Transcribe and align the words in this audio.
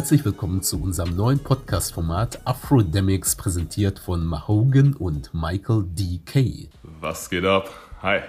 Herzlich 0.00 0.24
willkommen 0.24 0.62
zu 0.62 0.80
unserem 0.80 1.14
neuen 1.14 1.40
Podcast-Format 1.40 2.46
Afrodemics, 2.46 3.36
präsentiert 3.36 3.98
von 3.98 4.24
Mahogan 4.24 4.94
und 4.94 5.34
Michael 5.34 5.84
D. 5.90 6.22
Kay. 6.24 6.70
Was 6.82 7.28
geht 7.28 7.44
ab? 7.44 7.68
Hi. 8.00 8.20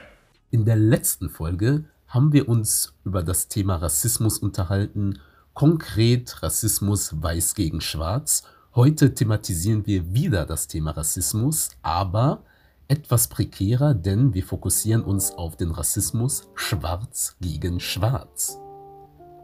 In 0.50 0.66
der 0.66 0.76
letzten 0.76 1.30
Folge 1.30 1.86
haben 2.08 2.34
wir 2.34 2.50
uns 2.50 2.94
über 3.06 3.24
das 3.24 3.48
Thema 3.48 3.78
Rassismus 3.78 4.40
unterhalten, 4.40 5.20
konkret 5.54 6.44
Rassismus 6.44 7.22
weiß 7.24 7.56
gegen 7.56 7.80
schwarz. 7.80 8.44
Heute 8.76 9.14
thematisieren 9.14 9.88
wir 9.88 10.14
wieder 10.14 10.46
das 10.46 10.68
Thema 10.68 10.92
Rassismus, 10.92 11.70
aber 11.82 12.44
etwas 12.90 13.30
prekärer, 13.30 13.94
denn 13.94 14.34
wir 14.34 14.44
fokussieren 14.44 15.04
uns 15.04 15.32
auf 15.32 15.56
den 15.56 15.72
Rassismus 15.72 16.50
schwarz 16.54 17.38
gegen 17.40 17.80
schwarz. 17.80 18.60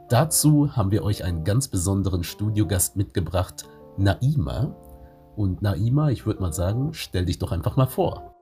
Dazu 0.10 0.74
haben 0.74 0.92
wir 0.92 1.04
euch 1.04 1.26
einen 1.26 1.44
ganz 1.44 1.68
besonderen 1.68 2.24
Studiogast 2.24 2.96
mitgebracht, 2.96 3.66
Naima. 3.98 4.74
Und 5.36 5.62
Naima, 5.62 6.12
ich 6.12 6.26
würde 6.26 6.42
mal 6.42 6.54
sagen, 6.54 6.94
stell 6.94 7.26
dich 7.26 7.40
doch 7.40 7.52
einfach 7.52 7.76
mal 7.76 7.88
vor. 7.88 8.34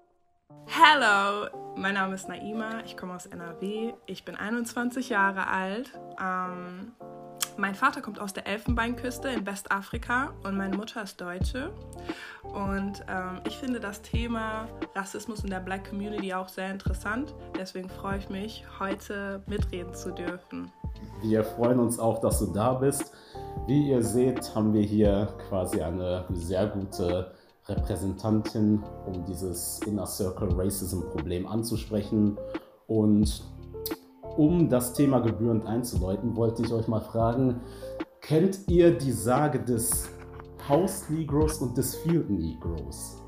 Hallo, 0.67 1.47
mein 1.75 1.95
Name 1.95 2.13
ist 2.13 2.29
Naima, 2.29 2.83
ich 2.85 2.95
komme 2.95 3.15
aus 3.15 3.25
NRW, 3.25 3.93
ich 4.05 4.25
bin 4.25 4.35
21 4.35 5.09
Jahre 5.09 5.47
alt. 5.47 5.99
Ähm, 6.21 6.91
mein 7.57 7.75
Vater 7.75 8.01
kommt 8.01 8.19
aus 8.19 8.33
der 8.33 8.47
Elfenbeinküste 8.47 9.29
in 9.29 9.45
Westafrika 9.45 10.33
und 10.43 10.57
meine 10.57 10.75
Mutter 10.75 11.03
ist 11.03 11.19
Deutsche. 11.21 11.71
Und 12.43 13.03
ähm, 13.07 13.41
ich 13.47 13.57
finde 13.57 13.79
das 13.79 14.01
Thema 14.01 14.67
Rassismus 14.93 15.43
in 15.43 15.49
der 15.49 15.59
Black 15.59 15.89
Community 15.89 16.33
auch 16.33 16.49
sehr 16.49 16.69
interessant. 16.71 17.33
Deswegen 17.57 17.89
freue 17.89 18.17
ich 18.17 18.29
mich, 18.29 18.65
heute 18.79 19.41
mitreden 19.47 19.93
zu 19.93 20.11
dürfen. 20.11 20.71
Wir 21.21 21.43
freuen 21.43 21.79
uns 21.79 21.97
auch, 21.97 22.19
dass 22.19 22.39
du 22.39 22.47
da 22.47 22.73
bist. 22.73 23.13
Wie 23.67 23.89
ihr 23.89 24.03
seht, 24.03 24.53
haben 24.53 24.73
wir 24.73 24.83
hier 24.83 25.27
quasi 25.49 25.81
eine 25.81 26.25
sehr 26.33 26.67
gute 26.67 27.31
Repräsentantin, 27.67 28.83
um 29.05 29.25
dieses 29.25 29.79
Inner 29.85 30.05
Circle 30.05 30.49
Racism 30.53 31.01
Problem 31.11 31.47
anzusprechen. 31.47 32.37
Und 32.87 33.43
um 34.37 34.69
das 34.69 34.93
Thema 34.93 35.19
gebührend 35.19 35.65
einzuläuten, 35.65 36.35
wollte 36.35 36.63
ich 36.63 36.71
euch 36.71 36.87
mal 36.87 37.01
fragen, 37.01 37.61
kennt 38.21 38.67
ihr 38.67 38.97
die 38.97 39.11
Sage 39.11 39.59
des 39.59 40.09
House 40.67 41.09
Negroes 41.09 41.59
und 41.59 41.77
des 41.77 41.95
Field 41.95 42.29
Negroes? 42.29 43.21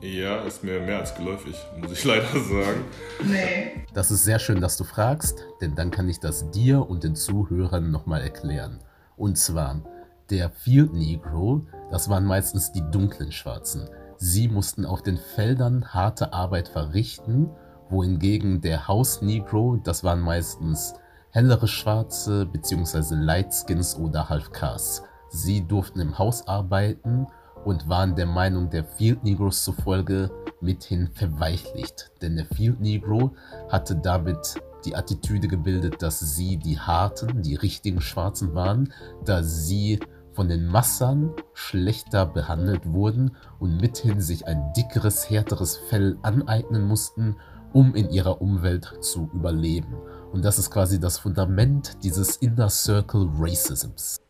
Ja, 0.00 0.42
ist 0.44 0.64
mir 0.64 0.80
mehr 0.80 1.00
als 1.00 1.14
geläufig, 1.14 1.56
muss 1.78 1.92
ich 1.92 2.04
leider 2.04 2.24
sagen. 2.24 2.84
Nee. 3.22 3.84
Das 3.92 4.10
ist 4.10 4.24
sehr 4.24 4.38
schön, 4.38 4.60
dass 4.60 4.78
du 4.78 4.84
fragst, 4.84 5.44
denn 5.60 5.74
dann 5.74 5.90
kann 5.90 6.08
ich 6.08 6.20
das 6.20 6.50
dir 6.50 6.88
und 6.88 7.04
den 7.04 7.14
Zuhörern 7.14 7.90
nochmal 7.90 8.22
erklären. 8.22 8.80
Und 9.16 9.36
zwar, 9.36 9.82
der 10.30 10.48
Field 10.50 10.94
Negro, 10.94 11.66
das 11.90 12.08
waren 12.08 12.24
meistens 12.24 12.72
die 12.72 12.82
dunklen 12.90 13.30
Schwarzen. 13.30 13.90
Sie 14.16 14.48
mussten 14.48 14.86
auf 14.86 15.02
den 15.02 15.18
Feldern 15.18 15.92
harte 15.92 16.32
Arbeit 16.32 16.68
verrichten, 16.68 17.50
wohingegen 17.90 18.60
der 18.60 18.88
House 18.88 19.22
Negro, 19.22 19.76
das 19.82 20.04
waren 20.04 20.20
meistens 20.20 20.94
hellere 21.30 21.68
Schwarze 21.68 22.46
bzw. 22.46 23.14
Lightskins 23.14 23.96
oder 23.96 24.28
Halfcasts. 24.28 25.02
Sie 25.28 25.66
durften 25.66 26.00
im 26.00 26.18
Haus 26.18 26.46
arbeiten 26.48 27.26
und 27.64 27.88
waren 27.88 28.16
der 28.16 28.26
Meinung 28.26 28.70
der 28.70 28.84
Field 28.84 29.22
Negroes 29.22 29.62
zufolge 29.62 30.30
mithin 30.60 31.08
verweichlicht, 31.12 32.10
denn 32.22 32.36
der 32.36 32.46
Field 32.46 32.80
Negro 32.80 33.32
hatte 33.68 33.96
damit 33.96 34.60
die 34.84 34.96
Attitüde 34.96 35.46
gebildet, 35.46 36.02
dass 36.02 36.20
sie 36.20 36.56
die 36.56 36.78
harten, 36.78 37.42
die 37.42 37.54
richtigen 37.54 38.00
Schwarzen 38.00 38.54
waren, 38.54 38.92
da 39.24 39.42
sie 39.42 40.00
von 40.32 40.48
den 40.48 40.66
Massern 40.66 41.34
schlechter 41.54 42.24
behandelt 42.24 42.86
wurden 42.86 43.36
und 43.58 43.80
mithin 43.80 44.20
sich 44.20 44.46
ein 44.46 44.72
dickeres, 44.76 45.28
härteres 45.28 45.76
Fell 45.76 46.18
aneignen 46.22 46.86
mussten, 46.86 47.36
um 47.72 47.94
in 47.94 48.10
ihrer 48.10 48.40
Umwelt 48.40 48.92
zu 49.00 49.30
überleben. 49.34 49.94
Und 50.32 50.44
das 50.44 50.58
ist 50.58 50.70
quasi 50.70 51.00
das 51.00 51.18
Fundament 51.18 52.02
dieses 52.02 52.36
Inner 52.36 52.68
Circle 52.68 53.28
Racisms. 53.38 54.20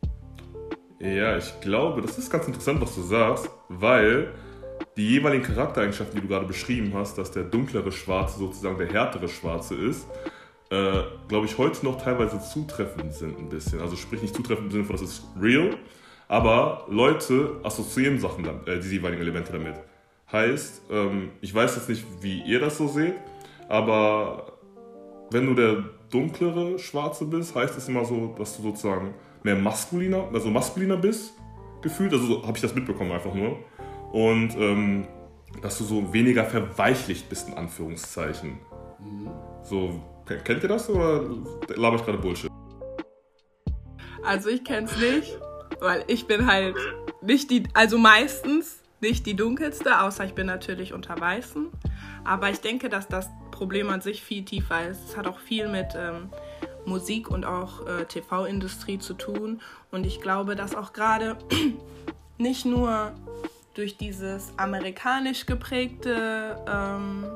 Ja, 0.98 1.36
ich 1.36 1.60
glaube, 1.60 2.02
das 2.02 2.18
ist 2.18 2.30
ganz 2.30 2.46
interessant, 2.46 2.80
was 2.80 2.94
du 2.94 3.02
sagst, 3.02 3.48
weil 3.68 4.32
die 4.96 5.08
jeweiligen 5.08 5.42
Charaktereigenschaften, 5.42 6.16
die 6.16 6.22
du 6.22 6.28
gerade 6.28 6.46
beschrieben 6.46 6.92
hast, 6.94 7.16
dass 7.16 7.30
der 7.30 7.44
dunklere 7.44 7.92
Schwarze 7.92 8.38
sozusagen 8.38 8.78
der 8.78 8.88
härtere 8.88 9.28
Schwarze 9.28 9.74
ist, 9.74 10.06
äh, 10.70 11.02
glaube 11.28 11.46
ich, 11.46 11.58
heute 11.58 11.84
noch 11.84 12.00
teilweise 12.02 12.40
zutreffend 12.40 13.12
sind 13.14 13.38
ein 13.38 13.48
bisschen. 13.48 13.80
Also 13.80 13.96
sprich 13.96 14.22
nicht 14.22 14.34
zutreffend 14.34 14.66
im 14.66 14.70
Sinne 14.70 14.84
von, 14.84 14.96
das 14.96 15.02
ist 15.02 15.24
real, 15.40 15.76
aber 16.28 16.86
Leute 16.88 17.56
assoziieren 17.62 18.20
Sachen, 18.20 18.44
damit, 18.44 18.68
äh, 18.68 18.78
die 18.78 18.88
jeweiligen 18.88 19.22
Elemente 19.22 19.52
damit. 19.52 19.74
Heißt, 20.32 20.82
ähm, 20.90 21.30
ich 21.40 21.54
weiß 21.54 21.76
jetzt 21.76 21.88
nicht, 21.88 22.04
wie 22.20 22.42
ihr 22.42 22.60
das 22.60 22.78
so 22.78 22.86
seht, 22.86 23.14
aber 23.68 24.58
wenn 25.30 25.46
du 25.46 25.54
der 25.54 25.84
dunklere 26.10 26.78
Schwarze 26.78 27.24
bist, 27.24 27.54
heißt 27.54 27.76
es 27.76 27.88
immer 27.88 28.04
so, 28.04 28.34
dass 28.38 28.56
du 28.56 28.62
sozusagen 28.62 29.14
mehr 29.42 29.56
maskuliner, 29.56 30.28
also 30.32 30.50
maskuliner 30.50 30.96
bist, 30.96 31.34
gefühlt. 31.82 32.12
Also 32.12 32.26
so 32.26 32.42
habe 32.42 32.56
ich 32.56 32.62
das 32.62 32.74
mitbekommen 32.74 33.12
einfach 33.12 33.34
nur. 33.34 33.58
Und 34.12 34.56
ähm, 34.56 35.06
dass 35.62 35.78
du 35.78 35.84
so 35.84 36.12
weniger 36.12 36.44
verweichlicht 36.44 37.28
bist, 37.28 37.48
in 37.48 37.54
Anführungszeichen. 37.54 38.58
Mhm. 38.98 39.30
So, 39.62 40.00
kennt 40.26 40.62
ihr 40.62 40.68
das 40.68 40.88
oder 40.88 41.24
laber 41.76 41.96
ich 41.96 42.04
gerade 42.04 42.18
Bullshit? 42.18 42.50
Also 44.22 44.48
ich 44.50 44.64
kenn's 44.64 44.96
nicht, 44.98 45.38
weil 45.80 46.04
ich 46.06 46.26
bin 46.26 46.46
halt 46.46 46.76
nicht 47.22 47.50
die, 47.50 47.64
also 47.74 47.98
meistens 47.98 48.79
nicht 49.00 49.26
die 49.26 49.34
dunkelste, 49.34 50.00
außer 50.00 50.24
ich 50.24 50.34
bin 50.34 50.46
natürlich 50.46 50.92
unter 50.92 51.18
Weißen. 51.18 51.68
Aber 52.24 52.50
ich 52.50 52.60
denke, 52.60 52.88
dass 52.88 53.08
das 53.08 53.28
Problem 53.50 53.90
an 53.90 54.00
sich 54.00 54.22
viel 54.22 54.44
tiefer 54.44 54.88
ist. 54.88 55.00
Es 55.10 55.16
hat 55.16 55.26
auch 55.26 55.38
viel 55.38 55.68
mit 55.68 55.88
ähm, 55.96 56.30
Musik 56.86 57.30
und 57.30 57.44
auch 57.44 57.86
äh, 57.86 58.04
TV-Industrie 58.04 58.98
zu 58.98 59.14
tun. 59.14 59.60
Und 59.90 60.06
ich 60.06 60.20
glaube, 60.20 60.56
dass 60.56 60.74
auch 60.74 60.92
gerade 60.92 61.36
nicht 62.38 62.64
nur 62.64 63.12
durch 63.74 63.96
dieses 63.96 64.52
amerikanisch 64.56 65.46
geprägte 65.46 66.56
ähm, 66.68 67.26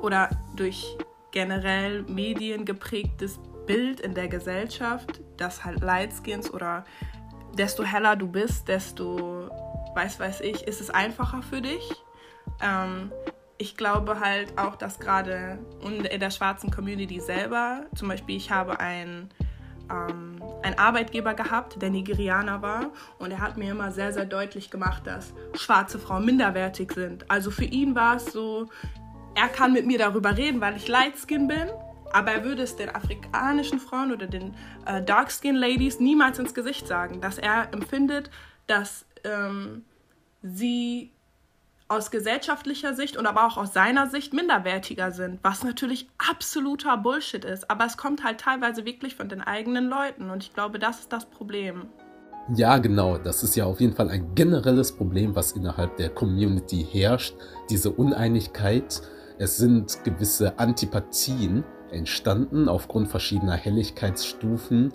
oder 0.00 0.30
durch 0.56 0.96
generell 1.32 2.02
Medien 2.02 2.64
geprägtes 2.64 3.38
Bild 3.66 4.00
in 4.00 4.14
der 4.14 4.28
Gesellschaft, 4.28 5.20
dass 5.36 5.64
halt 5.64 5.80
Lightskins 5.80 6.52
oder 6.52 6.84
desto 7.56 7.84
heller 7.84 8.16
du 8.16 8.26
bist, 8.28 8.68
desto, 8.68 9.50
weiß 9.94 10.20
weiß 10.20 10.40
ich, 10.42 10.66
ist 10.66 10.80
es 10.80 10.90
einfacher 10.90 11.42
für 11.42 11.60
dich. 11.60 11.90
Ähm, 12.60 13.12
ich 13.58 13.76
glaube 13.76 14.20
halt 14.20 14.58
auch, 14.58 14.76
dass 14.76 14.98
gerade 14.98 15.58
in 15.82 16.20
der 16.20 16.30
schwarzen 16.30 16.70
Community 16.70 17.20
selber, 17.20 17.84
zum 17.94 18.08
Beispiel 18.08 18.36
ich 18.36 18.50
habe 18.50 18.80
einen, 18.80 19.28
ähm, 19.90 20.40
Arbeitgeber 20.76 21.34
gehabt, 21.34 21.82
der 21.82 21.90
Nigerianer 21.90 22.62
war 22.62 22.90
und 23.18 23.32
er 23.32 23.40
hat 23.40 23.58
mir 23.58 23.72
immer 23.72 23.92
sehr, 23.92 24.12
sehr 24.14 24.24
deutlich 24.24 24.70
gemacht, 24.70 25.06
dass 25.06 25.34
schwarze 25.54 25.98
Frauen 25.98 26.24
minderwertig 26.24 26.92
sind. 26.92 27.30
Also 27.30 27.50
für 27.50 27.64
ihn 27.64 27.94
war 27.94 28.16
es 28.16 28.26
so, 28.26 28.68
er 29.34 29.48
kann 29.48 29.74
mit 29.74 29.86
mir 29.86 29.98
darüber 29.98 30.36
reden, 30.36 30.60
weil 30.60 30.76
ich 30.76 30.88
Lightskin 30.88 31.48
bin, 31.48 31.68
aber 32.12 32.32
er 32.32 32.44
würde 32.44 32.62
es 32.62 32.76
den 32.76 32.94
afrikanischen 32.94 33.78
Frauen 33.78 34.12
oder 34.12 34.26
den 34.26 34.54
äh, 34.86 35.02
Darkskin 35.02 35.54
Ladies 35.54 36.00
niemals 36.00 36.38
ins 36.38 36.54
Gesicht 36.54 36.86
sagen, 36.86 37.20
dass 37.20 37.38
er 37.38 37.72
empfindet, 37.72 38.30
dass 38.66 39.04
ähm, 39.24 39.84
sie 40.42 41.12
aus 41.88 42.12
gesellschaftlicher 42.12 42.94
Sicht 42.94 43.16
und 43.16 43.26
aber 43.26 43.46
auch 43.46 43.56
aus 43.56 43.72
seiner 43.72 44.08
Sicht 44.08 44.32
minderwertiger 44.32 45.10
sind, 45.10 45.40
was 45.42 45.64
natürlich 45.64 46.08
absoluter 46.18 46.96
Bullshit 46.96 47.44
ist. 47.44 47.68
Aber 47.68 47.84
es 47.84 47.96
kommt 47.96 48.22
halt 48.22 48.40
teilweise 48.40 48.84
wirklich 48.84 49.16
von 49.16 49.28
den 49.28 49.40
eigenen 49.40 49.88
Leuten 49.88 50.30
und 50.30 50.44
ich 50.44 50.54
glaube, 50.54 50.78
das 50.78 51.00
ist 51.00 51.12
das 51.12 51.26
Problem. 51.26 51.88
Ja, 52.54 52.78
genau. 52.78 53.18
Das 53.18 53.42
ist 53.42 53.56
ja 53.56 53.64
auf 53.64 53.80
jeden 53.80 53.94
Fall 53.94 54.08
ein 54.08 54.34
generelles 54.34 54.92
Problem, 54.92 55.34
was 55.34 55.52
innerhalb 55.52 55.96
der 55.96 56.10
Community 56.10 56.86
herrscht. 56.90 57.34
Diese 57.68 57.90
Uneinigkeit. 57.90 59.02
Es 59.38 59.56
sind 59.56 60.04
gewisse 60.04 60.58
Antipathien 60.58 61.64
entstanden 61.92 62.68
aufgrund 62.68 63.08
verschiedener 63.08 63.56
Helligkeitsstufen 63.56 64.92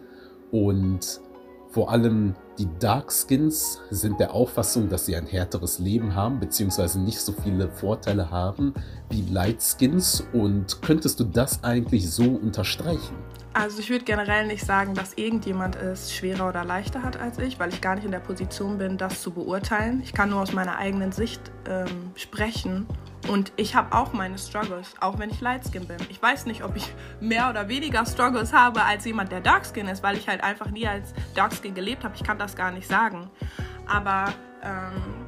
und 0.51 1.19
vor 1.75 1.91
allem 1.91 2.35
die 2.57 2.69
Darkskins 2.79 3.81
sind 3.89 4.17
der 4.21 4.33
Auffassung, 4.33 4.87
dass 4.87 5.05
sie 5.05 5.15
ein 5.17 5.25
härteres 5.25 5.77
Leben 5.77 6.15
haben, 6.15 6.39
beziehungsweise 6.39 7.01
nicht 7.01 7.19
so 7.19 7.33
viele 7.33 7.67
Vorteile 7.67 8.31
haben 8.31 8.73
wie 9.09 9.23
Lightskins. 9.29 10.25
Und 10.31 10.81
könntest 10.81 11.19
du 11.19 11.25
das 11.25 11.65
eigentlich 11.65 12.09
so 12.09 12.23
unterstreichen? 12.23 13.15
Also 13.51 13.79
ich 13.79 13.89
würde 13.89 14.05
generell 14.05 14.47
nicht 14.47 14.65
sagen, 14.65 14.93
dass 14.93 15.15
irgendjemand 15.15 15.75
es 15.75 16.13
schwerer 16.13 16.47
oder 16.47 16.63
leichter 16.63 17.03
hat 17.03 17.19
als 17.19 17.39
ich, 17.39 17.59
weil 17.59 17.73
ich 17.73 17.81
gar 17.81 17.95
nicht 17.95 18.05
in 18.05 18.11
der 18.11 18.19
Position 18.19 18.77
bin, 18.77 18.97
das 18.97 19.21
zu 19.21 19.31
beurteilen. 19.31 20.01
Ich 20.01 20.13
kann 20.13 20.29
nur 20.29 20.41
aus 20.41 20.53
meiner 20.53 20.77
eigenen 20.77 21.11
Sicht 21.11 21.41
ähm, 21.67 22.11
sprechen 22.15 22.85
und 23.27 23.51
ich 23.55 23.75
habe 23.75 23.95
auch 23.95 24.13
meine 24.13 24.37
Struggles, 24.37 24.93
auch 24.99 25.19
wenn 25.19 25.29
ich 25.29 25.41
Lightskin 25.41 25.87
bin. 25.87 25.97
Ich 26.09 26.21
weiß 26.21 26.45
nicht, 26.45 26.63
ob 26.63 26.75
ich 26.75 26.93
mehr 27.19 27.49
oder 27.49 27.67
weniger 27.67 28.05
Struggles 28.05 28.53
habe 28.53 28.83
als 28.83 29.05
jemand, 29.05 29.31
der 29.31 29.41
Darkskin 29.41 29.87
ist, 29.87 30.03
weil 30.03 30.17
ich 30.17 30.27
halt 30.27 30.43
einfach 30.43 30.69
nie 30.69 30.87
als 30.87 31.13
Darkskin 31.33 31.73
gelebt 31.73 32.03
habe. 32.03 32.15
Ich 32.15 32.23
kann 32.23 32.37
das 32.37 32.55
gar 32.55 32.71
nicht 32.71 32.87
sagen. 32.87 33.29
Aber 33.87 34.25
ähm, 34.63 35.25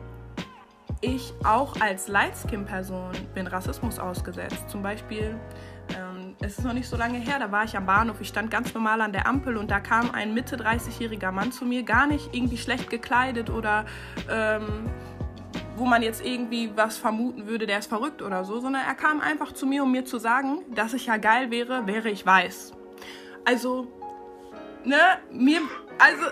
ich 1.02 1.34
auch 1.44 1.80
als 1.80 2.08
Lightskin-Person 2.08 3.12
bin 3.34 3.48
Rassismus 3.48 4.00
ausgesetzt. 4.00 4.70
Zum 4.70 4.82
Beispiel, 4.82 5.36
ähm, 5.90 6.36
es 6.42 6.58
ist 6.58 6.66
noch 6.66 6.74
nicht 6.74 6.88
so 6.88 6.98
lange 6.98 7.20
her, 7.20 7.38
da 7.40 7.52
war 7.52 7.64
ich 7.64 7.78
am 7.78 7.86
Bahnhof, 7.86 8.20
ich 8.20 8.28
stand 8.28 8.50
ganz 8.50 8.74
normal 8.74 9.02
an 9.02 9.12
der 9.12 9.28
Ampel 9.28 9.58
und 9.58 9.70
da 9.70 9.80
kam 9.80 10.12
ein 10.12 10.34
Mitte 10.34 10.56
30-jähriger 10.56 11.32
Mann 11.32 11.52
zu 11.52 11.66
mir, 11.66 11.84
gar 11.84 12.08
nicht 12.08 12.34
irgendwie 12.34 12.58
schlecht 12.58 12.90
gekleidet 12.90 13.50
oder 13.50 13.86
ähm, 14.30 14.90
wo 15.78 15.86
man 15.86 16.02
jetzt 16.02 16.26
irgendwie 16.26 16.72
was 16.76 16.98
vermuten 16.98 17.48
würde, 17.48 17.68
der 17.68 17.80
ist 17.80 17.88
verrückt 17.88 18.22
oder 18.22 18.44
so, 18.44 18.60
sondern 18.60 18.84
er 18.84 18.96
kam 18.96 19.22
einfach 19.22 19.52
zu 19.52 19.66
mir, 19.66 19.84
um 19.84 19.92
mir 19.92 20.06
zu 20.06 20.18
sagen, 20.18 20.64
dass 20.74 20.94
ich 20.94 21.06
ja 21.06 21.18
geil 21.18 21.52
wäre, 21.52 21.86
wäre 21.86 22.10
ich 22.10 22.26
weiß. 22.26 22.74
Also, 23.46 23.88
ne, 24.84 24.98
mir, 25.32 25.62
also, 26.00 26.24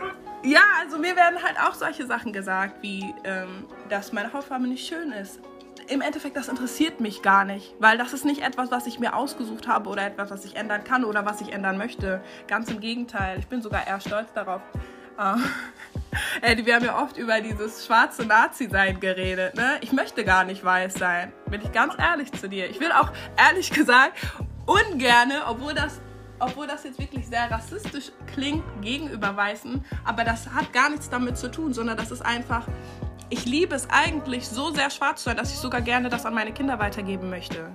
ja, 0.44 0.62
also 0.82 0.98
mir 0.98 1.16
werden 1.16 1.42
halt 1.42 1.58
auch 1.60 1.76
solche 1.76 2.06
Sachen 2.08 2.34
gesagt, 2.34 2.82
wie, 2.82 3.14
ähm, 3.24 3.66
dass 3.90 4.14
meine 4.14 4.34
Hautfarbe 4.34 4.68
nicht 4.68 4.88
schön 4.88 5.12
ist. 5.12 5.40
Im 5.88 6.02
Endeffekt, 6.02 6.36
das 6.36 6.48
interessiert 6.48 7.00
mich 7.00 7.22
gar 7.22 7.46
nicht, 7.46 7.76
weil 7.80 7.98
das 8.00 8.14
ist 8.14 8.26
nicht 8.26 8.42
etwas, 8.42 8.72
was 8.72 8.88
ich 8.88 9.00
mir 9.00 9.16
ausgesucht 9.16 9.68
habe 9.68 9.90
oder 9.90 10.08
etwas, 10.08 10.32
was 10.32 10.44
ich 10.44 10.56
ändern 10.56 10.84
kann 10.84 11.04
oder 11.04 11.26
was 11.26 11.42
ich 11.42 11.54
ändern 11.54 11.78
möchte. 11.78 12.22
Ganz 12.48 12.72
im 12.72 12.80
Gegenteil, 12.80 13.38
ich 13.38 13.48
bin 13.48 13.62
sogar 13.62 13.86
eher 13.86 14.00
stolz 14.00 14.34
darauf. 14.34 14.62
Äh, 15.20 15.36
wir 16.66 16.76
haben 16.76 16.86
ja 16.86 17.02
oft 17.02 17.18
über 17.18 17.42
dieses 17.42 17.86
schwarze 17.86 18.26
Nazi-Sein 18.26 19.00
geredet. 19.00 19.56
Ne? 19.56 19.78
Ich 19.82 19.92
möchte 19.92 20.24
gar 20.24 20.44
nicht 20.44 20.64
weiß 20.64 20.96
sein, 20.96 21.34
bin 21.50 21.62
ich 21.62 21.72
ganz 21.72 21.94
ehrlich 21.98 22.32
zu 22.32 22.50
dir. 22.50 22.70
Ich 22.70 22.80
will 22.80 22.92
auch 22.92 23.12
ehrlich 23.38 23.72
gesagt 23.74 24.14
ungerne, 24.66 25.44
obwohl 25.48 25.74
das, 25.74 26.02
obwohl 26.40 26.68
das 26.68 26.84
jetzt 26.84 27.00
wirklich 27.00 27.28
sehr 27.28 27.50
rassistisch 27.50 28.12
klingt 28.34 28.64
gegenüber 28.82 29.36
Weißen, 29.36 29.84
aber 30.04 30.24
das 30.24 30.50
hat 30.50 30.74
gar 30.74 30.90
nichts 30.90 31.10
damit 31.10 31.38
zu 31.38 31.50
tun, 31.50 31.74
sondern 31.74 31.98
das 31.98 32.12
ist 32.12 32.26
einfach, 32.26 32.68
ich 33.30 33.46
liebe 33.46 33.76
es 33.76 33.88
eigentlich 33.90 34.48
so 34.48 34.72
sehr 34.72 34.90
schwarz 34.90 35.24
zu 35.24 35.30
sein, 35.30 35.38
dass 35.38 35.52
ich 35.52 35.58
sogar 35.58 35.82
gerne 35.82 36.10
das 36.10 36.26
an 36.26 36.34
meine 36.34 36.52
Kinder 36.52 36.80
weitergeben 36.80 37.30
möchte. 37.30 37.72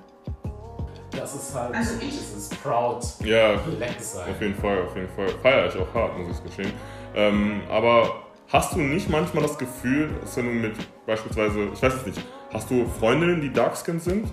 Das 1.12 1.34
ist 1.34 1.54
halt 1.54 1.74
also 1.74 1.94
ich, 2.00 2.10
dieses 2.10 2.50
proud 2.50 3.04
ja, 3.24 3.56
Black 3.56 4.00
sein. 4.00 4.30
Auf 4.30 4.40
jeden 4.40 4.54
Fall, 4.54 4.82
auf 4.82 4.94
jeden 4.94 5.08
Fall. 5.08 5.28
Feier 5.42 5.66
ich 5.66 5.76
auch 5.76 5.92
hart, 5.92 6.16
muss 6.18 6.38
ich 6.38 6.44
gestehen. 6.44 6.72
Ähm, 7.14 7.62
aber 7.68 8.22
Hast 8.52 8.74
du 8.74 8.80
nicht 8.80 9.08
manchmal 9.08 9.44
das 9.44 9.56
Gefühl, 9.56 10.10
dass 10.20 10.36
wenn 10.36 10.46
du 10.46 10.52
mit 10.68 11.06
beispielsweise, 11.06 11.68
ich 11.72 11.80
weiß 11.80 11.94
es 11.94 12.06
nicht, 12.06 12.20
hast 12.52 12.68
du 12.68 12.84
Freundinnen, 12.98 13.40
die 13.40 13.52
Darkskin 13.52 14.00
sind? 14.00 14.24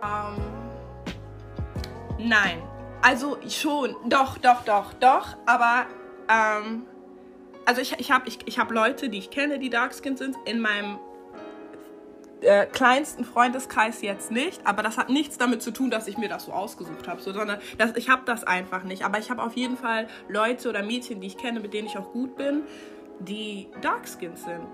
Um, 0.00 0.36
ähm, 2.20 2.28
nein. 2.28 2.62
Also 3.02 3.36
schon, 3.48 3.96
doch, 4.08 4.38
doch, 4.38 4.62
doch, 4.62 4.92
doch, 4.94 5.36
aber 5.44 5.86
ähm, 6.28 6.84
also 7.64 7.80
ich, 7.80 7.98
ich 7.98 8.12
habe 8.12 8.28
ich, 8.28 8.38
ich 8.46 8.60
hab 8.60 8.70
Leute, 8.70 9.08
die 9.08 9.18
ich 9.18 9.30
kenne, 9.30 9.58
die 9.58 9.70
Darkskin 9.70 10.16
sind, 10.16 10.36
in 10.44 10.60
meinem 10.60 11.00
äh, 12.42 12.66
kleinsten 12.66 13.24
Freundeskreis 13.24 14.02
jetzt 14.02 14.30
nicht, 14.30 14.64
aber 14.64 14.84
das 14.84 14.98
hat 14.98 15.08
nichts 15.08 15.36
damit 15.36 15.62
zu 15.62 15.72
tun, 15.72 15.90
dass 15.90 16.06
ich 16.06 16.16
mir 16.16 16.28
das 16.28 16.44
so 16.44 16.52
ausgesucht 16.52 17.08
habe, 17.08 17.20
so, 17.20 17.32
sondern 17.32 17.58
dass, 17.76 17.96
ich 17.96 18.08
habe 18.08 18.22
das 18.24 18.44
einfach 18.44 18.84
nicht. 18.84 19.04
Aber 19.04 19.18
ich 19.18 19.30
habe 19.30 19.42
auf 19.42 19.54
jeden 19.54 19.76
Fall 19.76 20.06
Leute 20.28 20.68
oder 20.68 20.84
Mädchen, 20.84 21.20
die 21.20 21.26
ich 21.26 21.38
kenne, 21.38 21.58
mit 21.58 21.74
denen 21.74 21.88
ich 21.88 21.98
auch 21.98 22.12
gut 22.12 22.36
bin 22.36 22.62
die 23.20 23.68
Darkskins 23.82 24.44
sind. 24.44 24.66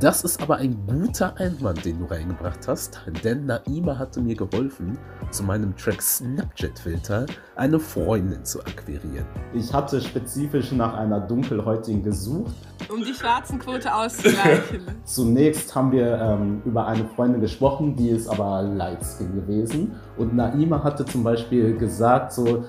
Das 0.00 0.24
ist 0.24 0.42
aber 0.42 0.56
ein 0.56 0.76
guter 0.88 1.36
Einwand, 1.38 1.84
den 1.84 2.00
du 2.00 2.06
reingebracht 2.06 2.66
hast, 2.66 3.00
denn 3.22 3.46
Naima 3.46 3.96
hatte 3.96 4.20
mir 4.20 4.34
geholfen, 4.34 4.98
zu 5.30 5.44
meinem 5.44 5.76
Track 5.76 6.02
Snapchat-Filter 6.02 7.26
eine 7.54 7.78
Freundin 7.78 8.44
zu 8.44 8.60
akquirieren. 8.60 9.26
Ich 9.52 9.72
hatte 9.72 10.00
spezifisch 10.00 10.72
nach 10.72 10.94
einer 10.94 11.20
Dunkelhäutigen 11.20 12.02
gesucht. 12.02 12.52
Um 12.92 13.04
die 13.04 13.14
Schwarzenquote 13.14 13.94
auszugleichen. 13.94 14.82
Zunächst 15.04 15.72
haben 15.74 15.92
wir 15.92 16.18
ähm, 16.18 16.62
über 16.64 16.86
eine 16.86 17.06
Freundin 17.06 17.40
gesprochen, 17.40 17.94
die 17.94 18.10
ist 18.10 18.26
aber 18.28 18.62
Lightskin 18.62 19.32
gewesen. 19.34 19.92
Und 20.16 20.34
Naima 20.34 20.82
hatte 20.82 21.04
zum 21.04 21.22
Beispiel 21.22 21.76
gesagt, 21.76 22.32
so, 22.32 22.64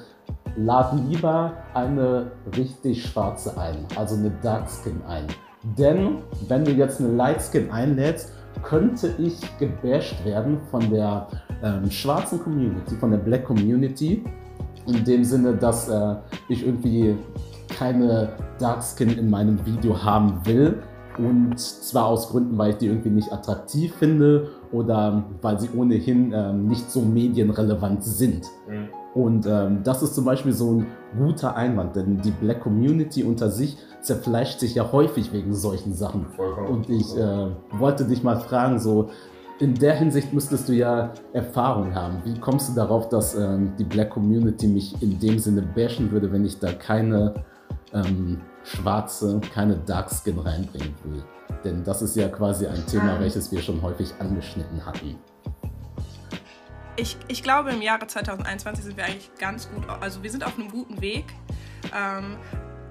lad 0.57 0.93
lieber 1.09 1.53
eine 1.73 2.31
richtig 2.55 3.05
schwarze 3.05 3.57
ein, 3.57 3.85
also 3.95 4.15
eine 4.15 4.31
Darkskin 4.41 5.01
ein. 5.07 5.25
Denn 5.77 6.19
wenn 6.47 6.63
du 6.63 6.71
jetzt 6.71 6.99
eine 6.99 7.11
Lightskin 7.15 7.71
einlädst, 7.71 8.31
könnte 8.63 9.13
ich 9.17 9.39
gebasht 9.57 10.23
werden 10.23 10.59
von 10.71 10.89
der 10.89 11.27
ähm, 11.63 11.89
schwarzen 11.89 12.41
Community, 12.41 12.95
von 12.95 13.11
der 13.11 13.17
Black 13.17 13.45
Community. 13.45 14.23
In 14.87 15.03
dem 15.03 15.23
Sinne, 15.23 15.55
dass 15.55 15.89
äh, 15.89 16.15
ich 16.47 16.65
irgendwie 16.65 17.17
keine 17.77 18.29
Darkskin 18.59 19.17
in 19.17 19.29
meinem 19.29 19.65
Video 19.65 20.01
haben 20.01 20.45
will. 20.45 20.81
Und 21.17 21.57
zwar 21.59 22.07
aus 22.07 22.29
Gründen, 22.29 22.57
weil 22.57 22.71
ich 22.71 22.77
die 22.77 22.87
irgendwie 22.87 23.09
nicht 23.09 23.31
attraktiv 23.31 23.93
finde 23.95 24.49
oder 24.71 25.23
weil 25.41 25.59
sie 25.59 25.69
ohnehin 25.75 26.33
ähm, 26.33 26.67
nicht 26.67 26.91
so 26.91 27.01
medienrelevant 27.01 28.03
sind. 28.03 28.45
Mhm. 28.67 28.89
Und 29.15 29.45
ähm, 29.47 29.79
das 29.81 30.03
ist 30.03 30.13
zum 30.13 30.25
Beispiel 30.25 30.51
so 30.51 30.73
ein 30.73 30.87
guter 31.17 31.55
Einwand, 31.55 31.95
denn 31.95 32.21
die 32.21 32.31
Black 32.31 32.59
Community 32.59 33.23
unter 33.23 33.49
sich 33.49 33.77
zerfleischt 34.01 34.59
sich 34.59 34.75
ja 34.75 34.91
häufig 34.91 35.31
wegen 35.31 35.55
solchen 35.55 35.93
Sachen. 35.93 36.25
Und 36.69 36.89
ich 36.89 37.15
äh, 37.15 37.47
wollte 37.79 38.03
dich 38.03 38.23
mal 38.23 38.37
fragen, 38.41 38.77
so 38.77 39.09
in 39.59 39.73
der 39.73 39.95
Hinsicht 39.95 40.33
müsstest 40.33 40.67
du 40.67 40.73
ja 40.73 41.13
Erfahrung 41.31 41.95
haben. 41.95 42.17
Wie 42.25 42.37
kommst 42.37 42.69
du 42.69 42.73
darauf, 42.73 43.07
dass 43.07 43.35
ähm, 43.35 43.71
die 43.79 43.85
Black 43.85 44.09
Community 44.09 44.67
mich 44.67 45.01
in 45.01 45.17
dem 45.17 45.39
Sinne 45.39 45.61
bashen 45.61 46.11
würde, 46.11 46.29
wenn 46.33 46.43
ich 46.43 46.59
da 46.59 46.73
keine 46.73 47.35
ähm, 47.93 48.41
schwarze, 48.63 49.39
keine 49.53 49.77
Dark 49.77 50.11
Skin 50.11 50.39
reinbringen 50.39 50.93
will? 51.05 51.23
Denn 51.63 51.85
das 51.85 52.01
ist 52.01 52.17
ja 52.17 52.27
quasi 52.27 52.67
ein 52.67 52.85
Thema, 52.85 53.13
ah. 53.13 53.19
welches 53.21 53.49
wir 53.49 53.61
schon 53.61 53.81
häufig 53.81 54.13
angeschnitten 54.19 54.85
hatten 54.85 55.15
ich, 56.95 57.17
ich 57.27 57.43
glaube, 57.43 57.71
im 57.71 57.81
Jahre 57.81 58.07
2021 58.07 58.83
sind 58.83 58.97
wir 58.97 59.05
eigentlich 59.05 59.31
ganz 59.37 59.69
gut, 59.69 59.87
also 60.01 60.23
wir 60.23 60.31
sind 60.31 60.45
auf 60.45 60.57
einem 60.57 60.69
guten 60.69 61.01
Weg. 61.01 61.25
Ähm, 61.95 62.37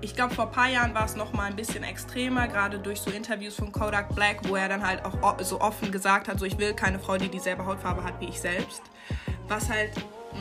ich 0.01 0.15
glaube, 0.15 0.35
vor 0.35 0.47
ein 0.47 0.53
paar 0.53 0.69
Jahren 0.69 0.95
war 0.95 1.07
es 1.07 1.17
noch 1.17 1.33
mal 1.33 1.45
ein 1.45 1.57
bisschen 1.57 1.83
extremer, 1.83 2.47
gerade 2.47 2.79
durch 2.79 3.01
so 3.01 3.11
Interviews 3.11 3.55
von 3.55 3.73
Kodak 3.73 4.15
Black, 4.15 4.47
wo 4.49 4.57
er 4.57 4.69
dann 4.69 4.87
halt 4.87 5.03
auch 5.05 5.41
so 5.41 5.61
offen 5.61 5.91
gesagt 5.91 6.29
hat, 6.29 6.39
so 6.39 6.45
ich 6.45 6.59
will 6.59 6.75
keine 6.75 6.99
Frau, 6.99 7.17
die 7.17 7.29
dieselbe 7.29 7.65
Hautfarbe 7.65 8.05
hat 8.05 8.21
wie 8.21 8.27
ich 8.27 8.39
selbst. 8.39 8.83
Was 9.49 9.71
halt 9.71 9.93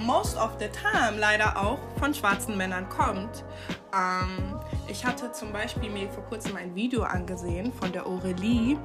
most 0.05 0.38
of 0.38 0.58
the 0.60 0.67
time 0.67 1.17
leider 1.17 1.58
auch 1.58 1.79
von 1.98 2.13
schwarzen 2.13 2.58
Männern 2.58 2.89
kommt. 2.89 3.46
Ähm, 3.93 4.60
ich 4.88 5.05
hatte 5.05 5.32
zum 5.32 5.53
Beispiel 5.53 5.89
mir 5.89 6.10
vor 6.10 6.24
kurzem 6.25 6.58
ein 6.58 6.75
Video 6.75 7.03
angesehen 7.03 7.72
von 7.72 7.91
der 7.91 8.05
Aurelie, 8.05 8.77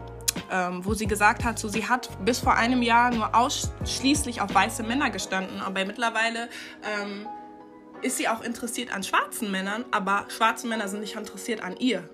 ähm, 0.51 0.85
wo 0.85 0.95
sie 0.95 1.07
gesagt 1.07 1.45
hat, 1.45 1.59
so, 1.59 1.69
sie 1.69 1.89
hat 1.89 2.09
bis 2.25 2.39
vor 2.39 2.55
einem 2.55 2.83
Jahr 2.83 3.11
nur 3.11 3.35
ausschließlich 3.35 4.41
auf 4.41 4.55
weiße 4.55 4.83
Männer 4.83 5.11
gestanden, 5.11 5.61
aber 5.61 5.85
mittlerweile 5.85 6.49
ähm, 6.83 7.27
ist 8.03 8.17
sie 8.17 8.29
auch 8.29 8.43
interessiert 8.43 8.95
an 8.95 9.03
schwarzen 9.03 9.51
Männern, 9.51 9.85
aber 9.91 10.27
schwarze 10.29 10.67
Männer 10.67 10.89
sind 10.89 11.01
nicht 11.01 11.17
interessiert 11.17 11.63
an 11.63 11.77
ihr. 11.77 12.09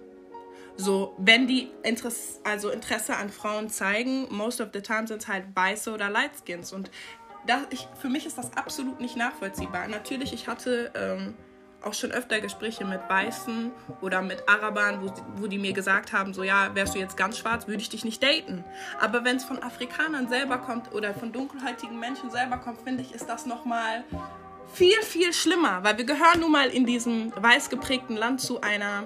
So, 0.76 1.14
wenn 1.18 1.46
die 1.46 1.70
Interesse, 1.84 2.40
also 2.42 2.70
Interesse 2.70 3.16
an 3.16 3.30
Frauen 3.30 3.68
zeigen, 3.68 4.26
most 4.30 4.60
of 4.60 4.68
the 4.72 4.80
time 4.80 5.06
sind 5.06 5.22
es 5.22 5.28
halt 5.28 5.44
weiße 5.54 5.92
oder 5.92 6.10
Lightskins. 6.10 6.72
Und 6.72 6.90
das, 7.46 7.62
ich, 7.70 7.86
für 8.00 8.08
mich 8.08 8.26
ist 8.26 8.38
das 8.38 8.56
absolut 8.56 9.00
nicht 9.00 9.16
nachvollziehbar. 9.16 9.86
Natürlich, 9.86 10.32
ich 10.32 10.48
hatte 10.48 10.90
ähm, 10.96 11.34
auch 11.86 11.94
schon 11.94 12.10
öfter 12.12 12.40
Gespräche 12.40 12.84
mit 12.84 13.00
Weißen 13.08 13.70
oder 14.00 14.22
mit 14.22 14.48
Arabern, 14.48 15.02
wo, 15.02 15.12
wo 15.42 15.46
die 15.46 15.58
mir 15.58 15.72
gesagt 15.72 16.12
haben, 16.12 16.34
so 16.34 16.42
ja, 16.42 16.74
wärst 16.74 16.94
du 16.94 16.98
jetzt 16.98 17.16
ganz 17.16 17.38
schwarz, 17.38 17.66
würde 17.66 17.80
ich 17.80 17.88
dich 17.88 18.04
nicht 18.04 18.22
daten. 18.22 18.64
Aber 19.00 19.24
wenn 19.24 19.36
es 19.36 19.44
von 19.44 19.62
Afrikanern 19.62 20.28
selber 20.28 20.58
kommt 20.58 20.92
oder 20.92 21.14
von 21.14 21.32
dunkelhäutigen 21.32 21.98
Menschen 21.98 22.30
selber 22.30 22.58
kommt, 22.58 22.80
finde 22.82 23.02
ich, 23.02 23.14
ist 23.14 23.28
das 23.28 23.46
nochmal 23.46 24.04
viel, 24.72 25.00
viel 25.02 25.32
schlimmer, 25.32 25.84
weil 25.84 25.98
wir 25.98 26.04
gehören 26.04 26.40
nun 26.40 26.52
mal 26.52 26.68
in 26.68 26.86
diesem 26.86 27.32
weiß 27.36 27.70
geprägten 27.70 28.16
Land 28.16 28.40
zu 28.40 28.60
einer 28.60 29.04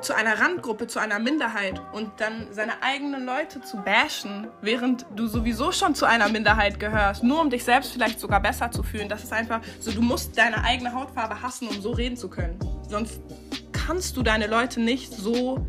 zu 0.00 0.14
einer 0.14 0.40
Randgruppe, 0.40 0.86
zu 0.86 0.98
einer 0.98 1.18
Minderheit 1.18 1.80
und 1.92 2.10
dann 2.18 2.46
seine 2.50 2.82
eigenen 2.82 3.24
Leute 3.24 3.60
zu 3.60 3.78
bashen, 3.78 4.48
während 4.62 5.06
du 5.14 5.26
sowieso 5.26 5.72
schon 5.72 5.94
zu 5.94 6.06
einer 6.06 6.28
Minderheit 6.28 6.78
gehörst, 6.78 7.22
nur 7.22 7.40
um 7.40 7.50
dich 7.50 7.64
selbst 7.64 7.92
vielleicht 7.92 8.20
sogar 8.20 8.40
besser 8.40 8.70
zu 8.70 8.82
fühlen. 8.82 9.08
Das 9.08 9.24
ist 9.24 9.32
einfach 9.32 9.60
so, 9.80 9.90
du 9.90 10.02
musst 10.02 10.36
deine 10.36 10.62
eigene 10.64 10.92
Hautfarbe 10.92 11.42
hassen, 11.42 11.68
um 11.68 11.80
so 11.80 11.92
reden 11.92 12.16
zu 12.16 12.28
können. 12.28 12.58
Sonst 12.88 13.20
kannst 13.72 14.16
du 14.16 14.22
deine 14.22 14.46
Leute 14.46 14.80
nicht 14.80 15.12
so 15.12 15.66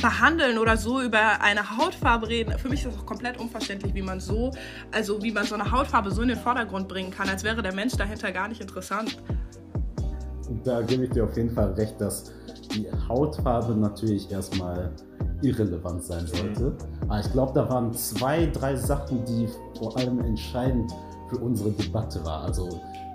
behandeln 0.00 0.58
oder 0.58 0.76
so 0.76 1.00
über 1.00 1.40
eine 1.40 1.76
Hautfarbe 1.76 2.28
reden. 2.28 2.58
Für 2.58 2.68
mich 2.68 2.84
ist 2.84 2.92
das 2.92 3.00
auch 3.00 3.06
komplett 3.06 3.38
unverständlich, 3.38 3.94
wie 3.94 4.02
man 4.02 4.20
so, 4.20 4.52
also 4.92 5.22
wie 5.22 5.32
man 5.32 5.44
so 5.44 5.54
eine 5.54 5.70
Hautfarbe 5.70 6.10
so 6.10 6.22
in 6.22 6.28
den 6.28 6.38
Vordergrund 6.38 6.88
bringen 6.88 7.10
kann, 7.10 7.28
als 7.28 7.42
wäre 7.42 7.62
der 7.62 7.74
Mensch 7.74 7.96
dahinter 7.96 8.32
gar 8.32 8.48
nicht 8.48 8.60
interessant. 8.60 9.18
Da 10.64 10.80
gebe 10.82 11.04
ich 11.04 11.10
dir 11.10 11.24
auf 11.24 11.36
jeden 11.36 11.50
Fall 11.50 11.72
recht, 11.72 12.00
dass 12.00 12.32
die 12.72 12.86
Hautfarbe 13.08 13.74
natürlich 13.74 14.30
erstmal 14.30 14.92
irrelevant 15.42 16.02
sein 16.02 16.26
sollte. 16.26 16.76
Aber 17.02 17.20
ich 17.20 17.32
glaube, 17.32 17.52
da 17.54 17.68
waren 17.68 17.92
zwei, 17.92 18.46
drei 18.46 18.76
Sachen, 18.76 19.24
die 19.24 19.48
vor 19.78 19.96
allem 19.96 20.20
entscheidend 20.20 20.92
für 21.28 21.38
unsere 21.38 21.70
Debatte 21.70 22.24
waren. 22.24 22.46
Also 22.46 22.68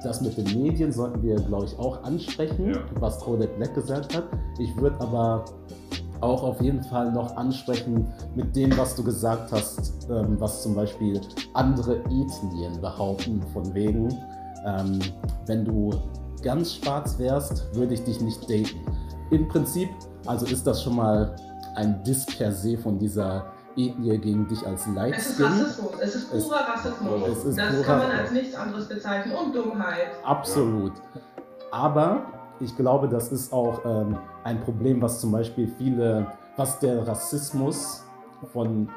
das 0.03 0.21
mit 0.21 0.37
den 0.37 0.61
Medien 0.61 0.91
sollten 0.91 1.21
wir, 1.23 1.35
glaube 1.35 1.65
ich, 1.65 1.77
auch 1.79 2.03
ansprechen, 2.03 2.73
ja. 2.73 2.79
was 2.99 3.19
Kodak 3.19 3.55
Black 3.57 3.73
gesagt 3.73 4.15
hat. 4.15 4.25
Ich 4.59 4.75
würde 4.77 4.99
aber 4.99 5.45
auch 6.21 6.43
auf 6.43 6.61
jeden 6.61 6.83
Fall 6.83 7.11
noch 7.11 7.35
ansprechen 7.35 8.07
mit 8.35 8.55
dem, 8.55 8.75
was 8.77 8.95
du 8.95 9.03
gesagt 9.03 9.51
hast, 9.51 10.07
ähm, 10.09 10.39
was 10.39 10.63
zum 10.63 10.75
Beispiel 10.75 11.19
andere 11.53 11.97
Ethnien 12.05 12.79
behaupten, 12.81 13.41
von 13.53 13.73
wegen, 13.73 14.09
ähm, 14.65 14.99
wenn 15.45 15.65
du 15.65 15.91
ganz 16.43 16.75
schwarz 16.75 17.17
wärst, 17.17 17.75
würde 17.75 17.93
ich 17.93 18.03
dich 18.03 18.21
nicht 18.21 18.43
daten. 18.43 18.85
Im 19.31 19.47
Prinzip, 19.47 19.89
also 20.25 20.45
ist 20.45 20.67
das 20.67 20.83
schon 20.83 20.95
mal 20.97 21.35
ein 21.75 22.03
Diss 22.03 22.25
per 22.25 22.51
se 22.51 22.77
von 22.77 22.99
dieser 22.99 23.51
Ethnie 23.75 24.17
gegen 24.19 24.47
dich 24.47 24.65
als 24.67 24.85
Lightskin. 24.87 25.15
Es 25.15 25.29
ist 25.29 25.41
Rassismus, 25.41 25.91
es 25.99 26.15
ist 26.15 26.29
purer 26.29 26.67
Rassismus. 26.67 27.27
Es 27.27 27.45
ist 27.45 27.57
das 27.57 27.81
kann 27.83 27.99
man 27.99 28.11
als 28.11 28.31
nichts 28.31 28.55
anderes 28.55 28.87
bezeichnen 28.87 29.35
und 29.35 29.55
Dummheit. 29.55 30.11
Absolut. 30.23 30.93
Aber 31.71 32.25
ich 32.59 32.75
glaube, 32.77 33.07
das 33.07 33.31
ist 33.31 33.51
auch 33.51 33.83
ähm, 33.85 34.17
ein 34.43 34.61
Problem, 34.61 35.01
was 35.01 35.19
zum 35.19 35.31
Beispiel 35.31 35.67
viele, 35.77 36.27
was 36.55 36.77
der 36.79 37.07
Rassismus 37.07 38.03
von 38.51 38.89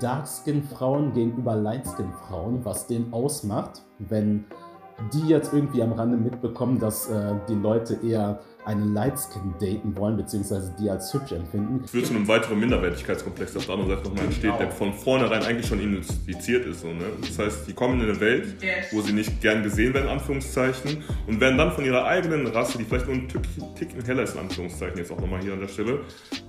Darkskin-Frauen 0.00 1.14
gegenüber 1.14 1.56
Lightskin-Frauen, 1.56 2.64
was 2.64 2.86
den 2.86 3.12
ausmacht, 3.12 3.82
wenn 3.98 4.44
die 5.12 5.28
jetzt 5.28 5.52
irgendwie 5.52 5.82
am 5.82 5.92
Rande 5.92 6.16
mitbekommen, 6.16 6.78
dass 6.78 7.08
äh, 7.08 7.34
die 7.48 7.54
Leute 7.54 7.98
eher 8.04 8.40
einen 8.64 8.92
Lightskin 8.92 9.54
daten 9.58 9.96
wollen, 9.96 10.16
beziehungsweise 10.16 10.74
die 10.78 10.90
als 10.90 11.12
hübsch 11.14 11.32
empfinden. 11.32 11.86
Führt 11.86 12.06
zu 12.06 12.14
einem 12.14 12.28
weiteren 12.28 12.60
Minderwertigkeitskomplex, 12.60 13.52
der 13.52 13.60
auf 13.60 13.66
der 13.66 13.74
anderen 13.74 13.96
Seite 13.96 14.08
nochmal 14.08 14.24
entsteht, 14.26 14.52
der 14.60 14.70
von 14.70 14.92
vornherein 14.92 15.42
eigentlich 15.42 15.66
schon 15.66 15.80
infiziert 15.80 16.66
ist. 16.66 16.82
So, 16.82 16.88
ne? 16.88 17.04
Das 17.20 17.38
heißt, 17.38 17.66
die 17.66 17.72
kommen 17.72 18.00
in 18.00 18.08
eine 18.08 18.20
Welt, 18.20 18.56
wo 18.92 19.00
sie 19.00 19.12
nicht 19.12 19.40
gern 19.40 19.62
gesehen 19.62 19.94
werden, 19.94 20.06
in 20.06 20.12
Anführungszeichen, 20.12 21.02
und 21.26 21.40
werden 21.40 21.56
dann 21.56 21.72
von 21.72 21.84
ihrer 21.84 22.04
eigenen 22.04 22.46
Rasse, 22.48 22.78
die 22.78 22.84
vielleicht 22.84 23.06
nur 23.06 23.16
ein 23.16 23.28
Ticken 23.28 24.04
heller 24.04 24.22
ist, 24.24 24.34
in 24.34 24.40
Anführungszeichen, 24.40 24.98
jetzt 24.98 25.10
auch 25.10 25.20
nochmal 25.20 25.40
hier 25.40 25.54
an 25.54 25.60
der 25.60 25.68
Stelle, 25.68 26.00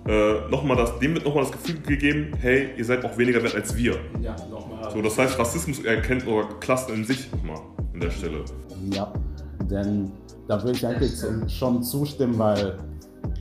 äh, 0.08 0.50
noch 0.50 0.64
mal 0.64 0.76
das, 0.76 1.00
dem 1.00 1.14
wird 1.14 1.26
nochmal 1.26 1.44
das 1.44 1.54
Gefühl 1.54 1.80
gegeben, 1.82 2.34
hey, 2.40 2.72
ihr 2.76 2.86
seid 2.86 3.06
auch 3.06 3.18
weniger 3.18 3.42
wert 3.42 3.56
als 3.56 3.76
wir. 3.76 3.98
Ja, 4.22 4.36
nochmal. 4.50 4.92
So, 4.92 5.02
das 5.02 5.18
heißt, 5.18 5.40
Rassismus 5.40 5.84
erkennt 5.86 6.28
oder 6.28 6.48
Klassen 6.60 6.94
in 6.96 7.06
sich 7.06 7.32
nochmal 7.32 7.62
an 8.02 8.08
der 8.08 8.12
Stelle. 8.12 8.46
Ja, 8.92 9.14
denn 9.70 10.12
da 10.48 10.62
würde 10.64 10.78
ich 10.78 10.86
eigentlich 10.86 11.14
schon 11.48 11.84
zustimmen, 11.84 12.38
weil 12.38 12.78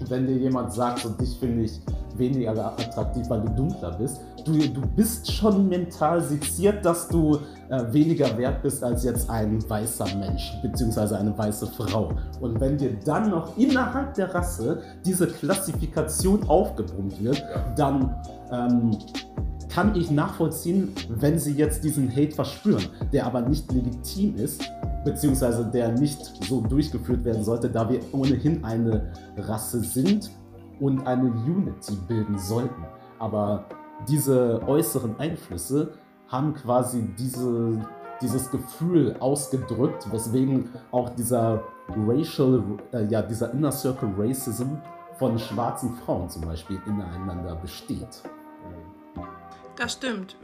wenn 0.09 0.27
dir 0.27 0.37
jemand 0.37 0.73
sagt, 0.73 1.01
so 1.01 1.11
dich 1.11 1.37
finde 1.39 1.65
ich 1.65 1.81
weniger 2.17 2.53
attraktiv, 2.73 3.29
weil 3.31 3.41
du 3.41 3.49
dunkler 3.51 3.93
bist, 3.93 4.21
du, 4.45 4.53
du 4.53 4.81
bist 4.95 5.31
schon 5.33 5.69
mental 5.69 6.21
seziert, 6.21 6.85
dass 6.85 7.09
du 7.09 7.39
äh, 7.71 7.83
weniger 7.93 8.37
wert 8.37 8.63
bist 8.63 8.85
als 8.85 9.05
jetzt 9.05 9.31
ein 9.31 9.59
weißer 9.69 10.17
Mensch, 10.17 10.53
beziehungsweise 10.63 11.19
eine 11.19 11.37
weiße 11.37 11.67
Frau. 11.69 12.13
Und 12.41 12.61
wenn 12.61 12.77
dir 12.77 12.93
dann 13.05 13.31
noch 13.31 13.57
innerhalb 13.57 14.15
der 14.15 14.35
Rasse 14.35 14.83
diese 15.05 15.27
Klassifikation 15.27 16.43
aufgebrummt 16.49 17.23
wird, 17.23 17.43
dann 17.77 18.15
ähm, 18.53 18.99
kann 19.71 19.95
ich 19.95 20.11
nachvollziehen, 20.11 20.93
wenn 21.09 21.39
sie 21.39 21.55
jetzt 21.55 21.85
diesen 21.85 22.11
Hate 22.11 22.33
verspüren, 22.33 22.85
der 23.13 23.27
aber 23.27 23.41
nicht 23.41 23.71
legitim 23.73 24.37
ist, 24.37 24.63
beziehungsweise 25.05 25.65
der 25.65 25.93
nicht 25.93 26.19
so 26.45 26.61
durchgeführt 26.61 27.25
werden 27.25 27.45
sollte, 27.45 27.71
da 27.71 27.89
wir 27.89 28.01
ohnehin 28.13 28.65
eine 28.65 29.13
Rasse 29.37 29.81
sind 29.81 30.31
und 30.81 31.07
eine 31.07 31.31
Unity 31.31 31.95
bilden 32.09 32.39
sollten. 32.39 32.85
Aber 33.19 33.67
diese 34.09 34.61
äußeren 34.67 35.19
Einflüsse 35.19 35.93
haben 36.29 36.55
quasi 36.55 37.09
diese, 37.19 37.87
dieses 38.21 38.51
Gefühl 38.51 39.17
ausgedrückt, 39.21 40.11
weswegen 40.11 40.69
auch 40.91 41.11
dieser 41.11 41.63
Racial, 42.07 42.63
äh, 42.93 43.05
ja, 43.07 43.23
dieser 43.23 43.53
Inner 43.53 43.73
Circle 43.73 44.11
Racism 44.17 44.77
von 45.19 45.39
schwarzen 45.39 45.95
Frauen 46.05 46.29
zum 46.29 46.43
Beispiel 46.43 46.81
ineinander 46.87 47.57
besteht. 47.57 48.23
Das 49.81 49.95
stimmt. 49.95 50.37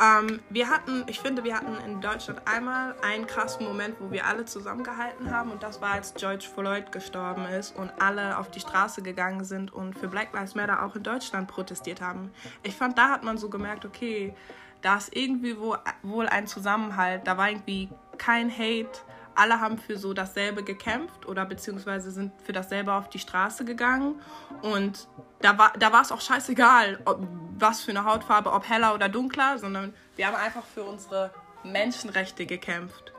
Ähm, 0.00 0.38
wir 0.48 0.70
hatten, 0.70 1.02
ich 1.08 1.18
finde, 1.18 1.42
wir 1.42 1.56
hatten 1.56 1.76
in 1.84 2.00
Deutschland 2.00 2.42
einmal 2.46 2.94
einen 3.02 3.26
krassen 3.26 3.66
Moment, 3.66 3.96
wo 3.98 4.12
wir 4.12 4.24
alle 4.24 4.44
zusammengehalten 4.44 5.32
haben 5.32 5.50
und 5.50 5.64
das 5.64 5.80
war, 5.80 5.94
als 5.94 6.14
George 6.14 6.46
Floyd 6.54 6.92
gestorben 6.92 7.44
ist 7.46 7.76
und 7.76 7.90
alle 8.00 8.38
auf 8.38 8.52
die 8.52 8.60
Straße 8.60 9.02
gegangen 9.02 9.42
sind 9.42 9.72
und 9.72 9.98
für 9.98 10.06
Black 10.06 10.32
Lives 10.32 10.54
Matter 10.54 10.84
auch 10.84 10.94
in 10.94 11.02
Deutschland 11.02 11.48
protestiert 11.48 12.00
haben. 12.00 12.30
Ich 12.62 12.76
fand, 12.76 12.96
da 12.96 13.08
hat 13.08 13.24
man 13.24 13.36
so 13.36 13.48
gemerkt, 13.48 13.84
okay, 13.84 14.32
da 14.80 14.96
ist 14.96 15.14
irgendwie 15.14 15.58
wo, 15.58 15.76
wohl 16.04 16.28
ein 16.28 16.46
Zusammenhalt, 16.46 17.26
da 17.26 17.36
war 17.36 17.50
irgendwie 17.50 17.88
kein 18.16 18.48
Hate, 18.48 18.92
alle 19.34 19.60
haben 19.60 19.78
für 19.78 19.96
so 19.96 20.12
dasselbe 20.12 20.62
gekämpft 20.62 21.26
oder 21.26 21.44
beziehungsweise 21.44 22.10
sind 22.10 22.32
für 22.42 22.52
dasselbe 22.52 22.92
auf 22.92 23.08
die 23.08 23.18
Straße 23.18 23.64
gegangen. 23.64 24.20
Und 24.62 25.08
da 25.40 25.58
war, 25.58 25.72
da 25.78 26.00
es 26.00 26.12
auch 26.12 26.20
scheißegal, 26.20 27.00
ob, 27.04 27.26
was 27.58 27.82
für 27.82 27.90
eine 27.90 28.04
Hautfarbe, 28.04 28.52
ob 28.52 28.68
heller 28.68 28.94
oder 28.94 29.08
dunkler, 29.08 29.58
sondern 29.58 29.94
wir 30.16 30.26
haben 30.26 30.36
einfach 30.36 30.64
für 30.64 30.84
unsere 30.84 31.30
Menschenrechte 31.64 32.46
gekämpft. 32.46 33.12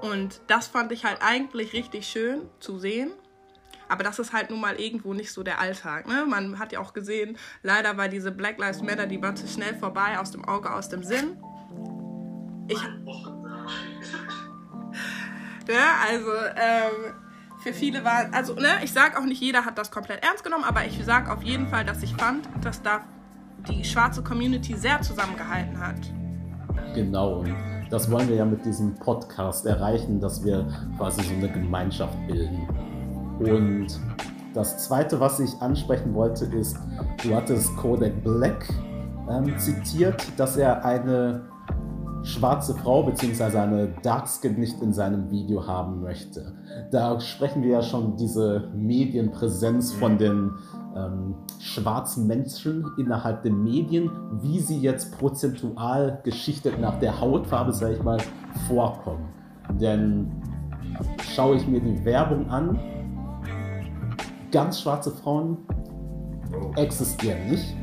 Und 0.00 0.40
das 0.46 0.66
fand 0.68 0.92
ich 0.92 1.04
halt 1.04 1.18
eigentlich 1.20 1.72
richtig 1.72 2.06
schön 2.06 2.48
zu 2.60 2.78
sehen. 2.78 3.12
Aber 3.88 4.02
das 4.02 4.18
ist 4.18 4.32
halt 4.32 4.50
nun 4.50 4.60
mal 4.60 4.80
irgendwo 4.80 5.14
nicht 5.14 5.32
so 5.32 5.42
der 5.42 5.60
Alltag. 5.60 6.08
Ne? 6.08 6.26
Man 6.26 6.58
hat 6.58 6.72
ja 6.72 6.80
auch 6.80 6.92
gesehen, 6.92 7.38
leider 7.62 7.96
war 7.96 8.08
diese 8.08 8.32
Black 8.32 8.58
Lives 8.58 8.82
Matter 8.82 9.06
Debatte 9.06 9.46
schnell 9.46 9.74
vorbei, 9.76 10.18
aus 10.18 10.32
dem 10.32 10.44
Auge, 10.44 10.72
aus 10.72 10.88
dem 10.88 11.04
Sinn. 11.04 11.38
Ich, 12.68 12.80
Ne? 15.68 15.74
Also 16.08 16.30
ähm, 16.56 17.14
für 17.58 17.72
viele 17.72 18.04
war, 18.04 18.26
also 18.32 18.54
ne, 18.54 18.68
ich 18.82 18.92
sage 18.92 19.18
auch 19.18 19.24
nicht, 19.24 19.40
jeder 19.40 19.64
hat 19.64 19.78
das 19.78 19.90
komplett 19.90 20.22
ernst 20.24 20.44
genommen, 20.44 20.64
aber 20.64 20.84
ich 20.84 21.04
sage 21.04 21.32
auf 21.32 21.42
jeden 21.42 21.66
Fall, 21.68 21.84
dass 21.84 22.02
ich 22.02 22.14
fand, 22.14 22.48
dass 22.62 22.82
da 22.82 23.00
die 23.68 23.84
schwarze 23.84 24.22
Community 24.22 24.76
sehr 24.76 25.00
zusammengehalten 25.00 25.78
hat. 25.78 25.96
Genau, 26.94 27.40
und 27.40 27.54
das 27.90 28.10
wollen 28.10 28.28
wir 28.28 28.36
ja 28.36 28.44
mit 28.44 28.64
diesem 28.64 28.94
Podcast 28.94 29.66
erreichen, 29.66 30.20
dass 30.20 30.44
wir 30.44 30.66
quasi 30.96 31.22
so 31.22 31.34
eine 31.34 31.50
Gemeinschaft 31.50 32.16
bilden. 32.26 32.68
Und 33.38 34.00
das 34.54 34.84
Zweite, 34.86 35.20
was 35.20 35.40
ich 35.40 35.52
ansprechen 35.60 36.14
wollte, 36.14 36.46
ist, 36.46 36.78
du 37.22 37.34
hattest 37.34 37.76
Kodak 37.76 38.22
Black 38.22 38.66
ähm, 39.30 39.58
zitiert, 39.58 40.22
dass 40.36 40.56
er 40.56 40.84
eine 40.84 41.48
schwarze 42.26 42.74
Frau 42.74 43.04
bzw. 43.04 43.56
eine 43.56 43.88
Darkskin 44.02 44.58
nicht 44.58 44.82
in 44.82 44.92
seinem 44.92 45.30
Video 45.30 45.66
haben 45.66 46.02
möchte. 46.02 46.52
Da 46.90 47.20
sprechen 47.20 47.62
wir 47.62 47.70
ja 47.70 47.82
schon 47.82 48.16
diese 48.16 48.68
Medienpräsenz 48.74 49.92
von 49.92 50.18
den 50.18 50.50
ähm, 50.96 51.36
schwarzen 51.60 52.26
Menschen 52.26 52.84
innerhalb 52.98 53.44
der 53.44 53.52
Medien, 53.52 54.10
wie 54.42 54.58
sie 54.58 54.80
jetzt 54.80 55.16
prozentual 55.18 56.20
geschichtet 56.24 56.80
nach 56.80 56.98
der 56.98 57.20
Hautfarbe, 57.20 57.72
sage 57.72 57.94
ich 57.94 58.02
mal, 58.02 58.18
vorkommen. 58.66 59.28
Denn 59.80 60.28
schaue 61.22 61.56
ich 61.56 61.68
mir 61.68 61.80
die 61.80 62.04
Werbung 62.04 62.50
an, 62.50 62.78
ganz 64.50 64.80
schwarze 64.80 65.12
Frauen 65.12 65.58
existieren 66.74 67.50
nicht. 67.50 67.76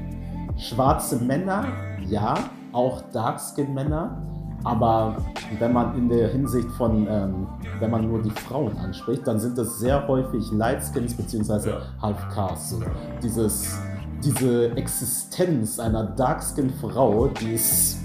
Schwarze 0.57 1.23
Männer, 1.23 1.65
ja, 2.07 2.35
auch 2.73 3.01
Darkskin-Männer, 3.12 4.33
aber 4.63 5.17
wenn 5.60 5.74
man 5.74 5.98
in 5.98 6.10
der 6.10 6.29
Hinsicht 6.29 6.70
von, 6.72 7.08
ähm, 7.10 7.48
wenn 7.79 7.91
man 7.91 8.08
nur 8.08 8.22
die 8.22 8.32
Frauen 8.32 8.77
anspricht, 8.77 9.27
dann 9.27 9.39
sind 9.39 9.58
das 9.58 9.79
sehr 9.79 10.08
häufig 10.08 10.51
Lightskins 10.51 11.13
bzw. 11.15 11.70
Ja. 11.70 11.82
Half-Cars. 12.01 12.70
So. 12.72 12.82
Dieses, 13.22 13.77
diese 14.24 14.75
Existenz 14.77 15.79
einer 15.79 16.03
Darkskin-Frau, 16.03 17.27
die 17.27 17.53
ist 17.53 18.00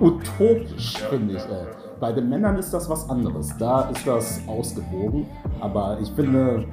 utopisch, 0.00 1.00
ja, 1.00 1.08
finde 1.08 1.34
ich. 1.34 1.42
Ja, 1.42 1.66
Bei 2.00 2.12
den 2.12 2.28
Männern 2.28 2.56
ist 2.56 2.72
das 2.72 2.88
was 2.88 3.08
anderes. 3.08 3.56
Da 3.58 3.90
ist 3.90 4.06
das 4.06 4.40
ausgewogen. 4.46 5.26
Aber 5.60 5.98
ich 6.00 6.10
finde, 6.10 6.64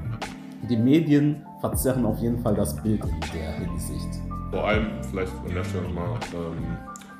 die 0.69 0.77
Medien 0.77 1.45
verzerren 1.61 2.05
auf 2.05 2.17
jeden 2.19 2.39
Fall 2.39 2.55
das 2.55 2.75
Bild 2.81 3.03
in 3.03 3.19
der 3.33 3.51
Hinsicht. 3.51 4.21
Vor 4.51 4.67
allem, 4.67 4.87
vielleicht 5.09 5.31
an 5.47 5.53
der 5.53 5.63
Stelle 5.63 5.83
nochmal, 5.83 6.19
ähm, 6.33 6.77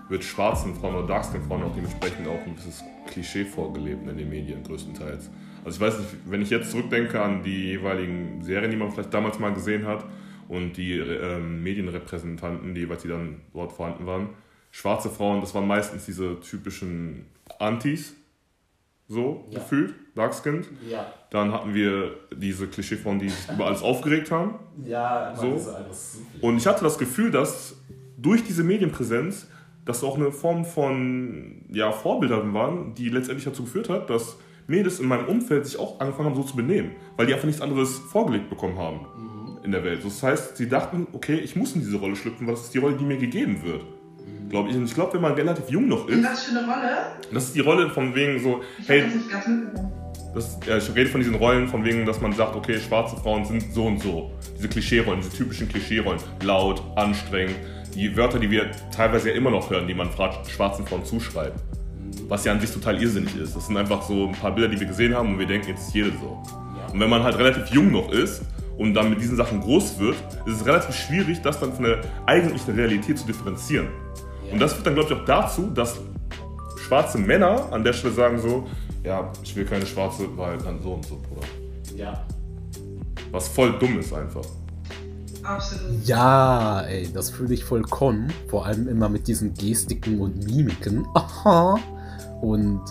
wird 0.09 0.23
schwarzen 0.23 0.73
Frauen 0.75 0.95
oder 0.95 1.07
darkskin 1.07 1.41
Frauen 1.43 1.63
auch 1.63 1.73
dementsprechend 1.73 2.27
auch 2.27 2.39
ein 2.45 2.55
bisschen 2.55 2.87
Klischee 3.07 3.45
vorgelebt 3.45 4.07
in 4.09 4.17
den 4.17 4.29
Medien 4.29 4.63
größtenteils. 4.63 5.29
Also 5.63 5.75
ich 5.77 5.81
weiß 5.81 5.99
nicht, 5.99 6.09
wenn 6.25 6.41
ich 6.41 6.49
jetzt 6.49 6.71
zurückdenke 6.71 7.21
an 7.21 7.43
die 7.43 7.65
jeweiligen 7.71 8.41
Serien, 8.43 8.71
die 8.71 8.77
man 8.77 8.91
vielleicht 8.91 9.13
damals 9.13 9.39
mal 9.39 9.53
gesehen 9.53 9.85
hat 9.85 10.03
und 10.47 10.73
die 10.77 10.93
ähm, 10.97 11.61
Medienrepräsentanten, 11.63 12.73
die 12.73 12.81
jeweils 12.81 13.03
die 13.03 13.09
dann 13.09 13.41
dort 13.53 13.71
vorhanden 13.71 14.05
waren, 14.05 14.29
schwarze 14.71 15.09
Frauen, 15.09 15.41
das 15.41 15.53
waren 15.53 15.67
meistens 15.67 16.05
diese 16.05 16.39
typischen 16.39 17.25
Antis, 17.59 18.15
so 19.07 19.45
Ja. 19.49 19.59
gefühlt, 19.59 19.95
Darkskinned. 20.15 20.67
Ja. 20.87 21.11
Dann 21.31 21.51
hatten 21.51 21.73
wir 21.73 22.15
diese 22.35 22.67
Klischeefrauen, 22.67 23.19
die 23.19 23.29
sich 23.29 23.49
über 23.51 23.65
alles 23.67 23.81
aufgeregt 23.81 24.31
haben. 24.31 24.55
Ja, 24.85 25.33
So. 25.35 25.59
Und 26.41 26.57
ich 26.57 26.67
hatte 26.67 26.83
das 26.83 26.97
Gefühl, 26.97 27.31
dass 27.31 27.75
durch 28.17 28.43
diese 28.43 28.63
Medienpräsenz 28.63 29.47
das 29.89 30.03
auch 30.03 30.17
eine 30.17 30.31
Form 30.31 30.65
von 30.65 31.63
ja, 31.71 31.91
Vorbildern 31.91 32.53
waren, 32.53 32.93
die 32.93 33.09
letztendlich 33.09 33.45
dazu 33.45 33.63
geführt 33.63 33.89
hat, 33.89 34.07
dass 34.11 34.37
Mädels 34.67 34.99
in 34.99 35.07
meinem 35.07 35.25
Umfeld 35.27 35.65
sich 35.65 35.79
auch 35.79 35.99
angefangen 35.99 36.29
haben, 36.29 36.35
so 36.35 36.43
zu 36.43 36.55
benehmen, 36.55 36.91
weil 37.17 37.25
die 37.25 37.33
einfach 37.33 37.47
nichts 37.47 37.59
anderes 37.59 37.97
vorgelegt 37.97 38.51
bekommen 38.51 38.77
haben 38.77 39.07
in 39.63 39.71
der 39.71 39.83
Welt. 39.83 40.05
Das 40.05 40.21
heißt, 40.21 40.57
sie 40.57 40.69
dachten, 40.69 41.07
okay, 41.11 41.37
ich 41.37 41.55
muss 41.55 41.73
in 41.73 41.81
diese 41.81 41.97
Rolle 41.97 42.15
schlüpfen, 42.15 42.45
weil 42.45 42.53
das 42.53 42.65
ist 42.65 42.73
die 42.75 42.77
Rolle, 42.77 42.97
die 42.97 43.03
mir 43.03 43.17
gegeben 43.17 43.63
wird. 43.63 43.83
Glaube 44.49 44.69
ich. 44.69 44.75
Und 44.75 44.85
ich 44.85 44.93
glaube, 44.93 45.15
wenn 45.15 45.21
man 45.21 45.33
relativ 45.33 45.69
jung 45.69 45.87
noch 45.87 46.07
ist, 46.07 46.23
was 46.23 46.43
für 46.43 46.59
eine 46.59 46.71
Rolle? 46.71 46.97
das 47.33 47.45
ist 47.45 47.55
die 47.55 47.59
Rolle 47.59 47.89
von 47.89 48.13
wegen 48.13 48.39
so, 48.39 48.61
Ich 48.79 48.87
hey, 48.87 49.01
das 49.01 49.15
nicht 49.15 49.31
ganz 49.31 49.79
das, 50.35 50.59
ja, 50.67 50.77
ich 50.77 50.93
rede 50.93 51.09
von 51.09 51.21
diesen 51.21 51.33
Rollen, 51.33 51.67
von 51.67 51.83
wegen, 51.83 52.05
dass 52.05 52.21
man 52.21 52.33
sagt, 52.33 52.55
okay, 52.55 52.79
schwarze 52.79 53.15
Frauen 53.17 53.45
sind 53.45 53.73
so 53.73 53.85
und 53.87 53.99
so. 53.99 54.31
Diese 54.55 54.69
Klischeerollen, 54.69 55.21
diese 55.21 55.35
typischen 55.35 55.67
Klischeerollen. 55.67 56.21
Laut, 56.43 56.83
anstrengend. 56.95 57.55
Die 57.95 58.15
Wörter, 58.15 58.39
die 58.39 58.49
wir 58.49 58.71
teilweise 58.95 59.29
ja 59.29 59.35
immer 59.35 59.49
noch 59.49 59.69
hören, 59.69 59.87
die 59.87 59.93
man 59.93 60.09
schwarzen 60.47 60.85
Frauen 60.85 61.05
zuschreibt. 61.05 61.59
Was 62.27 62.45
ja 62.45 62.51
an 62.51 62.59
sich 62.59 62.71
total 62.71 63.01
irrsinnig 63.01 63.35
ist. 63.35 63.55
Das 63.55 63.67
sind 63.67 63.77
einfach 63.77 64.01
so 64.03 64.27
ein 64.27 64.33
paar 64.33 64.53
Bilder, 64.53 64.69
die 64.69 64.79
wir 64.79 64.87
gesehen 64.87 65.15
haben 65.15 65.33
und 65.33 65.39
wir 65.39 65.47
denken, 65.47 65.69
jetzt 65.69 65.87
ist 65.87 65.95
jede 65.95 66.11
so. 66.11 66.41
Und 66.91 66.99
wenn 66.99 67.09
man 67.09 67.23
halt 67.23 67.37
relativ 67.37 67.67
jung 67.73 67.91
noch 67.91 68.11
ist 68.11 68.41
und 68.77 68.93
dann 68.93 69.09
mit 69.09 69.21
diesen 69.21 69.37
Sachen 69.37 69.61
groß 69.61 69.99
wird, 69.99 70.15
ist 70.45 70.55
es 70.61 70.65
relativ 70.65 70.95
schwierig, 70.95 71.41
das 71.41 71.59
dann 71.59 71.73
von 71.73 71.85
der 71.85 72.01
eigentlichen 72.25 72.73
Realität 72.75 73.17
zu 73.17 73.25
differenzieren. 73.25 73.87
Und 74.51 74.59
das 74.59 74.73
führt 74.73 74.87
dann, 74.87 74.95
glaube 74.95 75.13
ich, 75.13 75.19
auch 75.19 75.25
dazu, 75.25 75.69
dass 75.73 75.99
schwarze 76.87 77.17
Männer 77.19 77.71
an 77.71 77.83
der 77.83 77.93
Stelle 77.93 78.13
sagen 78.13 78.39
so, 78.39 78.67
ja, 79.03 79.31
ich 79.43 79.55
will 79.55 79.65
keine 79.65 79.85
schwarze, 79.85 80.25
weil 80.35 80.57
dann 80.57 80.81
so 80.81 80.93
und 80.93 81.05
so, 81.05 81.17
Bruder. 81.17 81.45
Ja. 81.95 82.25
Was 83.31 83.47
voll 83.47 83.73
dumm 83.77 83.99
ist 83.99 84.11
einfach. 84.13 84.41
Absolut. 85.49 86.05
Ja, 86.05 86.81
ey, 86.81 87.11
das 87.11 87.31
fühle 87.31 87.55
ich 87.55 87.63
vollkommen. 87.63 88.31
Vor 88.49 88.67
allem 88.67 88.87
immer 88.87 89.09
mit 89.09 89.27
diesen 89.27 89.55
Gestiken 89.55 90.21
und 90.21 90.45
Mimiken. 90.45 91.07
Aha. 91.15 91.79
Und 92.41 92.81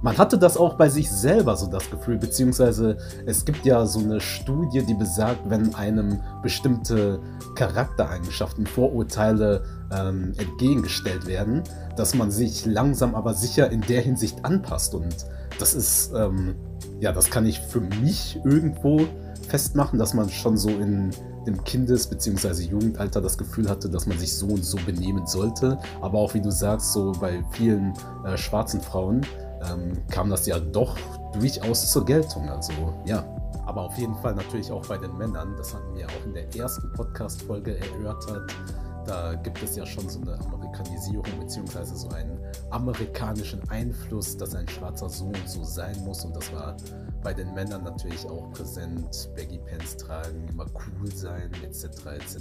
man 0.00 0.16
hatte 0.16 0.38
das 0.38 0.56
auch 0.56 0.74
bei 0.74 0.88
sich 0.88 1.10
selber 1.10 1.56
so 1.56 1.66
das 1.66 1.90
Gefühl, 1.90 2.18
beziehungsweise 2.18 2.98
es 3.26 3.44
gibt 3.44 3.66
ja 3.66 3.84
so 3.84 3.98
eine 3.98 4.20
Studie, 4.20 4.84
die 4.84 4.94
besagt, 4.94 5.40
wenn 5.48 5.74
einem 5.74 6.20
bestimmte 6.40 7.18
Charaktereigenschaften, 7.56 8.66
Vorurteile 8.66 9.64
ähm, 9.90 10.34
entgegengestellt 10.36 11.26
werden, 11.26 11.64
dass 11.96 12.14
man 12.14 12.30
sich 12.30 12.64
langsam 12.64 13.16
aber 13.16 13.34
sicher 13.34 13.72
in 13.72 13.80
der 13.80 14.02
Hinsicht 14.02 14.44
anpasst. 14.44 14.94
Und 14.94 15.16
das 15.58 15.74
ist, 15.74 16.12
ähm, 16.14 16.54
ja, 17.00 17.10
das 17.10 17.30
kann 17.30 17.44
ich 17.44 17.58
für 17.58 17.80
mich 17.80 18.38
irgendwo 18.44 19.00
festmachen, 19.44 19.98
dass 19.98 20.14
man 20.14 20.28
schon 20.28 20.56
so 20.56 20.68
in 20.68 21.10
dem 21.46 21.62
Kindes- 21.64 22.06
bzw. 22.06 22.62
Jugendalter 22.64 23.20
das 23.20 23.36
Gefühl 23.36 23.68
hatte, 23.68 23.88
dass 23.88 24.06
man 24.06 24.18
sich 24.18 24.34
so 24.36 24.46
und 24.46 24.64
so 24.64 24.78
benehmen 24.86 25.26
sollte. 25.26 25.78
Aber 26.00 26.18
auch 26.18 26.34
wie 26.34 26.40
du 26.40 26.50
sagst, 26.50 26.92
so 26.92 27.12
bei 27.12 27.44
vielen 27.52 27.94
äh, 28.24 28.36
schwarzen 28.36 28.80
Frauen 28.80 29.22
ähm, 29.70 29.92
kam 30.10 30.30
das 30.30 30.46
ja 30.46 30.58
doch 30.58 30.96
durchaus 31.32 31.90
zur 31.90 32.04
Geltung. 32.04 32.48
Also 32.48 32.72
ja. 33.06 33.24
Aber 33.66 33.82
auf 33.82 33.96
jeden 33.96 34.14
Fall 34.16 34.34
natürlich 34.34 34.70
auch 34.70 34.86
bei 34.86 34.98
den 34.98 35.16
Männern. 35.16 35.54
Das 35.56 35.74
hatten 35.74 35.94
wir 35.94 36.06
auch 36.06 36.26
in 36.26 36.34
der 36.34 36.54
ersten 36.54 36.92
Podcast-Folge 36.92 37.78
erörtert. 37.78 38.54
Da 39.06 39.34
gibt 39.34 39.62
es 39.62 39.76
ja 39.76 39.84
schon 39.84 40.08
so 40.08 40.20
eine 40.20 40.38
Amerikanisierung 40.40 41.38
beziehungsweise 41.38 41.94
so 41.94 42.08
einen 42.08 42.40
amerikanischen 42.70 43.60
Einfluss, 43.68 44.36
dass 44.36 44.54
ein 44.54 44.66
Schwarzer 44.66 45.08
so 45.08 45.26
und 45.26 45.48
so 45.48 45.62
sein 45.62 45.96
muss. 46.04 46.24
Und 46.24 46.34
das 46.34 46.52
war 46.52 46.76
bei 47.22 47.34
den 47.34 47.52
Männern 47.54 47.84
natürlich 47.84 48.24
auch 48.26 48.50
präsent. 48.52 49.30
Baggy 49.36 49.58
Pants 49.58 49.96
tragen, 49.98 50.48
immer 50.48 50.66
cool 50.74 51.14
sein, 51.14 51.50
etc. 51.62 51.84
etc. 52.06 52.36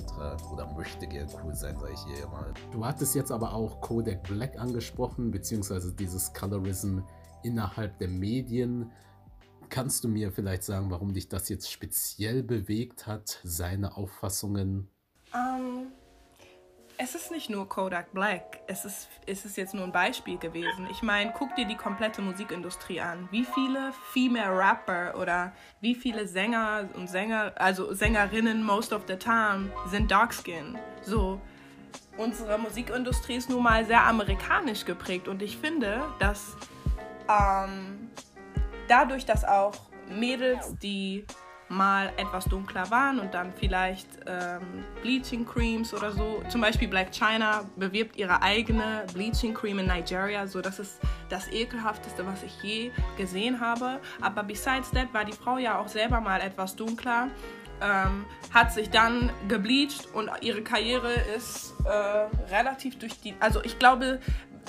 Oder 0.51 0.71
möchte 0.73 1.05
gern 1.05 1.27
cool 1.43 1.53
sein, 1.53 1.77
sage 1.77 1.93
ich 1.93 2.15
hier 2.15 2.27
mal. 2.27 2.53
Du 2.71 2.85
hattest 2.85 3.13
jetzt 3.15 3.31
aber 3.31 3.53
auch 3.53 3.81
Kodak 3.81 4.23
Black 4.23 4.57
angesprochen, 4.57 5.31
beziehungsweise 5.31 5.93
dieses 5.93 6.33
Colorism 6.33 6.99
innerhalb 7.43 7.97
der 7.99 8.07
Medien. 8.07 8.91
Kannst 9.69 10.03
du 10.03 10.07
mir 10.07 10.31
vielleicht 10.31 10.63
sagen, 10.63 10.91
warum 10.91 11.13
dich 11.13 11.27
das 11.27 11.49
jetzt 11.49 11.71
speziell 11.71 12.43
bewegt 12.43 13.07
hat, 13.07 13.39
seine 13.43 13.97
Auffassungen? 13.97 14.87
Ähm, 15.33 15.87
es 16.97 17.15
ist 17.15 17.31
nicht 17.31 17.49
nur 17.49 17.67
Kodak 17.67 18.13
Black. 18.13 18.59
Es 18.67 18.85
ist, 18.85 19.09
es 19.25 19.45
ist 19.45 19.57
jetzt 19.57 19.73
nur 19.73 19.83
ein 19.83 19.91
Beispiel 19.91 20.37
gewesen. 20.37 20.87
Ich 20.91 21.01
meine, 21.01 21.33
guck 21.37 21.55
dir 21.55 21.65
die 21.65 21.75
komplette 21.75 22.21
Musikindustrie 22.21 23.01
an. 23.01 23.27
Wie 23.31 23.45
viele 23.45 23.93
Female 24.11 24.55
Rapper 24.57 25.19
oder 25.19 25.51
wie 25.81 25.95
viele 25.95 26.27
Sänger 26.27 26.87
und 26.95 27.09
Sänger, 27.09 27.53
also 27.55 27.93
Sängerinnen 27.93 28.63
most 28.63 28.93
of 28.93 29.03
the 29.07 29.15
time, 29.15 29.71
sind 29.87 30.11
dark 30.11 30.33
skin. 30.33 30.77
So, 31.01 31.41
unsere 32.17 32.57
Musikindustrie 32.57 33.35
ist 33.35 33.49
nun 33.49 33.63
mal 33.63 33.85
sehr 33.85 34.03
amerikanisch 34.03 34.85
geprägt 34.85 35.27
und 35.27 35.41
ich 35.41 35.57
finde, 35.57 36.01
dass 36.19 36.55
ähm, 37.29 38.09
dadurch, 38.87 39.25
dass 39.25 39.43
auch 39.43 39.73
Mädels, 40.09 40.75
die 40.79 41.25
mal 41.69 42.11
etwas 42.17 42.45
dunkler 42.45 42.89
waren 42.91 43.19
und 43.19 43.33
dann 43.33 43.53
vielleicht 43.53 44.07
ähm, 44.27 44.83
Bleaching 45.01 45.45
Creams 45.45 45.93
oder 45.93 46.11
so. 46.11 46.43
Zum 46.49 46.61
Beispiel 46.61 46.87
Black 46.87 47.11
China 47.11 47.63
bewirbt 47.75 48.15
ihre 48.17 48.41
eigene 48.41 49.05
Bleaching 49.13 49.53
Cream 49.53 49.79
in 49.79 49.87
Nigeria. 49.87 50.47
So, 50.47 50.61
das 50.61 50.79
ist 50.79 50.99
das 51.29 51.51
ekelhafteste, 51.51 52.25
was 52.25 52.43
ich 52.43 52.61
je 52.61 52.91
gesehen 53.17 53.59
habe. 53.59 53.99
Aber 54.21 54.43
besides 54.43 54.91
that 54.91 55.13
war 55.13 55.25
die 55.25 55.33
Frau 55.33 55.57
ja 55.57 55.79
auch 55.79 55.87
selber 55.87 56.21
mal 56.21 56.41
etwas 56.41 56.75
dunkler. 56.75 57.29
Ähm, 57.81 58.25
hat 58.53 58.71
sich 58.71 58.89
dann 58.91 59.31
gebleached 59.47 60.07
und 60.13 60.29
ihre 60.41 60.61
Karriere 60.61 61.11
ist 61.35 61.73
äh, 61.85 62.53
relativ 62.53 62.97
durch 62.99 63.19
die. 63.19 63.35
Also 63.39 63.63
ich 63.63 63.79
glaube, 63.79 64.19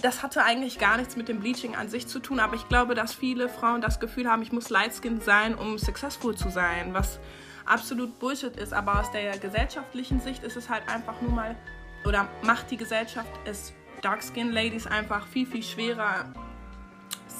das 0.02 0.22
hatte 0.22 0.44
eigentlich 0.44 0.78
gar 0.78 0.96
nichts 0.96 1.16
mit 1.16 1.28
dem 1.28 1.40
Bleaching 1.40 1.76
an 1.76 1.88
sich 1.88 2.06
zu 2.06 2.18
tun, 2.18 2.40
aber 2.40 2.54
ich 2.56 2.68
glaube, 2.68 2.94
dass 2.94 3.14
viele 3.14 3.48
Frauen 3.48 3.80
das 3.80 4.00
Gefühl 4.00 4.28
haben, 4.28 4.42
ich 4.42 4.52
muss 4.52 4.70
light-skinned 4.70 5.22
sein, 5.22 5.54
um 5.54 5.78
successful 5.78 6.34
zu 6.36 6.50
sein, 6.50 6.92
was 6.92 7.18
absolut 7.64 8.18
Bullshit 8.18 8.56
ist. 8.56 8.72
Aber 8.72 9.00
aus 9.00 9.10
der 9.12 9.38
gesellschaftlichen 9.38 10.20
Sicht 10.20 10.44
ist 10.44 10.56
es 10.56 10.68
halt 10.68 10.88
einfach 10.88 11.20
nur 11.20 11.32
mal, 11.32 11.56
oder 12.04 12.28
macht 12.42 12.70
die 12.70 12.76
Gesellschaft 12.76 13.30
es 13.46 13.72
dark-skinned 14.02 14.52
Ladies 14.52 14.86
einfach 14.86 15.26
viel, 15.26 15.46
viel 15.46 15.62
schwerer, 15.62 16.26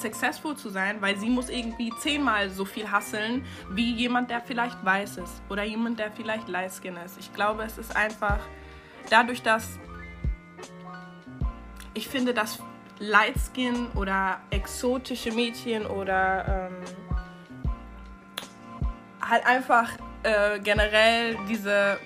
successful 0.00 0.56
zu 0.56 0.70
sein, 0.70 1.00
weil 1.00 1.16
sie 1.16 1.28
muss 1.28 1.48
irgendwie 1.48 1.92
zehnmal 2.00 2.50
so 2.50 2.64
viel 2.64 2.90
hasseln 2.90 3.44
wie 3.70 3.92
jemand, 3.92 4.30
der 4.30 4.40
vielleicht 4.40 4.84
weiß 4.84 5.18
ist 5.18 5.42
oder 5.48 5.62
jemand, 5.62 5.98
der 5.98 6.10
vielleicht 6.10 6.48
light-skin 6.48 6.96
ist. 7.04 7.18
Ich 7.18 7.32
glaube, 7.32 7.62
es 7.62 7.78
ist 7.78 7.94
einfach 7.94 8.38
dadurch, 9.10 9.42
dass 9.42 9.78
ich 11.94 12.09
finde, 12.09 12.35
dass 12.35 12.59
Lightskin 12.98 13.88
oder 13.94 14.40
exotische 14.50 15.33
Mädchen 15.33 15.87
oder 15.87 16.68
ähm, 16.70 16.76
halt 19.20 19.46
einfach 19.46 19.90
äh, 20.22 20.59
generell 20.61 21.37
diese 21.48 21.98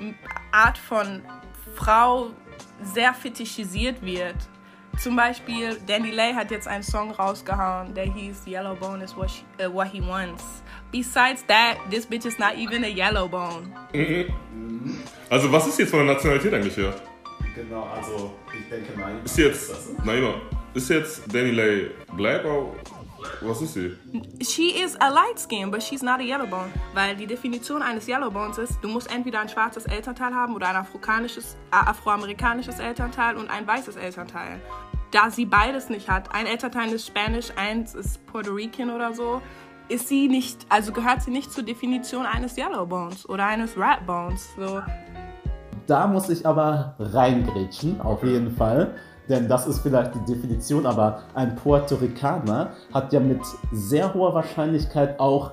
Art 0.53 0.79
von 0.79 1.22
Frau 1.74 2.31
sehr 2.83 3.12
fetischisiert 3.12 4.03
wird. 4.03 4.37
Zum 4.98 5.14
Beispiel, 5.14 5.79
Danny 5.87 6.11
Lay 6.11 6.33
hat 6.35 6.51
jetzt 6.51 6.66
einen 6.66 6.83
Song 6.83 7.12
rausgehauen, 7.12 7.94
der 7.94 8.05
hieß 8.05 8.46
Yellow 8.46 8.74
Bone 8.74 9.05
is 9.05 9.16
what, 9.16 9.31
she, 9.31 9.44
uh, 9.64 9.72
what 9.72 9.88
he 9.88 10.01
wants. 10.01 10.62
Besides 10.90 11.44
that, 11.46 11.77
this 11.90 12.07
bitch 12.07 12.24
is 12.27 12.38
not 12.38 12.57
even 12.57 12.83
a 12.83 12.88
yellow 12.88 13.29
bone. 13.29 13.70
Also 15.29 15.53
was 15.53 15.66
ist 15.66 15.79
jetzt 15.79 15.90
von 15.90 16.07
der 16.07 16.14
Nationalität 16.14 16.55
eigentlich 16.55 16.77
her? 16.77 16.94
Genau, 17.59 17.88
also 17.92 18.31
ich 18.57 18.68
denke 18.68 18.97
mal. 18.97 19.12
Ist 19.25 19.37
jetzt, 19.37 20.05
Naima, 20.05 20.35
ist 20.75 20.88
jetzt 20.90 21.23
Danny 21.35 21.51
Lay 21.51 21.90
black 22.12 22.44
oder 22.44 22.73
was 23.40 23.61
ist 23.61 23.75
sie? 23.75 23.97
She 24.40 24.81
is 24.81 24.94
a 25.01 25.09
light 25.09 25.40
skin, 25.40 25.68
but 25.68 25.83
she's 25.83 26.01
not 26.01 26.21
a 26.21 26.23
yellow 26.23 26.47
bone. 26.47 26.71
Weil 26.94 27.16
die 27.16 27.27
Definition 27.27 27.83
eines 27.83 28.07
yellow 28.07 28.31
bones 28.31 28.59
ist, 28.59 28.79
du 28.81 28.87
musst 28.87 29.12
entweder 29.12 29.40
ein 29.40 29.49
schwarzes 29.49 29.87
Elternteil 29.87 30.33
haben 30.33 30.55
oder 30.55 30.68
ein 30.68 30.77
afrikanisches, 30.77 31.57
äh, 31.73 31.75
afroamerikanisches 31.75 32.79
Elternteil 32.79 33.37
und 33.37 33.51
ein 33.51 33.66
weißes 33.66 33.97
Elternteil. 33.97 34.61
Da 35.11 35.29
sie 35.29 35.44
beides 35.44 35.88
nicht 35.88 36.09
hat, 36.09 36.33
ein 36.33 36.47
Elternteil 36.47 36.92
ist 36.92 37.09
Spanisch, 37.09 37.49
eins 37.57 37.97
ist 37.97 38.25
Puerto 38.27 38.53
Rican 38.53 38.90
oder 38.90 39.14
so, 39.14 39.42
ist 39.88 40.07
sie 40.07 40.29
nicht, 40.29 40.64
also 40.68 40.92
gehört 40.92 41.23
sie 41.23 41.33
nicht 41.33 41.51
zur 41.51 41.64
Definition 41.64 42.25
eines 42.25 42.57
yellow 42.57 42.87
bones 42.87 43.29
oder 43.29 43.47
eines 43.47 43.77
rat 43.77 44.07
bones. 44.07 44.49
So. 44.57 44.81
Da 45.88 46.07
muss 46.07 46.29
ich 46.29 46.46
aber 46.46 46.94
reingrätschen, 46.98 47.98
auf 48.03 48.22
jeden 48.22 48.51
Fall. 48.55 48.94
Denn 49.27 49.48
das 49.48 49.66
ist 49.66 49.79
vielleicht 49.79 50.14
die 50.14 50.35
Definition, 50.35 50.85
aber 50.85 51.22
ein 51.35 51.57
Puerto 51.57 51.94
Ricaner 51.94 52.72
hat 52.92 53.11
ja 53.12 53.20
mit 53.20 53.40
sehr 53.72 54.12
hoher 54.12 54.35
Wahrscheinlichkeit 54.35 55.18
auch 55.18 55.53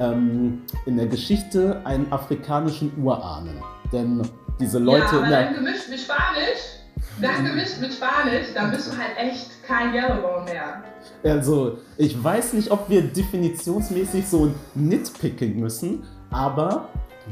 ähm, 0.00 0.62
in 0.86 0.96
der 0.96 1.06
Geschichte 1.06 1.80
einen 1.84 2.12
afrikanischen 2.12 2.92
Urahnen. 3.00 3.62
Denn 3.92 4.22
diese 4.58 4.80
Leute 4.80 5.04
ja, 5.04 5.22
aber 5.22 5.30
dann 5.30 5.54
gemischt 5.54 5.88
mit 5.88 6.00
Spanisch. 6.00 6.82
Das 7.20 7.36
gemischt 7.36 7.80
mit 7.80 7.92
Spanisch, 7.92 8.46
dann 8.54 8.72
bist 8.72 8.92
du 8.92 8.96
halt 8.98 9.16
echt 9.16 9.62
kein 9.64 9.94
Yellowbone 9.94 10.44
mehr. 10.44 10.82
Also, 11.22 11.78
ich 11.96 12.22
weiß 12.22 12.54
nicht, 12.54 12.72
ob 12.72 12.90
wir 12.90 13.02
definitionsmäßig 13.02 14.26
so 14.26 14.52
nitpicken 14.74 15.60
müssen, 15.60 16.04
aber 16.30 16.88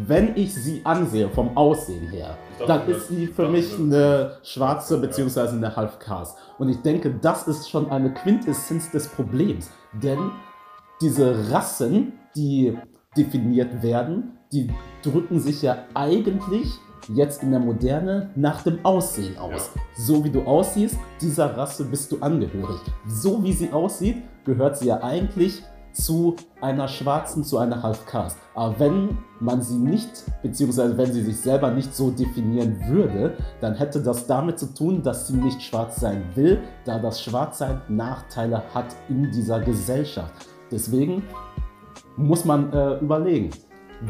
wenn 0.07 0.37
ich 0.37 0.55
sie 0.55 0.81
ansehe, 0.85 1.29
vom 1.29 1.57
Aussehen 1.57 2.09
her, 2.09 2.37
dann 2.67 2.89
ist 2.89 3.09
sie 3.09 3.27
für 3.27 3.49
mich 3.49 3.79
eine 3.79 4.39
schwarze 4.43 4.99
bzw. 4.99 5.49
eine 5.49 5.75
Half-Caste. 5.75 6.39
Und 6.59 6.69
ich 6.69 6.81
denke, 6.83 7.15
das 7.21 7.49
ist 7.49 7.69
schon 7.69 7.91
eine 7.91 8.13
Quintessenz 8.13 8.91
des 8.91 9.09
Problems. 9.09 9.71
Denn 9.93 10.31
diese 11.01 11.51
Rassen, 11.51 12.15
die 12.37 12.77
definiert 13.17 13.83
werden, 13.83 14.39
die 14.53 14.71
drücken 15.03 15.41
sich 15.41 15.63
ja 15.63 15.79
eigentlich 15.95 16.69
jetzt 17.09 17.43
in 17.43 17.51
der 17.51 17.61
Moderne 17.61 18.31
nach 18.35 18.63
dem 18.63 18.85
Aussehen 18.85 19.37
aus. 19.39 19.71
So 19.97 20.25
wie 20.25 20.31
du 20.31 20.43
aussiehst, 20.43 20.97
dieser 21.21 21.57
Rasse 21.57 21.85
bist 21.85 22.11
du 22.13 22.19
angehörig. 22.21 22.81
So 23.07 23.43
wie 23.43 23.53
sie 23.53 23.73
aussieht, 23.73 24.23
gehört 24.45 24.79
sie 24.79 24.87
ja 24.87 25.03
eigentlich 25.03 25.63
zu 25.95 26.37
einer 26.61 26.89
schwarzen, 26.89 27.45
zu 27.45 27.59
einer 27.59 27.83
Half-Caste. 27.83 28.41
Aber 28.55 28.79
wenn 28.79 29.19
man 29.41 29.63
sie 29.63 29.77
nicht, 29.77 30.25
beziehungsweise 30.43 30.97
wenn 30.99 31.13
sie 31.13 31.23
sich 31.23 31.41
selber 31.41 31.71
nicht 31.71 31.95
so 31.95 32.11
definieren 32.11 32.77
würde, 32.87 33.37
dann 33.61 33.75
hätte 33.75 34.03
das 34.03 34.27
damit 34.27 34.59
zu 34.59 34.67
tun, 34.75 35.03
dass 35.03 35.29
sie 35.29 35.37
nicht 35.37 35.63
schwarz 35.63 35.97
sein 36.01 36.23
will, 36.35 36.61
da 36.85 36.99
das 36.99 37.23
Schwarzsein 37.23 37.81
Nachteile 37.89 38.63
hat 38.75 38.95
in 39.09 39.31
dieser 39.31 39.61
Gesellschaft. 39.61 40.35
Deswegen 40.71 41.23
muss 42.17 42.45
man 42.45 42.73
äh, 42.73 42.99
überlegen. 42.99 43.51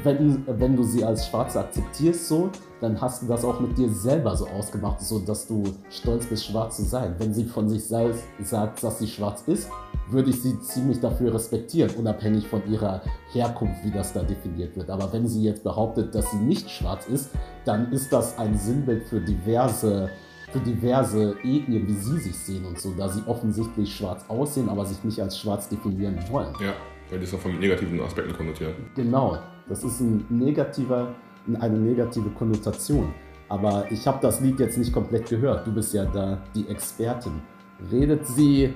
Wenn, 0.03 0.45
wenn 0.47 0.75
du 0.75 0.83
sie 0.83 1.05
als 1.05 1.29
Schwarze 1.29 1.61
akzeptierst, 1.61 2.27
so, 2.27 2.51
dann 2.81 3.01
hast 3.01 3.23
du 3.23 3.27
das 3.27 3.45
auch 3.45 3.61
mit 3.61 3.79
dir 3.79 3.89
selber 3.91 4.37
so 4.37 4.47
ausgemacht, 4.49 5.01
so 5.01 5.21
dass 5.21 5.47
du 5.47 5.63
stolz 5.91 6.27
bist, 6.27 6.47
schwarz 6.47 6.77
zu 6.77 6.85
sein. 6.85 7.15
Wenn 7.19 7.33
sie 7.33 7.45
von 7.45 7.69
sich 7.69 7.85
selbst 7.85 8.25
sagt, 8.43 8.83
dass 8.83 8.99
sie 8.99 9.07
schwarz 9.07 9.45
ist, 9.47 9.71
würde 10.09 10.31
ich 10.31 10.43
sie 10.43 10.61
ziemlich 10.61 11.01
dafür 11.01 11.35
respektieren, 11.35 11.91
unabhängig 11.97 12.47
von 12.47 12.63
ihrer 12.71 13.03
Herkunft, 13.33 13.85
wie 13.85 13.91
das 13.91 14.13
da 14.13 14.23
definiert 14.23 14.77
wird. 14.77 14.91
Aber 14.91 15.13
wenn 15.13 15.27
sie 15.27 15.43
jetzt 15.43 15.65
behauptet, 15.65 16.15
dass 16.15 16.31
sie 16.31 16.39
nicht 16.39 16.71
schwarz 16.71 17.07
ist, 17.09 17.31
dann 17.65 17.93
ist 17.93 18.13
das 18.13 18.39
ein 18.39 18.57
Sinnbild 18.59 19.05
für 19.05 19.21
diverse, 19.21 20.11
für 20.53 20.61
diverse 20.61 21.37
Ethnien, 21.43 21.87
wie 21.87 21.95
sie 21.95 22.19
sich 22.19 22.37
sehen 22.37 22.65
und 22.65 22.79
so, 22.79 22.93
da 22.97 23.09
sie 23.09 23.23
offensichtlich 23.27 23.95
schwarz 23.95 24.25
aussehen, 24.29 24.69
aber 24.69 24.85
sich 24.85 25.03
nicht 25.05 25.21
als 25.21 25.39
schwarz 25.39 25.69
definieren 25.69 26.19
wollen. 26.31 26.53
Ja, 26.61 26.75
weil 27.11 27.19
die 27.19 27.25
ist 27.25 27.35
auch 27.35 27.41
von 27.41 27.59
negativen 27.59 28.01
Aspekten 28.01 28.35
konnotiert. 28.35 28.75
Genau, 28.95 29.39
das 29.69 29.85
ist 29.85 30.01
ein 30.01 30.25
negativer, 30.29 31.15
eine 31.61 31.79
negative 31.79 32.31
Konnotation. 32.31 33.13
Aber 33.49 33.91
ich 33.91 34.07
habe 34.07 34.19
das 34.23 34.41
Lied 34.41 34.59
jetzt 34.59 34.79
nicht 34.79 34.93
komplett 34.93 35.29
gehört. 35.29 35.67
Du 35.67 35.73
bist 35.73 35.93
ja 35.95 36.05
da 36.07 36.43
die 36.55 36.67
Expertin. 36.69 37.43
Redet 37.91 38.27
sie. 38.27 38.75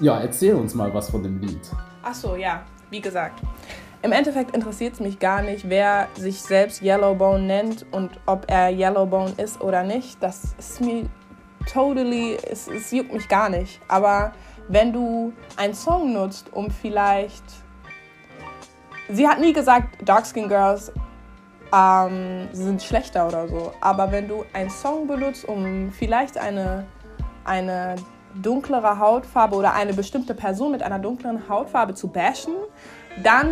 Ja, 0.00 0.20
erzähl 0.20 0.54
uns 0.54 0.74
mal 0.74 0.92
was 0.92 1.10
von 1.10 1.22
dem 1.22 1.40
Lied. 1.40 1.60
Ach 2.02 2.14
so, 2.14 2.36
ja, 2.36 2.64
wie 2.90 3.00
gesagt. 3.00 3.40
Im 4.02 4.10
Endeffekt 4.10 4.54
interessiert 4.56 4.94
es 4.94 5.00
mich 5.00 5.18
gar 5.20 5.42
nicht, 5.42 5.68
wer 5.68 6.08
sich 6.14 6.42
selbst 6.42 6.82
Yellowbone 6.82 7.44
nennt 7.44 7.86
und 7.92 8.10
ob 8.26 8.46
er 8.48 8.70
Yellowbone 8.70 9.34
ist 9.36 9.60
oder 9.60 9.84
nicht. 9.84 10.20
Das 10.20 10.54
ist 10.58 10.80
mir 10.80 11.08
totally, 11.72 12.36
es, 12.50 12.66
es 12.66 12.90
juckt 12.90 13.12
mich 13.12 13.28
gar 13.28 13.48
nicht. 13.48 13.80
Aber 13.86 14.32
wenn 14.68 14.92
du 14.92 15.32
einen 15.56 15.74
Song 15.74 16.12
nutzt, 16.12 16.52
um 16.52 16.70
vielleicht. 16.70 17.44
Sie 19.08 19.28
hat 19.28 19.40
nie 19.40 19.52
gesagt, 19.52 19.96
Dark 20.04 20.26
Skin 20.26 20.48
Girls 20.48 20.92
ähm, 21.72 22.48
sind 22.52 22.82
schlechter 22.82 23.26
oder 23.28 23.46
so. 23.46 23.72
Aber 23.80 24.10
wenn 24.10 24.28
du 24.28 24.44
einen 24.52 24.70
Song 24.70 25.06
benutzt, 25.06 25.46
um 25.46 25.90
vielleicht 25.92 26.38
eine, 26.38 26.86
eine 27.44 27.96
dunklere 28.34 28.98
Hautfarbe 28.98 29.56
oder 29.56 29.74
eine 29.74 29.92
bestimmte 29.92 30.34
Person 30.34 30.72
mit 30.72 30.82
einer 30.82 30.98
dunkleren 30.98 31.48
Hautfarbe 31.48 31.94
zu 31.94 32.08
bashen, 32.08 32.54
dann 33.22 33.48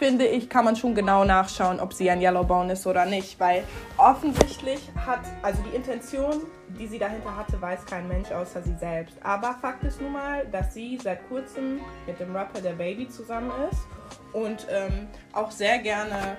finde 0.00 0.26
ich, 0.26 0.48
kann 0.48 0.64
man 0.64 0.76
schon 0.76 0.94
genau 0.94 1.24
nachschauen, 1.24 1.78
ob 1.78 1.92
sie 1.92 2.10
ein 2.10 2.22
Yellowbone 2.22 2.72
ist 2.72 2.86
oder 2.86 3.04
nicht, 3.04 3.38
weil 3.38 3.64
offensichtlich 3.98 4.80
hat, 4.96 5.20
also 5.42 5.62
die 5.70 5.76
Intention, 5.76 6.46
die 6.68 6.86
sie 6.86 6.98
dahinter 6.98 7.36
hatte, 7.36 7.60
weiß 7.60 7.84
kein 7.84 8.08
Mensch 8.08 8.30
außer 8.32 8.62
sie 8.62 8.74
selbst. 8.76 9.16
Aber 9.22 9.54
Fakt 9.60 9.84
ist 9.84 10.00
nun 10.00 10.12
mal, 10.12 10.46
dass 10.46 10.72
sie 10.72 10.98
seit 11.02 11.28
kurzem 11.28 11.80
mit 12.06 12.18
dem 12.18 12.34
Rapper 12.34 12.62
der 12.62 12.72
Baby 12.72 13.10
zusammen 13.10 13.50
ist 13.70 13.86
und 14.32 14.66
ähm, 14.70 15.08
auch 15.34 15.50
sehr 15.50 15.78
gerne 15.78 16.38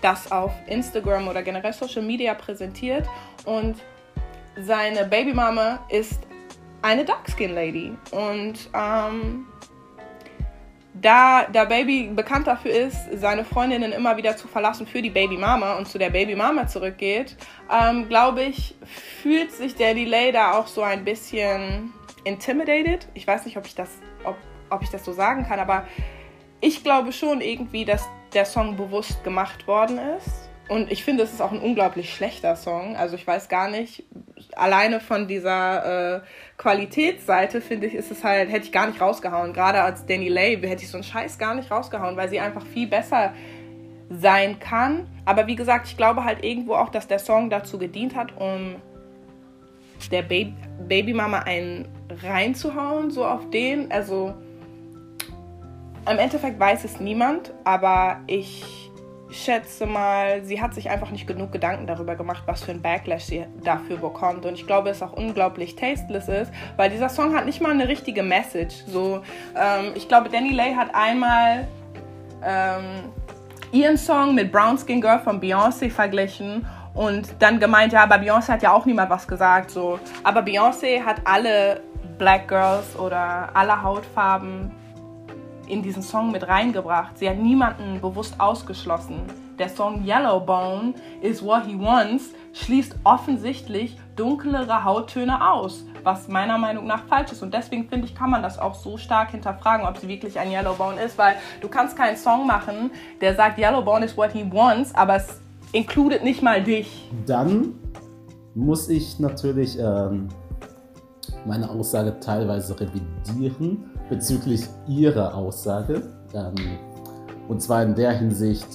das 0.00 0.32
auf 0.32 0.52
Instagram 0.66 1.28
oder 1.28 1.42
generell 1.42 1.74
Social 1.74 2.02
Media 2.02 2.32
präsentiert 2.32 3.06
und 3.44 3.76
seine 4.62 5.04
Babymama 5.04 5.80
ist 5.90 6.20
eine 6.84 7.06
Darkskin 7.06 7.54
Lady 7.54 7.96
und 8.10 8.68
ähm, 8.74 9.46
da 10.92 11.44
der 11.44 11.64
Baby 11.64 12.10
bekannt 12.14 12.46
dafür 12.46 12.72
ist, 12.72 12.98
seine 13.14 13.44
Freundinnen 13.44 13.90
immer 13.90 14.18
wieder 14.18 14.36
zu 14.36 14.46
verlassen 14.46 14.86
für 14.86 15.00
die 15.00 15.08
Babymama 15.08 15.78
und 15.78 15.88
zu 15.88 15.98
der 15.98 16.10
Babymama 16.10 16.66
zurückgeht, 16.68 17.36
ähm, 17.72 18.06
glaube 18.08 18.42
ich, 18.42 18.74
fühlt 19.22 19.50
sich 19.50 19.74
der 19.74 19.94
Delay 19.94 20.30
da 20.30 20.52
auch 20.52 20.66
so 20.66 20.82
ein 20.82 21.04
bisschen 21.04 21.92
intimidated. 22.24 23.08
Ich 23.14 23.26
weiß 23.26 23.46
nicht, 23.46 23.56
ob 23.56 23.64
ich 23.64 23.74
das, 23.74 23.88
ob, 24.22 24.36
ob 24.68 24.82
ich 24.82 24.90
das 24.90 25.06
so 25.06 25.14
sagen 25.14 25.46
kann, 25.46 25.58
aber 25.58 25.86
ich 26.60 26.84
glaube 26.84 27.12
schon 27.12 27.40
irgendwie, 27.40 27.86
dass 27.86 28.06
der 28.34 28.44
Song 28.44 28.76
bewusst 28.76 29.24
gemacht 29.24 29.66
worden 29.66 29.98
ist. 30.18 30.43
Und 30.68 30.90
ich 30.90 31.04
finde, 31.04 31.24
es 31.24 31.32
ist 31.32 31.42
auch 31.42 31.52
ein 31.52 31.60
unglaublich 31.60 32.14
schlechter 32.14 32.56
Song. 32.56 32.96
Also 32.96 33.16
ich 33.16 33.26
weiß 33.26 33.48
gar 33.48 33.68
nicht, 33.68 34.04
alleine 34.56 35.00
von 35.00 35.28
dieser 35.28 36.16
äh, 36.16 36.20
Qualitätsseite 36.56 37.60
finde 37.60 37.86
ich, 37.86 37.94
ist 37.94 38.10
es 38.10 38.24
halt, 38.24 38.50
hätte 38.50 38.64
ich 38.64 38.72
gar 38.72 38.86
nicht 38.86 39.00
rausgehauen. 39.00 39.52
Gerade 39.52 39.82
als 39.82 40.06
Danny 40.06 40.28
Lay 40.28 40.56
hätte 40.56 40.82
ich 40.82 40.90
so 40.90 40.96
einen 40.96 41.04
Scheiß 41.04 41.38
gar 41.38 41.54
nicht 41.54 41.70
rausgehauen, 41.70 42.16
weil 42.16 42.30
sie 42.30 42.40
einfach 42.40 42.64
viel 42.64 42.86
besser 42.86 43.34
sein 44.08 44.58
kann. 44.58 45.06
Aber 45.26 45.46
wie 45.46 45.56
gesagt, 45.56 45.86
ich 45.86 45.96
glaube 45.96 46.24
halt 46.24 46.44
irgendwo 46.44 46.74
auch, 46.74 46.88
dass 46.88 47.08
der 47.08 47.18
Song 47.18 47.50
dazu 47.50 47.78
gedient 47.78 48.14
hat, 48.14 48.36
um 48.36 48.76
der 50.10 50.22
Baby 50.22 50.54
Babymama 50.88 51.40
einen 51.40 51.88
reinzuhauen, 52.22 53.10
so 53.10 53.24
auf 53.24 53.48
den. 53.50 53.90
Also 53.92 54.34
im 56.10 56.18
Endeffekt 56.18 56.58
weiß 56.58 56.84
es 56.84 57.00
niemand, 57.00 57.52
aber 57.64 58.20
ich 58.26 58.83
schätze 59.42 59.86
mal, 59.86 60.44
sie 60.44 60.60
hat 60.60 60.74
sich 60.74 60.90
einfach 60.90 61.10
nicht 61.10 61.26
genug 61.26 61.52
Gedanken 61.52 61.86
darüber 61.86 62.16
gemacht, 62.16 62.42
was 62.46 62.62
für 62.62 62.72
ein 62.72 62.82
Backlash 62.82 63.24
sie 63.24 63.46
dafür 63.62 63.96
bekommt. 63.96 64.44
Und 64.46 64.54
ich 64.54 64.66
glaube, 64.66 64.90
es 64.90 65.02
auch 65.02 65.12
unglaublich 65.12 65.76
tasteless 65.76 66.28
ist, 66.28 66.52
weil 66.76 66.90
dieser 66.90 67.08
Song 67.08 67.34
hat 67.34 67.46
nicht 67.46 67.60
mal 67.60 67.70
eine 67.70 67.88
richtige 67.88 68.22
Message. 68.22 68.84
So, 68.86 69.22
ähm, 69.56 69.92
ich 69.94 70.08
glaube, 70.08 70.28
Danny 70.28 70.52
Lay 70.52 70.74
hat 70.74 70.94
einmal 70.94 71.66
ähm, 72.44 73.10
ihren 73.72 73.96
Song 73.96 74.34
mit 74.34 74.52
Brown 74.52 74.78
Skin 74.78 75.00
Girl 75.00 75.18
von 75.20 75.40
Beyoncé 75.40 75.90
verglichen 75.90 76.66
und 76.94 77.34
dann 77.40 77.58
gemeint, 77.58 77.92
ja, 77.92 78.04
aber 78.04 78.16
Beyoncé 78.16 78.48
hat 78.48 78.62
ja 78.62 78.72
auch 78.72 78.86
niemand 78.86 79.10
was 79.10 79.26
gesagt. 79.26 79.70
So. 79.70 79.98
Aber 80.22 80.40
Beyoncé 80.40 81.04
hat 81.04 81.16
alle 81.24 81.80
Black 82.18 82.48
Girls 82.48 82.96
oder 82.96 83.50
alle 83.54 83.82
Hautfarben 83.82 84.70
in 85.68 85.82
diesen 85.82 86.02
Song 86.02 86.30
mit 86.30 86.46
reingebracht. 86.46 87.18
Sie 87.18 87.28
hat 87.28 87.38
niemanden 87.38 88.00
bewusst 88.00 88.40
ausgeschlossen. 88.40 89.22
Der 89.58 89.68
Song 89.68 90.04
Yellowbone 90.04 90.94
is 91.20 91.42
what 91.42 91.64
he 91.64 91.78
wants 91.78 92.30
schließt 92.52 92.96
offensichtlich 93.04 93.96
dunklere 94.16 94.84
Hauttöne 94.84 95.48
aus, 95.48 95.84
was 96.02 96.28
meiner 96.28 96.58
Meinung 96.58 96.86
nach 96.86 97.04
falsch 97.06 97.32
ist. 97.32 97.42
Und 97.42 97.54
deswegen 97.54 97.88
finde 97.88 98.06
ich, 98.06 98.14
kann 98.14 98.30
man 98.30 98.42
das 98.42 98.58
auch 98.58 98.74
so 98.74 98.96
stark 98.96 99.30
hinterfragen, 99.30 99.86
ob 99.86 99.98
sie 99.98 100.08
wirklich 100.08 100.38
ein 100.38 100.50
Yellowbone 100.50 101.00
ist, 101.00 101.18
weil 101.18 101.36
du 101.60 101.68
kannst 101.68 101.96
keinen 101.96 102.16
Song 102.16 102.46
machen, 102.46 102.90
der 103.20 103.34
sagt 103.34 103.58
Yellowbone 103.58 104.04
is 104.04 104.16
what 104.16 104.32
he 104.32 104.44
wants, 104.50 104.94
aber 104.94 105.16
es 105.16 105.40
includet 105.72 106.22
nicht 106.24 106.42
mal 106.42 106.62
dich. 106.62 107.08
Dann 107.26 107.74
muss 108.54 108.88
ich 108.88 109.18
natürlich 109.18 109.78
ähm, 109.78 110.28
meine 111.44 111.68
Aussage 111.70 112.18
teilweise 112.20 112.78
revidieren 112.78 113.90
bezüglich 114.08 114.66
ihrer 114.86 115.34
Aussage. 115.34 116.02
Ähm, 116.34 116.54
und 117.48 117.60
zwar 117.60 117.82
in 117.82 117.94
der 117.94 118.12
Hinsicht, 118.12 118.66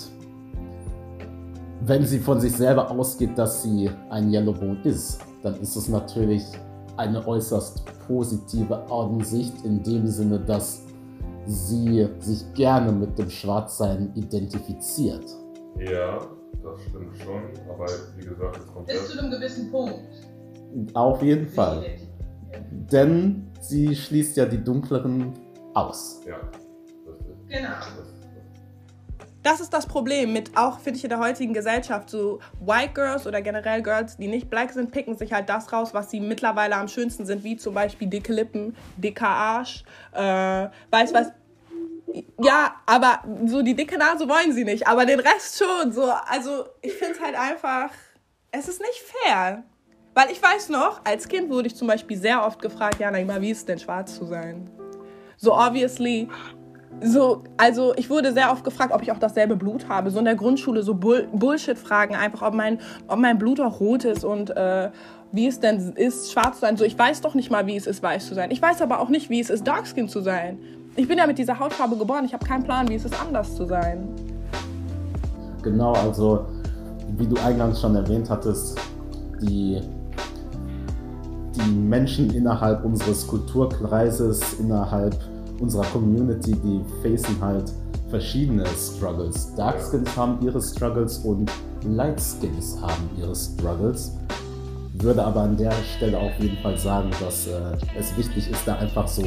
wenn 1.81 2.05
sie 2.05 2.19
von 2.19 2.39
sich 2.39 2.53
selber 2.53 2.91
ausgeht, 2.91 3.37
dass 3.37 3.63
sie 3.63 3.89
ein 4.09 4.31
Yellowbone 4.31 4.79
ist, 4.83 5.21
dann 5.43 5.55
ist 5.61 5.75
es 5.75 5.87
natürlich 5.87 6.43
eine 6.97 7.25
äußerst 7.25 7.83
positive 8.07 8.91
Ansicht 8.91 9.53
in 9.63 9.81
dem 9.83 10.05
Sinne, 10.07 10.39
dass 10.39 10.83
sie 11.45 12.07
sich 12.19 12.53
gerne 12.53 12.91
mit 12.91 13.17
dem 13.17 13.29
Schwarzsein 13.29 14.11
identifiziert. 14.15 15.25
Ja, 15.79 16.19
das 16.63 16.81
stimmt 16.81 17.17
schon. 17.17 17.43
Aber 17.69 17.85
wie 18.17 18.25
gesagt, 18.25 18.57
es 18.57 18.67
kommt 18.67 18.87
Bis 18.87 19.09
zu 19.09 19.19
einem 19.19 19.31
gewissen 19.31 19.71
Punkt. 19.71 19.95
Auf 20.93 21.23
jeden 21.23 21.47
Fall. 21.47 21.83
Denn 22.71 23.51
sie 23.61 23.95
schließt 23.95 24.37
ja 24.37 24.45
die 24.45 24.63
dunkleren 24.63 25.33
aus. 25.73 26.21
Ja. 26.27 26.39
Genau. 27.47 27.69
Das 29.41 29.61
ist 29.61 29.73
das 29.73 29.85
Problem 29.85 30.33
mit 30.33 30.57
auch, 30.57 30.79
finde 30.79 30.97
ich, 30.97 31.03
in 31.05 31.09
der 31.09 31.19
heutigen 31.19 31.53
Gesellschaft. 31.53 32.09
So 32.09 32.39
White 32.59 32.91
Girls 32.93 33.25
oder 33.25 33.41
generell 33.41 33.81
Girls, 33.81 34.17
die 34.17 34.27
nicht 34.27 34.49
black 34.49 34.71
sind, 34.71 34.91
picken 34.91 35.17
sich 35.17 35.31
halt 35.31 35.47
das 35.47 35.71
raus, 35.71 35.93
was 35.93 36.11
sie 36.11 36.19
mittlerweile 36.19 36.75
am 36.75 36.87
schönsten 36.87 37.25
sind, 37.25 37.43
wie 37.43 37.55
zum 37.55 37.73
Beispiel 37.73 38.09
dicke 38.09 38.33
Lippen, 38.33 38.75
dicker 38.97 39.29
Arsch, 39.29 39.83
äh, 40.11 40.67
weiß 40.91 41.13
was. 41.13 41.31
Ja, 42.41 42.75
aber 42.85 43.19
so 43.45 43.61
die 43.61 43.75
dicke 43.75 43.97
Nase 43.97 44.27
wollen 44.27 44.51
sie 44.51 44.65
nicht, 44.65 44.87
aber 44.87 45.05
den 45.05 45.19
Rest 45.19 45.63
schon. 45.63 45.93
So, 45.93 46.11
also 46.27 46.65
ich 46.81 46.93
finde 46.93 47.13
es 47.13 47.21
halt 47.21 47.35
einfach, 47.35 47.91
es 48.51 48.67
ist 48.67 48.81
nicht 48.81 49.03
fair. 49.23 49.63
Weil 50.13 50.31
ich 50.31 50.41
weiß 50.41 50.69
noch, 50.69 51.01
als 51.03 51.27
Kind 51.27 51.49
wurde 51.49 51.67
ich 51.67 51.75
zum 51.75 51.87
Beispiel 51.87 52.17
sehr 52.17 52.45
oft 52.45 52.61
gefragt, 52.61 52.99
ja, 52.99 53.11
Naima, 53.11 53.39
wie 53.41 53.51
ist 53.51 53.59
es 53.59 53.65
denn 53.65 53.79
schwarz 53.79 54.15
zu 54.15 54.25
sein? 54.25 54.69
So 55.37 55.53
obviously 55.53 56.27
so, 57.01 57.43
also 57.57 57.93
ich 57.95 58.09
wurde 58.09 58.33
sehr 58.33 58.51
oft 58.51 58.63
gefragt, 58.63 58.91
ob 58.93 59.01
ich 59.01 59.11
auch 59.11 59.19
dasselbe 59.19 59.55
Blut 59.55 59.87
habe. 59.87 60.09
So 60.11 60.19
in 60.19 60.25
der 60.25 60.35
Grundschule 60.35 60.83
so 60.83 60.95
Bull 60.95 61.27
Bullshit-Fragen 61.31 62.15
einfach, 62.15 62.41
ob 62.41 62.53
mein, 62.53 62.79
ob 63.07 63.19
mein 63.19 63.37
Blut 63.37 63.59
auch 63.59 63.79
rot 63.79 64.03
ist 64.05 64.23
und 64.23 64.49
äh, 64.49 64.89
wie 65.31 65.47
es 65.47 65.59
denn 65.59 65.93
ist, 65.93 66.31
schwarz 66.31 66.55
zu 66.55 66.61
sein. 66.61 66.77
So, 66.77 66.83
ich 66.83 66.97
weiß 66.97 67.21
doch 67.21 67.35
nicht 67.35 67.51
mal, 67.51 67.67
wie 67.67 67.75
es 67.75 67.87
ist, 67.87 68.01
weiß 68.01 68.27
zu 68.27 68.35
sein. 68.35 68.51
Ich 68.51 68.61
weiß 68.61 68.81
aber 68.81 68.99
auch 68.99 69.09
nicht, 69.09 69.29
wie 69.29 69.39
es 69.39 69.49
ist, 69.49 69.65
darkskin 69.65 70.09
zu 70.09 70.21
sein. 70.21 70.59
Ich 70.95 71.07
bin 71.07 71.17
ja 71.17 71.27
mit 71.27 71.37
dieser 71.37 71.59
Hautfarbe 71.59 71.95
geboren. 71.95 72.25
Ich 72.25 72.33
habe 72.33 72.45
keinen 72.45 72.63
Plan, 72.63 72.89
wie 72.89 72.95
es 72.95 73.05
ist, 73.05 73.19
anders 73.21 73.55
zu 73.55 73.65
sein. 73.65 74.09
Genau, 75.61 75.93
also 75.93 76.45
wie 77.17 77.27
du 77.27 77.37
eingangs 77.41 77.79
schon 77.79 77.95
erwähnt 77.95 78.29
hattest, 78.29 78.79
die, 79.41 79.79
die 81.55 81.71
Menschen 81.71 82.33
innerhalb 82.33 82.83
unseres 82.83 83.27
Kulturkreises, 83.27 84.53
innerhalb 84.59 85.15
unserer 85.59 85.85
Community, 85.85 86.53
die 86.53 86.81
facen 87.01 87.35
halt 87.41 87.71
verschiedene 88.09 88.65
Struggles. 88.67 89.53
Darkskins 89.55 90.15
haben 90.15 90.45
ihre 90.45 90.61
Struggles 90.61 91.19
und 91.19 91.51
Lightskins 91.83 92.77
haben 92.81 93.09
ihre 93.17 93.35
Struggles. 93.35 94.17
Würde 94.93 95.23
aber 95.23 95.41
an 95.41 95.55
der 95.55 95.71
Stelle 95.71 96.17
auf 96.17 96.31
jeden 96.39 96.57
Fall 96.57 96.77
sagen, 96.77 97.09
dass 97.21 97.47
äh, 97.47 97.51
es 97.97 98.17
wichtig 98.17 98.49
ist, 98.51 98.67
da 98.67 98.75
einfach 98.75 99.07
so 99.07 99.23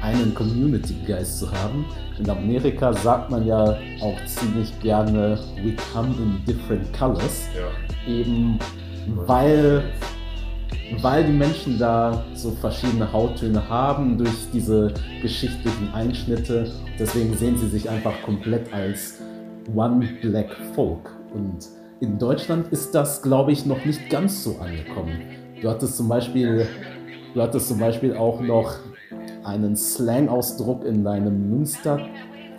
einen 0.00 0.32
Community-Geist 0.34 1.40
zu 1.40 1.50
haben. 1.50 1.86
In 2.18 2.30
Amerika 2.30 2.92
sagt 2.92 3.30
man 3.30 3.44
ja 3.44 3.76
auch 4.00 4.26
ziemlich 4.26 4.78
gerne, 4.80 5.38
we 5.62 5.74
come 5.92 6.14
in 6.18 6.44
different 6.46 6.92
colors. 6.96 7.48
Ja. 7.56 8.12
Eben 8.12 8.60
weil 9.26 9.82
weil 11.00 11.24
die 11.24 11.32
Menschen 11.32 11.78
da 11.78 12.24
so 12.34 12.50
verschiedene 12.50 13.12
Hauttöne 13.12 13.68
haben 13.68 14.18
durch 14.18 14.50
diese 14.52 14.92
geschichtlichen 15.22 15.92
Einschnitte. 15.92 16.70
Deswegen 16.98 17.34
sehen 17.36 17.56
sie 17.58 17.68
sich 17.68 17.88
einfach 17.88 18.14
komplett 18.22 18.72
als 18.72 19.20
One 19.74 20.08
Black 20.22 20.48
Folk. 20.74 21.10
Und 21.34 21.68
in 22.00 22.18
Deutschland 22.18 22.72
ist 22.72 22.94
das, 22.94 23.22
glaube 23.22 23.52
ich, 23.52 23.66
noch 23.66 23.84
nicht 23.84 24.08
ganz 24.08 24.44
so 24.44 24.56
angekommen. 24.60 25.20
Du 25.60 25.68
hattest 25.68 25.96
zum 25.96 26.08
Beispiel, 26.08 26.66
du 27.34 27.42
hattest 27.42 27.68
zum 27.68 27.78
Beispiel 27.78 28.16
auch 28.16 28.40
noch 28.40 28.74
einen 29.44 29.76
Slang-Ausdruck 29.76 30.84
in 30.84 31.04
deinem 31.04 31.50
Münster, 31.50 32.00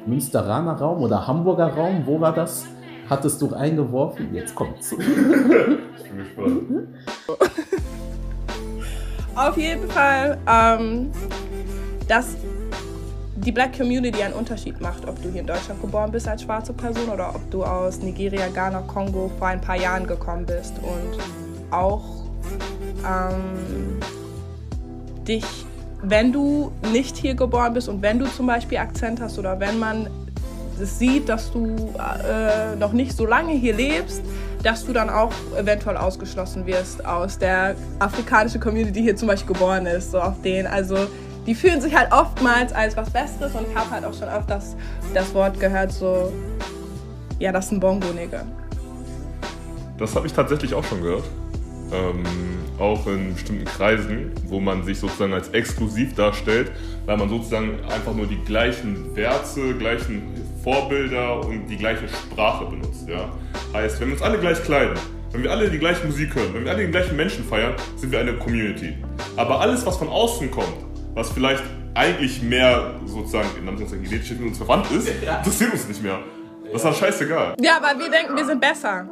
Münsteraner 0.05 0.73
Raum 0.73 1.01
oder 1.01 1.27
Hamburger 1.27 1.67
Raum. 1.67 2.03
Wo 2.05 2.19
war 2.19 2.33
das? 2.33 2.65
Hattest 3.09 3.41
du 3.41 3.53
eingeworfen? 3.53 4.33
Jetzt 4.33 4.53
kommt's. 4.53 4.91
Ich 4.91 4.97
bin 4.97 6.17
gespannt. 6.17 6.87
Auf 9.39 9.57
jeden 9.57 9.89
Fall, 9.89 10.37
ähm, 10.51 11.11
dass 12.09 12.35
die 13.37 13.53
Black 13.53 13.77
Community 13.77 14.21
einen 14.21 14.33
Unterschied 14.33 14.81
macht, 14.81 15.07
ob 15.07 15.21
du 15.23 15.29
hier 15.29 15.39
in 15.39 15.47
Deutschland 15.47 15.79
geboren 15.79 16.11
bist 16.11 16.27
als 16.27 16.41
schwarze 16.41 16.73
Person 16.73 17.07
oder 17.07 17.33
ob 17.33 17.49
du 17.49 17.63
aus 17.63 17.99
Nigeria, 17.99 18.49
Ghana, 18.49 18.81
Kongo 18.81 19.31
vor 19.39 19.47
ein 19.47 19.61
paar 19.61 19.77
Jahren 19.77 20.05
gekommen 20.05 20.45
bist 20.45 20.73
und 20.79 21.73
auch 21.73 22.03
ähm, 23.07 23.97
dich, 25.25 25.45
wenn 26.01 26.33
du 26.33 26.73
nicht 26.91 27.15
hier 27.15 27.35
geboren 27.35 27.73
bist 27.73 27.87
und 27.87 28.01
wenn 28.01 28.19
du 28.19 28.25
zum 28.25 28.45
Beispiel 28.45 28.77
Akzent 28.77 29.21
hast 29.21 29.39
oder 29.39 29.57
wenn 29.57 29.79
man 29.79 30.09
es 30.81 30.99
sieht, 30.99 31.29
dass 31.29 31.49
du 31.53 31.93
äh, 31.97 32.75
noch 32.75 32.91
nicht 32.91 33.15
so 33.15 33.25
lange 33.25 33.53
hier 33.53 33.73
lebst, 33.73 34.21
dass 34.63 34.85
du 34.85 34.93
dann 34.93 35.09
auch 35.09 35.31
eventuell 35.57 35.97
ausgeschlossen 35.97 36.65
wirst 36.65 37.05
aus 37.05 37.37
der 37.37 37.75
afrikanischen 37.99 38.59
Community, 38.59 38.91
die 38.91 39.01
hier 39.01 39.15
zum 39.15 39.27
Beispiel 39.27 39.53
geboren 39.53 39.85
ist. 39.85 40.11
So 40.11 40.19
auf 40.19 40.41
den, 40.41 40.67
also 40.67 40.97
die 41.45 41.55
fühlen 41.55 41.81
sich 41.81 41.95
halt 41.95 42.11
oftmals 42.11 42.73
als 42.73 42.95
was 42.97 43.09
Besseres 43.09 43.53
und 43.55 43.65
ich 43.69 43.75
habe 43.75 43.89
halt 43.89 44.05
auch 44.05 44.13
schon 44.13 44.27
oft 44.27 44.49
das, 44.49 44.75
das 45.13 45.33
Wort 45.33 45.59
gehört, 45.59 45.91
so, 45.91 46.31
ja, 47.39 47.51
das 47.51 47.67
ist 47.67 47.71
ein 47.71 47.79
Bongo-Nigger. 47.79 48.45
Das 49.97 50.15
habe 50.15 50.27
ich 50.27 50.33
tatsächlich 50.33 50.73
auch 50.73 50.83
schon 50.83 51.01
gehört. 51.01 51.23
Ähm, 51.91 52.23
auch 52.77 53.07
in 53.07 53.33
bestimmten 53.33 53.65
Kreisen, 53.65 54.31
wo 54.45 54.59
man 54.59 54.83
sich 54.83 54.99
sozusagen 54.99 55.33
als 55.33 55.49
exklusiv 55.49 56.15
darstellt, 56.15 56.71
weil 57.05 57.17
man 57.17 57.27
sozusagen 57.29 57.79
einfach 57.85 58.13
nur 58.13 58.27
die 58.27 58.37
gleichen 58.45 59.15
Werte, 59.15 59.73
gleichen 59.75 60.21
Vorbilder 60.63 61.45
und 61.45 61.67
die 61.67 61.77
gleiche 61.77 62.07
Sprache 62.07 62.65
benutzt. 62.65 63.07
Ja? 63.09 63.29
Heißt, 63.73 63.99
wenn 64.01 64.07
wir 64.07 64.13
uns 64.15 64.23
alle 64.23 64.39
gleich 64.39 64.63
kleiden, 64.63 64.97
wenn 65.31 65.43
wir 65.43 65.51
alle 65.51 65.69
die 65.69 65.77
gleiche 65.77 66.05
Musik 66.07 66.33
hören, 66.33 66.53
wenn 66.53 66.65
wir 66.65 66.71
alle 66.71 66.81
den 66.81 66.91
gleichen 66.91 67.15
Menschen 67.15 67.43
feiern, 67.43 67.75
sind 67.97 68.11
wir 68.11 68.19
eine 68.19 68.33
Community. 68.33 68.97
Aber 69.35 69.61
alles, 69.61 69.85
was 69.85 69.97
von 69.97 70.07
außen 70.07 70.49
kommt, 70.49 70.73
was 71.13 71.29
vielleicht 71.29 71.63
eigentlich 71.93 72.41
mehr 72.41 72.95
sozusagen 73.05 73.47
in 73.59 73.67
Anführungszeichen 73.67 74.03
genetisch 74.03 74.31
mit 74.31 74.47
uns 74.47 74.57
verwandt 74.57 74.89
ist, 74.91 75.07
interessiert 75.21 75.71
uns 75.71 75.87
nicht 75.87 76.01
mehr. 76.01 76.19
Das 76.63 76.75
ist 76.75 76.85
dann 76.85 76.93
scheißegal. 76.95 77.55
Ja, 77.61 77.77
aber 77.77 77.99
wir 77.99 78.09
denken, 78.09 78.35
wir 78.35 78.45
sind 78.45 78.59
besser. 78.59 79.07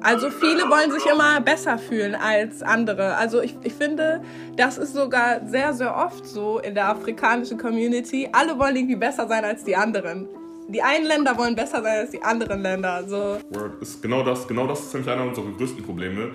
Also 0.00 0.30
viele 0.30 0.70
wollen 0.70 0.92
sich 0.92 1.04
immer 1.06 1.40
besser 1.40 1.78
fühlen 1.78 2.14
als 2.14 2.62
andere. 2.62 3.16
Also 3.16 3.40
ich, 3.40 3.56
ich 3.64 3.72
finde, 3.72 4.22
das 4.56 4.78
ist 4.78 4.94
sogar 4.94 5.44
sehr, 5.48 5.72
sehr 5.72 5.96
oft 5.96 6.24
so 6.24 6.60
in 6.60 6.74
der 6.74 6.88
afrikanischen 6.88 7.58
Community. 7.58 8.28
Alle 8.30 8.56
wollen 8.58 8.76
irgendwie 8.76 8.96
besser 8.96 9.26
sein 9.26 9.44
als 9.44 9.64
die 9.64 9.74
anderen. 9.74 10.28
Die 10.68 10.82
einen 10.82 11.06
Länder 11.06 11.36
wollen 11.38 11.54
besser 11.54 11.82
sein 11.82 11.98
als 12.00 12.10
die 12.10 12.22
anderen 12.22 12.62
Länder. 12.62 13.04
So. 13.08 13.38
Word. 13.50 13.80
Ist 13.80 14.02
genau 14.02 14.22
das, 14.22 14.46
genau 14.48 14.66
das 14.66 14.80
ist 14.80 14.94
nämlich 14.94 15.10
einer 15.10 15.22
unserer 15.24 15.46
größten 15.56 15.84
Probleme. 15.84 16.32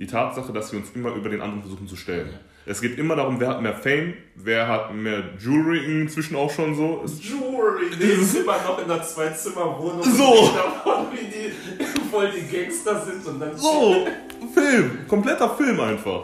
Die 0.00 0.06
Tatsache, 0.06 0.52
dass 0.52 0.72
wir 0.72 0.80
uns 0.80 0.90
immer 0.94 1.14
über 1.14 1.28
den 1.28 1.40
anderen 1.40 1.62
versuchen 1.62 1.86
zu 1.86 1.96
stellen. 1.96 2.30
Es 2.66 2.80
geht 2.80 2.98
immer 2.98 3.14
darum, 3.14 3.38
wer 3.40 3.48
hat 3.50 3.62
mehr 3.62 3.74
Fame, 3.74 4.14
wer 4.36 4.66
hat 4.66 4.94
mehr 4.94 5.22
Jewelry 5.38 6.00
inzwischen 6.00 6.34
auch 6.34 6.50
schon 6.50 6.74
so. 6.74 7.02
Es- 7.04 7.22
Jewelry, 7.22 7.90
die 8.00 8.04
ist 8.22 8.34
immer 8.36 8.56
noch 8.66 8.78
in 8.82 8.90
einer 8.90 9.02
Zwei-Zimmer-Wohnung. 9.02 10.02
So. 10.02 10.24
und 10.48 10.56
davon, 10.56 11.06
wie 11.12 11.26
die 11.26 11.84
voll 12.10 12.30
die 12.30 12.56
Gangster 12.56 13.04
sind 13.04 13.24
und 13.26 13.38
dann 13.38 13.54
So, 13.56 14.06
Film, 14.54 15.06
kompletter 15.06 15.50
Film 15.50 15.78
einfach. 15.78 16.22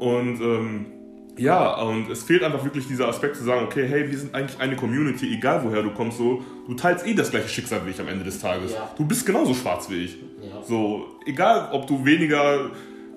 Und 0.00 0.40
ähm, 0.40 0.86
ja, 1.36 1.82
und 1.82 2.10
es 2.10 2.22
fehlt 2.22 2.42
einfach 2.42 2.62
wirklich 2.64 2.86
dieser 2.86 3.08
Aspekt 3.08 3.36
zu 3.36 3.44
sagen, 3.44 3.64
okay, 3.64 3.86
hey, 3.88 4.10
wir 4.10 4.16
sind 4.16 4.34
eigentlich 4.34 4.60
eine 4.60 4.76
Community, 4.76 5.34
egal 5.34 5.64
woher 5.64 5.82
du 5.82 5.90
kommst, 5.90 6.18
so, 6.18 6.42
du 6.66 6.74
teilst 6.74 7.06
eh 7.06 7.14
das 7.14 7.30
gleiche 7.30 7.48
Schicksal 7.48 7.84
wie 7.84 7.90
ich 7.90 8.00
am 8.00 8.08
Ende 8.08 8.24
des 8.24 8.38
Tages. 8.38 8.72
Ja. 8.72 8.90
Du 8.96 9.04
bist 9.04 9.26
genauso 9.26 9.52
schwarz 9.54 9.90
wie 9.90 10.04
ich. 10.04 10.16
Ja. 10.42 10.62
So, 10.62 11.06
egal 11.26 11.70
ob 11.72 11.86
du 11.86 12.04
weniger 12.04 12.70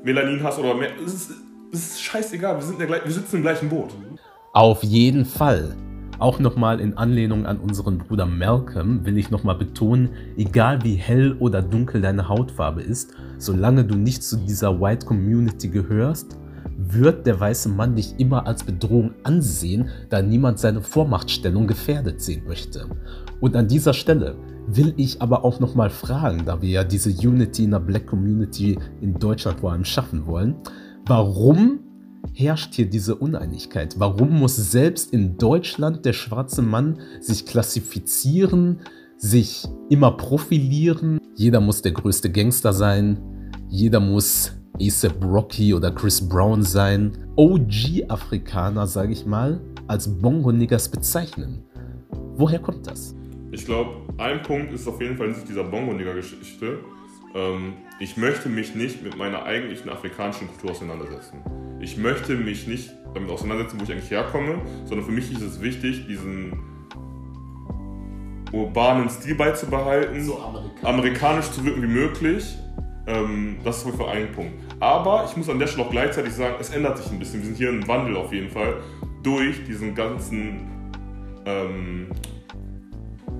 Melanin 0.03 0.41
hast 0.43 0.57
oder 0.57 0.73
mehr, 0.73 0.89
es 1.05 1.13
ist, 1.13 1.31
es 1.71 1.79
ist 1.79 2.01
scheißegal, 2.01 2.55
wir, 2.55 2.63
sind 2.63 2.81
in 2.81 2.87
der, 2.87 3.05
wir 3.05 3.11
sitzen 3.11 3.37
im 3.37 3.41
gleichen 3.43 3.69
Boot. 3.69 3.91
Auf 4.53 4.83
jeden 4.83 5.25
Fall. 5.25 5.75
Auch 6.19 6.39
nochmal 6.39 6.79
in 6.79 6.97
Anlehnung 6.97 7.45
an 7.45 7.59
unseren 7.59 7.99
Bruder 7.99 8.25
Malcolm 8.25 9.05
will 9.05 9.19
ich 9.19 9.29
nochmal 9.29 9.53
betonen, 9.53 10.09
egal 10.35 10.83
wie 10.83 10.95
hell 10.95 11.35
oder 11.37 11.61
dunkel 11.61 12.01
deine 12.01 12.27
Hautfarbe 12.27 12.81
ist, 12.81 13.13
solange 13.37 13.85
du 13.85 13.95
nicht 13.95 14.23
zu 14.23 14.37
dieser 14.37 14.81
White 14.81 15.05
Community 15.05 15.67
gehörst, 15.67 16.35
wird 16.77 17.25
der 17.25 17.39
weiße 17.39 17.69
Mann 17.69 17.95
dich 17.95 18.13
immer 18.19 18.45
als 18.45 18.63
Bedrohung 18.63 19.11
ansehen, 19.23 19.89
da 20.09 20.21
niemand 20.21 20.59
seine 20.59 20.81
Vormachtstellung 20.81 21.67
gefährdet 21.67 22.21
sehen 22.21 22.43
möchte. 22.47 22.85
Und 23.39 23.55
an 23.55 23.67
dieser 23.67 23.93
Stelle 23.93 24.35
will 24.67 24.93
ich 24.97 25.21
aber 25.21 25.43
auch 25.43 25.59
nochmal 25.59 25.89
fragen, 25.89 26.45
da 26.45 26.61
wir 26.61 26.69
ja 26.69 26.83
diese 26.83 27.09
Unity 27.09 27.63
in 27.63 27.71
der 27.71 27.79
Black 27.79 28.05
Community 28.05 28.77
in 29.01 29.17
Deutschland 29.17 29.59
vor 29.59 29.71
allem 29.71 29.85
schaffen 29.85 30.27
wollen, 30.27 30.55
warum 31.05 31.79
herrscht 32.33 32.75
hier 32.75 32.89
diese 32.89 33.15
Uneinigkeit? 33.15 33.95
Warum 33.99 34.39
muss 34.39 34.55
selbst 34.55 35.13
in 35.13 35.37
Deutschland 35.37 36.05
der 36.05 36.13
schwarze 36.13 36.61
Mann 36.61 36.99
sich 37.19 37.45
klassifizieren, 37.45 38.81
sich 39.17 39.67
immer 39.89 40.11
profilieren? 40.11 41.19
Jeder 41.35 41.61
muss 41.61 41.81
der 41.81 41.93
größte 41.93 42.31
Gangster 42.31 42.73
sein, 42.73 43.17
jeder 43.69 43.99
muss 43.99 44.56
ASAP 44.81 45.23
Rocky 45.23 45.73
oder 45.73 45.91
Chris 45.91 46.27
Brown 46.27 46.63
sein. 46.63 47.17
OG-Afrikaner, 47.35 48.87
sage 48.87 49.13
ich 49.13 49.25
mal, 49.25 49.61
als 49.87 50.07
Bongo-Niggers 50.21 50.89
bezeichnen. 50.89 51.63
Woher 52.35 52.59
kommt 52.59 52.87
das? 52.87 53.15
Ich 53.51 53.65
glaube, 53.65 53.91
ein 54.17 54.41
Punkt 54.43 54.73
ist 54.73 54.87
auf 54.87 55.01
jeden 55.01 55.17
Fall 55.17 55.29
nicht 55.29 55.47
dieser 55.47 55.63
Bongo-Nigger-Geschichte. 55.63 56.79
Ähm, 57.35 57.73
ich 57.99 58.17
möchte 58.17 58.49
mich 58.49 58.75
nicht 58.75 59.03
mit 59.03 59.17
meiner 59.17 59.43
eigentlichen 59.43 59.89
afrikanischen 59.89 60.47
Kultur 60.47 60.71
auseinandersetzen. 60.71 61.37
Ich 61.79 61.97
möchte 61.97 62.35
mich 62.35 62.67
nicht 62.67 62.91
damit 63.13 63.29
auseinandersetzen, 63.29 63.79
wo 63.79 63.83
ich 63.83 63.91
eigentlich 63.91 64.11
herkomme, 64.11 64.61
sondern 64.85 65.05
für 65.05 65.11
mich 65.11 65.31
ist 65.31 65.41
es 65.41 65.61
wichtig, 65.61 66.07
diesen 66.07 66.53
urbanen 68.51 69.09
Stil 69.09 69.35
beizubehalten, 69.35 70.23
So 70.23 70.39
amerikanisch. 70.39 70.83
amerikanisch 70.83 71.51
zu 71.51 71.65
wirken 71.65 71.81
wie 71.83 71.87
möglich. 71.87 72.57
Ähm, 73.07 73.57
das 73.63 73.77
ist 73.77 73.85
wohl 73.85 73.93
für 73.93 74.07
einen 74.09 74.31
Punkt. 74.31 74.53
Aber 74.79 75.25
ich 75.27 75.35
muss 75.37 75.49
an 75.49 75.59
der 75.59 75.67
Stelle 75.67 75.87
auch 75.87 75.91
gleichzeitig 75.91 76.33
sagen, 76.33 76.55
es 76.59 76.69
ändert 76.69 76.97
sich 76.97 77.11
ein 77.11 77.19
bisschen. 77.19 77.39
Wir 77.39 77.47
sind 77.47 77.57
hier 77.57 77.69
im 77.69 77.87
Wandel 77.87 78.17
auf 78.17 78.33
jeden 78.33 78.49
Fall 78.49 78.81
durch 79.23 79.63
diesen 79.65 79.95
ganzen 79.95 80.67
ähm, 81.45 82.07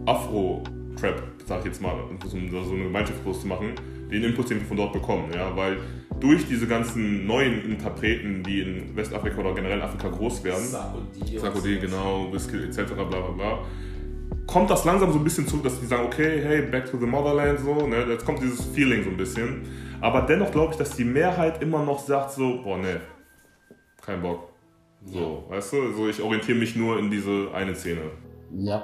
Afro-Trap, 0.05 1.21
sag 1.45 1.59
ich 1.59 1.65
jetzt 1.65 1.81
mal, 1.81 1.93
um 1.93 2.17
so 2.29 2.37
eine 2.37 2.83
Gemeinschaft 2.83 3.23
groß 3.23 3.41
zu 3.41 3.47
machen, 3.47 3.73
den 4.09 4.23
Input, 4.23 4.49
den 4.49 4.61
wir 4.61 4.67
von 4.67 4.77
dort 4.77 4.93
bekommen. 4.93 5.31
Ja? 5.33 5.55
Weil 5.55 5.77
durch 6.19 6.47
diese 6.47 6.65
ganzen 6.65 7.27
neuen 7.27 7.63
Interpreten, 7.65 8.43
die 8.43 8.61
in 8.61 8.95
Westafrika 8.95 9.37
oder 9.39 9.53
generell 9.53 9.77
in 9.77 9.83
Afrika 9.83 10.07
groß 10.07 10.43
werden, 10.43 10.63
Sarkodie. 10.63 11.37
Sarkodie, 11.37 11.79
genau, 11.79 12.31
Whisky 12.31 12.57
etc. 12.63 12.93
bla 12.93 13.03
bla 13.03 13.31
bla. 13.31 13.59
Kommt 14.45 14.69
das 14.69 14.85
langsam 14.85 15.11
so 15.11 15.19
ein 15.19 15.23
bisschen 15.23 15.47
zurück, 15.47 15.63
dass 15.63 15.79
die 15.79 15.85
sagen, 15.85 16.05
okay, 16.05 16.41
hey, 16.41 16.61
back 16.61 16.89
to 16.89 16.97
the 16.97 17.05
motherland, 17.05 17.59
so, 17.59 17.85
ne? 17.85 18.05
Jetzt 18.09 18.25
kommt 18.25 18.41
dieses 18.41 18.63
Feeling 18.65 19.03
so 19.03 19.09
ein 19.09 19.17
bisschen. 19.17 19.63
Aber 19.99 20.21
dennoch 20.21 20.51
glaube 20.51 20.73
ich, 20.73 20.77
dass 20.77 20.91
die 20.95 21.03
Mehrheit 21.03 21.61
immer 21.61 21.83
noch 21.83 21.99
sagt 21.99 22.31
so, 22.31 22.61
boah, 22.63 22.77
ne, 22.77 23.01
kein 24.01 24.21
Bock. 24.21 24.49
So, 25.05 25.43
weißt 25.49 25.73
du, 25.73 25.81
also 25.81 26.07
ich 26.07 26.21
orientiere 26.21 26.57
mich 26.57 26.75
nur 26.75 26.99
in 26.99 27.09
diese 27.09 27.49
eine 27.53 27.75
Szene. 27.75 28.01
Ja. 28.55 28.83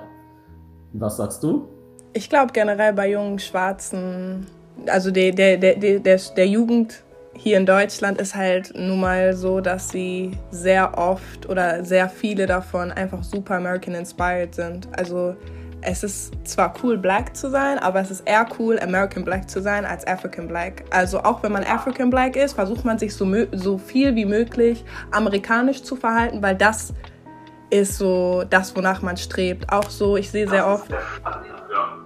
Was 0.93 1.17
sagst 1.17 1.43
du? 1.43 1.67
Ich 2.13 2.29
glaube 2.29 2.53
generell 2.53 2.93
bei 2.93 3.09
jungen 3.11 3.39
Schwarzen, 3.39 4.45
also 4.87 5.11
der, 5.11 5.31
der, 5.31 5.57
der, 5.57 5.75
der, 5.75 5.99
der, 5.99 6.19
der 6.35 6.47
Jugend 6.47 7.03
hier 7.35 7.57
in 7.57 7.65
Deutschland 7.65 8.21
ist 8.21 8.35
halt 8.35 8.73
nun 8.75 8.99
mal 8.99 9.33
so, 9.33 9.59
dass 9.59 9.89
sie 9.89 10.37
sehr 10.51 10.97
oft 10.97 11.49
oder 11.49 11.83
sehr 11.83 12.09
viele 12.09 12.45
davon 12.45 12.91
einfach 12.91 13.23
super 13.23 13.55
American 13.55 13.95
inspired 13.95 14.53
sind. 14.55 14.87
Also 14.97 15.35
es 15.81 16.03
ist 16.03 16.33
zwar 16.47 16.73
cool, 16.81 16.97
black 16.97 17.35
zu 17.35 17.49
sein, 17.49 17.79
aber 17.79 17.99
es 17.99 18.11
ist 18.11 18.21
eher 18.21 18.45
cool, 18.57 18.79
American 18.79 19.25
black 19.25 19.49
zu 19.49 19.61
sein 19.61 19.85
als 19.85 20.07
African 20.07 20.47
black. 20.47 20.85
Also 20.91 21.19
auch 21.19 21.43
wenn 21.43 21.51
man 21.51 21.63
African 21.63 22.09
black 22.09 22.35
ist, 22.35 22.53
versucht 22.53 22.85
man 22.85 22.97
sich 22.97 23.13
so, 23.15 23.27
so 23.51 23.77
viel 23.77 24.15
wie 24.15 24.25
möglich 24.25 24.85
amerikanisch 25.11 25.83
zu 25.83 25.95
verhalten, 25.95 26.41
weil 26.41 26.55
das 26.55 26.93
ist 27.69 27.97
so 27.97 28.43
das, 28.49 28.75
wonach 28.75 29.01
man 29.01 29.17
strebt. 29.17 29.71
Auch 29.71 29.89
so, 29.89 30.15
ich 30.15 30.29
sehe 30.29 30.47
sehr 30.47 30.65
oft. 30.67 30.89
Ja, 30.89 30.97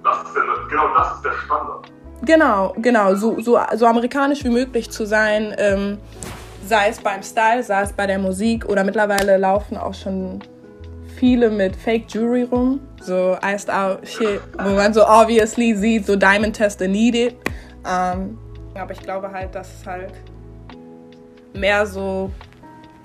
das 0.03 0.23
ist 0.23 0.35
der, 0.35 0.43
genau 0.69 0.95
das 0.95 1.15
ist 1.15 1.25
der 1.25 1.33
Standard. 1.45 1.91
Genau, 2.23 2.73
genau, 2.77 3.15
so, 3.15 3.39
so, 3.39 3.59
so 3.75 3.85
amerikanisch 3.85 4.43
wie 4.43 4.49
möglich 4.49 4.89
zu 4.89 5.05
sein, 5.05 5.53
ähm, 5.57 5.99
sei 6.65 6.89
es 6.89 6.99
beim 6.99 7.21
Style, 7.21 7.63
sei 7.63 7.81
es 7.83 7.93
bei 7.93 8.07
der 8.07 8.19
Musik 8.19 8.65
oder 8.67 8.83
mittlerweile 8.83 9.37
laufen 9.37 9.77
auch 9.77 9.93
schon 9.93 10.41
viele 11.17 11.49
mit 11.49 11.75
Fake 11.75 12.05
Jewelry 12.09 12.43
rum, 12.43 12.79
so 13.01 13.37
iced 13.43 13.69
out 13.69 14.07
shit, 14.07 14.41
wo 14.63 14.69
man 14.69 14.93
so 14.93 15.05
obviously 15.05 15.75
sieht, 15.75 16.05
so 16.05 16.15
Diamond 16.15 16.55
Tester 16.55 16.87
needed. 16.87 17.35
Ähm, 17.87 18.37
aber 18.75 18.91
ich 18.91 18.99
glaube 18.99 19.31
halt, 19.31 19.55
dass 19.55 19.79
es 19.79 19.85
halt 19.85 20.13
mehr 21.53 21.85
so 21.85 22.31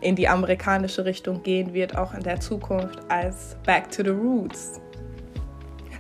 in 0.01 0.17
die 0.17 0.29
amerikanische 0.29 1.05
Richtung 1.05 1.43
gehen 1.43 1.73
wird, 1.73 1.97
auch 1.97 2.13
in 2.13 2.23
der 2.23 2.41
Zukunft, 2.41 2.99
als 3.09 3.57
Back 3.65 3.91
to 3.91 4.03
the 4.03 4.11
Roots. 4.11 4.82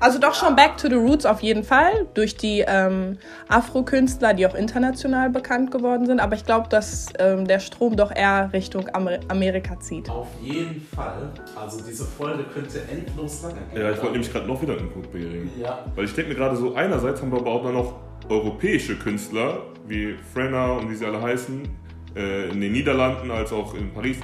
Also 0.02 0.18
doch 0.18 0.34
schon 0.34 0.56
Back 0.56 0.78
to 0.78 0.88
the 0.88 0.96
Roots 0.96 1.24
auf 1.24 1.42
jeden 1.42 1.62
Fall, 1.62 2.08
durch 2.14 2.36
die 2.36 2.64
ähm, 2.66 3.18
Afro-Künstler, 3.46 4.34
die 4.34 4.44
auch 4.48 4.56
international 4.56 5.30
bekannt 5.30 5.70
geworden 5.70 6.06
sind. 6.06 6.18
Aber 6.18 6.34
ich 6.34 6.44
glaube, 6.44 6.68
dass 6.68 7.06
ähm, 7.20 7.46
der 7.46 7.60
Strom 7.60 7.94
doch 7.94 8.10
eher 8.12 8.50
Richtung 8.52 8.88
Amer 8.92 9.20
Amerika 9.28 9.78
zieht. 9.78 10.10
Auf 10.10 10.26
jeden 10.42 10.84
Fall. 10.92 11.30
Also 11.54 11.80
diese 11.88 12.04
Folge 12.04 12.42
könnte 12.52 12.80
endlos 12.90 13.44
lange 13.44 13.60
gehen. 13.72 13.80
Ja, 13.80 13.92
ich 13.92 13.98
wollte 13.98 14.10
nämlich 14.10 14.32
gerade 14.32 14.48
noch 14.48 14.60
wieder 14.60 14.76
einen 14.76 14.90
Punkt 14.90 15.12
bringen. 15.12 15.52
Ja. 15.56 15.84
Weil 15.94 16.06
ich 16.06 16.14
denke 16.16 16.30
mir 16.30 16.36
gerade 16.36 16.56
so, 16.56 16.74
einerseits 16.74 17.22
haben 17.22 17.30
wir 17.30 17.38
aber 17.38 17.52
auch 17.52 17.72
noch 17.72 17.94
europäische 18.28 18.96
Künstler, 18.96 19.60
wie 19.86 20.16
Frenner 20.34 20.78
und 20.80 20.90
wie 20.90 20.96
sie 20.96 21.06
alle 21.06 21.22
heißen, 21.22 21.62
äh, 22.16 22.50
in 22.50 22.60
den 22.60 22.72
Niederlanden 22.72 23.30
als 23.30 23.52
auch 23.52 23.72
in 23.74 23.92
Paris, 23.92 24.16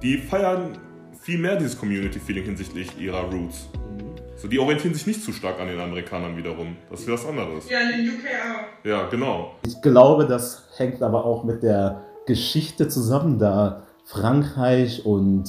die 0.00 0.18
feiern 0.18 0.78
viel 1.20 1.38
mehr 1.38 1.56
dieses 1.56 1.76
Community-Feeling 1.76 2.44
hinsichtlich 2.44 2.96
ihrer 3.00 3.22
Roots. 3.22 3.68
So, 4.36 4.48
die 4.48 4.58
orientieren 4.58 4.92
sich 4.92 5.06
nicht 5.06 5.24
zu 5.24 5.32
stark 5.32 5.58
an 5.60 5.68
den 5.68 5.80
Amerikanern 5.80 6.36
wiederum. 6.36 6.76
Das 6.90 7.00
ist 7.00 7.10
was 7.10 7.26
anderes. 7.26 7.70
Ja, 7.70 7.80
in 7.80 8.04
den 8.04 8.14
UK 8.14 8.24
auch. 8.24 8.86
Ja, 8.86 9.08
genau. 9.08 9.52
Ich 9.66 9.80
glaube, 9.80 10.26
das 10.26 10.64
hängt 10.76 11.02
aber 11.02 11.24
auch 11.24 11.42
mit 11.42 11.62
der 11.62 12.02
Geschichte 12.26 12.88
zusammen, 12.88 13.38
da 13.38 13.84
Frankreich 14.04 15.06
und 15.06 15.44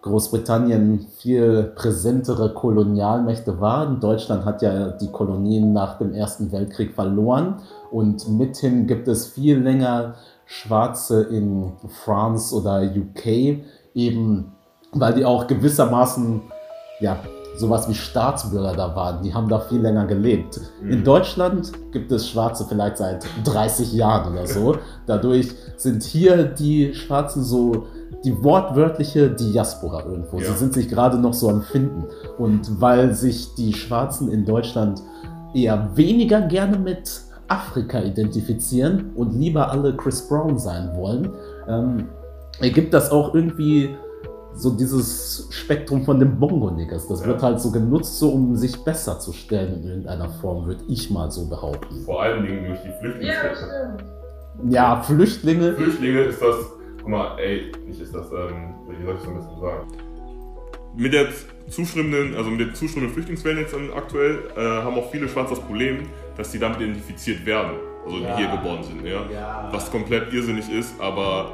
Großbritannien 0.00 1.06
viel 1.18 1.72
präsentere 1.74 2.54
Kolonialmächte 2.54 3.60
waren. 3.60 4.00
Deutschland 4.00 4.46
hat 4.46 4.62
ja 4.62 4.88
die 4.88 5.10
Kolonien 5.10 5.72
nach 5.72 5.98
dem 5.98 6.14
Ersten 6.14 6.50
Weltkrieg 6.50 6.94
verloren 6.94 7.62
und 7.90 8.28
mithin 8.28 8.86
gibt 8.86 9.06
es 9.06 9.26
viel 9.26 9.58
länger 9.58 10.14
Schwarze 10.46 11.22
in 11.24 11.72
France 12.04 12.54
oder 12.54 12.82
UK, 12.82 13.64
eben 13.94 14.52
weil 14.92 15.14
die 15.14 15.24
auch 15.24 15.46
gewissermaßen 15.46 16.42
ja, 17.00 17.18
sowas 17.56 17.88
wie 17.88 17.94
Staatsbürger 17.94 18.74
da 18.74 18.94
waren. 18.94 19.22
Die 19.22 19.32
haben 19.32 19.48
da 19.48 19.60
viel 19.60 19.80
länger 19.80 20.06
gelebt. 20.06 20.60
In 20.82 21.04
Deutschland 21.04 21.72
gibt 21.92 22.10
es 22.12 22.28
Schwarze 22.28 22.66
vielleicht 22.68 22.98
seit 22.98 23.26
30 23.44 23.92
Jahren 23.92 24.32
oder 24.32 24.46
so. 24.46 24.76
Dadurch 25.06 25.52
sind 25.76 26.02
hier 26.02 26.44
die 26.44 26.94
Schwarzen 26.94 27.42
so 27.42 27.86
die 28.24 28.42
wortwörtliche 28.42 29.30
Diaspora 29.30 30.04
irgendwo. 30.04 30.38
Ja. 30.38 30.46
Sie 30.46 30.58
sind 30.58 30.74
sich 30.74 30.88
gerade 30.88 31.18
noch 31.18 31.34
so 31.34 31.48
am 31.48 31.62
Finden. 31.62 32.04
Und 32.38 32.80
weil 32.80 33.14
sich 33.14 33.54
die 33.54 33.72
Schwarzen 33.72 34.30
in 34.30 34.44
Deutschland 34.44 35.02
eher 35.54 35.90
weniger 35.94 36.40
gerne 36.42 36.78
mit 36.78 37.20
Afrika 37.48 38.00
identifizieren 38.00 39.12
und 39.14 39.34
lieber 39.34 39.70
alle 39.70 39.94
Chris 39.94 40.26
Brown 40.26 40.58
sein 40.58 40.96
wollen, 40.96 41.30
ähm, 41.68 42.08
ergibt 42.60 42.94
das 42.94 43.10
auch 43.10 43.34
irgendwie 43.34 43.90
so 44.56 44.70
dieses 44.70 45.48
Spektrum 45.50 46.04
von 46.04 46.18
den 46.20 46.38
Bongo-Niggers. 46.38 47.08
Das 47.08 47.20
Ja. 47.22 47.26
wird 47.26 47.42
halt 47.42 47.60
so 47.60 47.70
genutzt, 47.72 48.18
so 48.18 48.30
um 48.30 48.54
sich 48.56 48.82
besser 48.84 49.18
zu 49.18 49.32
stellen 49.32 49.82
in 49.82 49.88
irgendeiner 49.88 50.28
Form, 50.28 50.66
würde 50.66 50.84
ich 50.88 51.10
mal 51.10 51.30
so 51.30 51.48
behaupten. 51.48 52.02
Vor 52.04 52.22
allen 52.22 52.44
Dingen 52.46 52.66
durch 52.66 52.80
die 52.82 52.88
Ja, 52.88 52.94
Flüchtlingswelle. 53.00 53.56
stimmt. 53.56 54.72
Ja, 54.72 55.02
Flüchtlinge. 55.02 55.72
Flüchtlinge 55.74 56.20
ist 56.20 56.40
das, 56.40 56.56
guck 57.00 57.08
mal, 57.08 57.36
ey, 57.38 57.72
nicht 57.86 58.00
ist 58.00 58.14
das, 58.14 58.26
ähm, 58.30 58.74
wie 58.88 59.04
soll 59.04 59.14
ich 59.14 59.20
das 59.20 59.28
am 59.28 59.34
besten 59.34 59.60
sagen? 59.60 59.86
Mit 60.96 61.12
der 61.12 61.26
zustimmenden, 61.68 62.36
also 62.36 62.50
mit 62.50 62.60
der 62.60 62.74
zustimmenden 62.74 63.12
Flüchtlingswelle 63.12 63.62
jetzt 63.62 63.74
aktuell, 63.96 64.38
äh, 64.56 64.60
haben 64.60 64.96
auch 64.96 65.10
viele 65.10 65.28
Schwarze 65.28 65.56
das 65.56 65.64
Problem, 65.64 66.02
dass 66.36 66.52
die 66.52 66.60
damit 66.60 66.80
identifiziert 66.80 67.44
werden, 67.44 67.72
also 68.04 68.18
Ja. 68.18 68.36
die 68.36 68.42
hier 68.44 68.52
geboren 68.56 68.84
sind, 68.84 69.04
ja? 69.04 69.22
Ja. 69.32 69.68
Was 69.72 69.90
komplett 69.90 70.32
irrsinnig 70.32 70.70
ist, 70.72 70.94
aber 71.00 71.50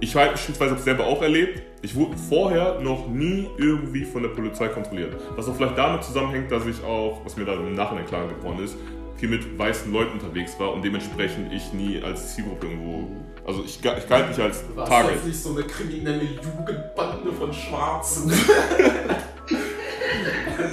ich 0.00 0.16
habe 0.16 0.30
beispielsweise 0.30 0.76
selber 0.78 1.04
auch 1.06 1.22
erlebt. 1.22 1.62
Ich 1.84 1.96
wurde 1.96 2.16
vorher 2.16 2.78
noch 2.80 3.08
nie 3.08 3.48
irgendwie 3.58 4.04
von 4.04 4.22
der 4.22 4.28
Polizei 4.30 4.68
kontrolliert. 4.68 5.16
Was 5.34 5.48
auch 5.48 5.56
vielleicht 5.56 5.76
damit 5.76 6.04
zusammenhängt, 6.04 6.50
dass 6.52 6.64
ich 6.66 6.82
auch, 6.84 7.20
was 7.24 7.36
mir 7.36 7.44
da 7.44 7.54
im 7.54 7.74
Nachhinein 7.74 8.06
klar 8.06 8.26
geworden 8.28 8.62
ist, 8.64 8.76
viel 9.16 9.28
mit 9.28 9.58
weißen 9.58 9.92
Leuten 9.92 10.12
unterwegs 10.12 10.58
war 10.60 10.72
und 10.72 10.84
dementsprechend 10.84 11.52
ich 11.52 11.72
nie 11.72 12.00
als 12.02 12.34
Zielgruppe 12.36 12.66
irgendwo, 12.68 13.08
also 13.44 13.62
ich, 13.64 13.76
ich 13.76 14.08
galt 14.08 14.28
nicht 14.28 14.38
als 14.40 14.64
warst 14.74 14.90
Target. 14.92 15.14
jetzt 15.16 15.26
nicht 15.26 15.42
so 15.42 15.50
eine 15.50 15.62
kriminelle 15.64 16.22
Jugendbande 16.24 17.32
von 17.38 17.52
Schwarzen. 17.52 18.32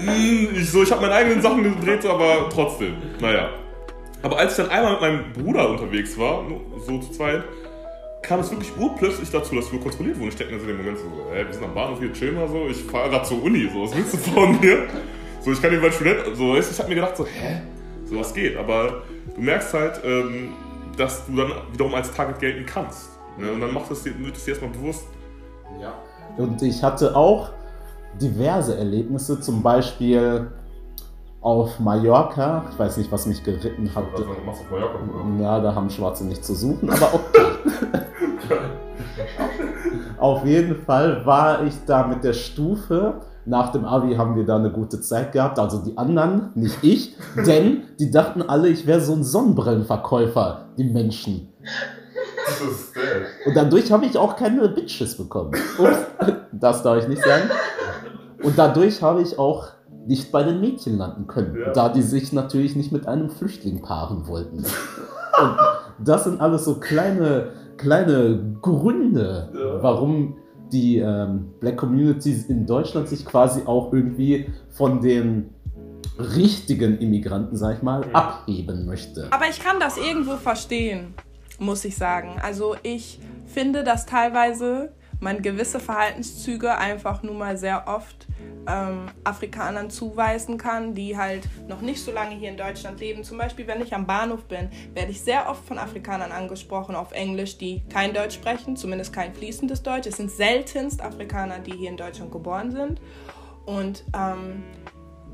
Mm, 0.06 0.56
Ich, 0.56 0.70
so, 0.72 0.84
ich 0.84 0.92
habe 0.92 1.02
meine 1.02 1.14
eigenen 1.16 1.42
Sachen 1.42 1.64
gedreht, 1.64 2.06
aber 2.06 2.50
trotzdem. 2.50 2.94
Naja. 3.20 3.50
Aber 4.22 4.38
als 4.38 4.52
ich 4.58 4.58
dann 4.66 4.70
einmal 4.70 4.92
mit 4.94 5.02
meinem 5.02 5.34
Bruder 5.34 5.70
unterwegs 5.70 6.18
war, 6.18 6.44
so 6.86 7.00
zu 7.00 7.12
zweit, 7.12 7.44
kam 8.22 8.40
es 8.42 8.52
wirklich 8.52 8.76
urplötzlich 8.78 9.30
dazu, 9.32 9.56
dass 9.56 9.72
wir 9.72 9.80
kontrolliert 9.80 10.18
wurden. 10.18 10.30
Ich 10.30 10.36
denke 10.36 10.54
mir 10.54 10.60
so 10.60 10.66
in 10.68 10.78
dem 10.78 10.86
Moment 10.86 10.98
so, 11.00 11.06
hä, 11.32 11.46
wir 11.46 11.54
sind 11.54 11.64
am 11.64 11.74
Bahnhof 11.74 12.00
hier, 12.00 12.14
chill 12.14 12.32
mal 12.32 12.48
so, 12.48 12.68
ich 12.68 12.84
fahre 12.84 13.10
gerade 13.10 13.26
zur 13.26 13.44
Uni, 13.44 13.70
so, 13.72 13.84
was 13.84 13.96
willst 13.96 14.14
du 14.14 14.18
von 14.18 14.60
mir? 14.60 14.88
So, 15.42 15.52
ich 15.52 15.62
kann 15.62 15.72
hier 15.72 15.82
als 15.82 15.96
Student, 15.96 16.20
so, 16.36 16.54
weißt 16.54 16.72
ich 16.72 16.80
habe 16.80 16.90
mir 16.90 16.96
gedacht 16.96 17.18
so, 17.18 17.26
hä, 17.26 17.62
so 18.06 18.20
was 18.20 18.34
geht. 18.34 18.58
Aber 18.58 19.04
du 19.36 19.42
merkst 19.42 19.74
halt, 19.74 20.02
ähm, 20.04 20.50
dass 20.98 21.26
du 21.26 21.36
dann 21.36 21.52
wiederum 21.72 21.94
als 21.96 22.12
Target 22.12 22.40
gelten 22.40 22.66
kannst. 22.66 23.10
Ne? 23.38 23.52
Und 23.52 23.62
dann 23.62 23.74
macht 23.74 23.90
es 23.92 24.04
dir, 24.04 24.18
wird 24.20 24.36
es 24.36 24.44
dir 24.44 24.52
erstmal 24.52 24.72
bewusst. 24.72 25.06
Ja. 25.82 25.94
Und 26.38 26.62
ich 26.62 26.84
hatte 26.84 27.16
auch 27.16 27.52
diverse 28.20 28.78
Erlebnisse, 28.78 29.40
zum 29.40 29.64
Beispiel 29.64 30.52
auf 31.42 31.80
Mallorca. 31.80 32.66
Ich 32.72 32.80
weiß 32.80 32.98
nicht, 32.98 33.12
was 33.12 33.26
mich 33.26 33.44
geritten 33.44 33.94
hat. 33.96 34.04
Also, 34.14 34.26
machst 34.46 34.62
du 34.62 34.66
auf 34.66 34.72
Mallorca, 34.72 34.98
oder? 34.98 35.44
Ja, 35.44 35.60
da 35.60 35.76
haben 35.76 35.90
Schwarze 35.90 36.26
nicht 36.26 36.44
zu 36.44 36.54
suchen, 36.54 36.90
aber 36.90 37.14
okay. 37.14 37.46
Auf 40.20 40.46
jeden 40.46 40.82
Fall 40.84 41.26
war 41.26 41.64
ich 41.64 41.74
da 41.86 42.06
mit 42.06 42.24
der 42.24 42.34
Stufe. 42.34 43.22
Nach 43.46 43.72
dem 43.72 43.86
Abi 43.86 44.16
haben 44.16 44.36
wir 44.36 44.46
da 44.46 44.58
eine 44.58 44.70
gute 44.70 45.00
Zeit 45.00 45.32
gehabt, 45.32 45.58
also 45.58 45.80
die 45.84 45.98
anderen, 45.98 46.52
nicht 46.56 46.84
ich, 46.84 47.16
denn 47.48 47.84
die 47.98 48.12
dachten 48.12 48.42
alle, 48.44 48.68
ich 48.68 48.86
wäre 48.86 49.00
so 49.00 49.14
ein 49.14 49.24
Sonnenbrillenverkäufer, 49.24 50.66
die 50.78 50.84
Menschen. 50.84 51.48
Das 52.46 52.62
ist 52.62 52.96
der. 52.96 53.48
Und 53.48 53.56
dadurch 53.56 53.92
habe 53.92 54.06
ich 54.06 54.18
auch 54.18 54.36
keine 54.36 54.68
Bitches 54.68 55.18
bekommen. 55.18 55.54
Ups, 55.80 55.98
das 56.52 56.84
darf 56.84 57.02
ich 57.02 57.08
nicht 57.08 57.24
sagen. 57.24 57.50
Und 58.44 58.58
dadurch 58.58 59.02
habe 59.02 59.22
ich 59.22 59.40
auch 59.40 59.70
nicht 60.08 60.32
bei 60.32 60.44
den 60.44 60.60
Mädchen 60.62 60.98
landen 60.98 61.28
können, 61.28 61.56
Ja. 61.60 61.72
da 61.74 61.90
die 61.90 62.02
sich 62.02 62.34
natürlich 62.34 62.76
nicht 62.76 62.92
mit 62.92 63.08
einem 63.08 63.30
Flüchtling 63.30 63.82
paaren 63.82 64.28
wollten. 64.28 64.58
Und 64.60 65.58
das 66.00 66.24
sind 66.24 66.42
alles 66.42 66.66
so 66.66 66.76
kleine, 66.80 67.50
kleine 67.78 68.56
Gründe, 68.62 69.50
Ja. 69.54 69.84
warum 69.84 70.38
die 70.72 70.98
ähm, 71.00 71.52
Black 71.60 71.78
Communities 71.78 72.46
in 72.46 72.66
Deutschland 72.66 73.08
sich 73.08 73.26
quasi 73.26 73.62
auch 73.66 73.92
irgendwie 73.94 74.50
von 74.70 75.02
den 75.02 75.50
richtigen 76.18 76.98
Immigranten, 77.00 77.56
sag 77.56 77.78
ich 77.78 77.82
mal, 77.84 78.04
abheben 78.14 78.86
möchte. 78.86 79.28
Aber 79.32 79.46
ich 79.50 79.60
kann 79.64 79.80
das 79.80 79.98
irgendwo 79.98 80.36
verstehen, 80.36 81.14
muss 81.60 81.86
ich 81.86 81.96
sagen. 81.98 82.36
Also 82.44 82.76
ich 82.84 83.20
finde, 83.48 83.84
dass 83.84 84.06
teilweise 84.06 84.92
man 85.20 85.42
gewisse 85.42 85.80
Verhaltenszüge 85.80 86.78
einfach 86.78 87.24
nur 87.24 87.36
mal 87.36 87.58
sehr 87.58 87.88
oft 87.88 88.28
ähm, 88.68 89.08
Afrikanern 89.24 89.90
zuweisen 89.90 90.58
kann, 90.58 90.94
die 90.94 91.18
halt 91.18 91.48
noch 91.68 91.82
nicht 91.82 92.04
so 92.04 92.12
lange 92.12 92.36
hier 92.36 92.50
in 92.50 92.58
Deutschland 92.58 93.00
leben. 93.00 93.24
Zum 93.24 93.38
Beispiel, 93.38 93.68
wenn 93.68 93.82
ich 93.82 93.94
am 93.94 94.06
Bahnhof 94.06 94.46
bin, 94.46 94.70
werde 94.94 95.12
ich 95.12 95.22
sehr 95.22 95.50
oft 95.50 95.66
von 95.66 95.78
Afrikanern 95.78 96.32
angesprochen 96.32 96.96
auf 96.96 97.12
Englisch, 97.12 97.58
die 97.58 97.84
kein 97.90 98.14
Deutsch 98.14 98.36
sprechen, 98.36 98.76
zumindest 98.78 99.14
kein 99.14 99.34
fließendes 99.34 99.84
Deutsch. 99.84 100.08
Es 100.08 100.18
sind 100.18 100.32
seltenst 100.32 101.02
Afrikaner, 101.02 101.60
die 101.60 101.74
hier 101.74 101.90
in 101.90 101.98
Deutschland 101.98 102.32
geboren 102.32 102.72
sind. 102.72 103.02
Und 103.66 104.04
ähm, 104.16 104.64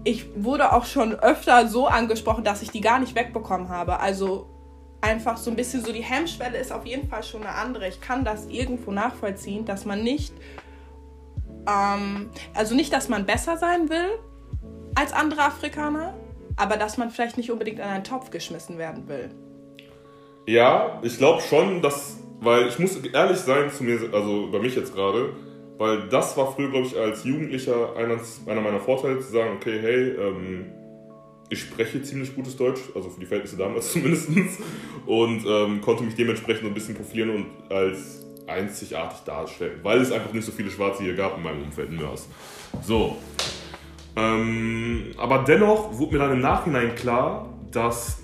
ich 0.03 0.27
wurde 0.35 0.71
auch 0.73 0.85
schon 0.85 1.15
öfter 1.15 1.67
so 1.67 1.87
angesprochen, 1.87 2.43
dass 2.43 2.61
ich 2.61 2.69
die 2.69 2.81
gar 2.81 2.99
nicht 2.99 3.15
wegbekommen 3.15 3.69
habe. 3.69 3.99
Also 3.99 4.54
einfach 5.01 5.37
so 5.37 5.49
ein 5.49 5.55
bisschen 5.55 5.83
so 5.83 5.91
die 5.91 6.03
Hemmschwelle 6.03 6.57
ist 6.57 6.71
auf 6.71 6.85
jeden 6.85 7.07
Fall 7.07 7.23
schon 7.23 7.41
eine 7.41 7.55
andere. 7.55 7.87
Ich 7.87 8.01
kann 8.01 8.23
das 8.23 8.47
irgendwo 8.47 8.91
nachvollziehen, 8.91 9.65
dass 9.65 9.85
man 9.85 10.03
nicht, 10.03 10.33
ähm, 11.67 12.29
also 12.53 12.75
nicht, 12.75 12.91
dass 12.91 13.09
man 13.09 13.25
besser 13.25 13.57
sein 13.57 13.89
will 13.89 14.19
als 14.95 15.13
andere 15.13 15.41
Afrikaner, 15.41 16.13
aber 16.55 16.77
dass 16.77 16.97
man 16.97 17.11
vielleicht 17.11 17.37
nicht 17.37 17.51
unbedingt 17.51 17.79
in 17.79 17.85
einen 17.85 18.03
Topf 18.03 18.31
geschmissen 18.31 18.77
werden 18.77 19.07
will. 19.07 19.29
Ja, 20.47 20.99
ich 21.03 21.17
glaube 21.17 21.41
schon, 21.41 21.81
dass, 21.81 22.17
weil 22.39 22.67
ich 22.67 22.79
muss 22.79 22.97
ehrlich 22.97 23.37
sein 23.37 23.71
zu 23.71 23.83
mir, 23.83 23.99
also 24.13 24.49
bei 24.51 24.59
mich 24.59 24.75
jetzt 24.75 24.93
gerade, 24.93 25.33
weil 25.77 26.07
das 26.09 26.37
war 26.37 26.51
früher, 26.53 26.71
glaube 26.71 26.87
ich, 26.87 26.97
als 26.97 27.23
Jugendlicher 27.23 27.95
einer, 27.95 28.19
einer 28.45 28.61
meiner 28.61 28.79
Vorteile 28.79 29.19
zu 29.19 29.31
sagen, 29.31 29.57
okay, 29.57 29.79
hey, 29.81 30.09
ähm, 30.11 30.71
ich 31.49 31.61
spreche 31.61 32.01
ziemlich 32.01 32.35
gutes 32.35 32.55
Deutsch, 32.57 32.81
also 32.95 33.09
für 33.09 33.19
die 33.19 33.25
Verhältnisse 33.25 33.57
damals 33.57 33.91
zumindest, 33.93 34.29
und 35.05 35.45
ähm, 35.47 35.81
konnte 35.81 36.03
mich 36.03 36.15
dementsprechend 36.15 36.65
ein 36.65 36.73
bisschen 36.73 36.95
profilieren 36.95 37.29
und 37.29 37.71
als 37.71 38.25
einzigartig 38.47 39.19
darstellen, 39.19 39.79
weil 39.83 39.99
es 39.99 40.11
einfach 40.11 40.31
nicht 40.33 40.45
so 40.45 40.51
viele 40.51 40.69
Schwarze 40.69 41.03
hier 41.03 41.15
gab 41.15 41.37
in 41.37 41.43
meinem 41.43 41.63
Umfeld 41.63 41.89
in 41.89 41.97
Mörs. 41.97 42.27
So. 42.83 43.17
Ähm, 44.15 45.11
aber 45.17 45.39
dennoch 45.39 45.97
wurde 45.97 46.13
mir 46.13 46.19
dann 46.19 46.33
im 46.33 46.41
Nachhinein 46.41 46.95
klar, 46.95 47.53
dass 47.71 48.19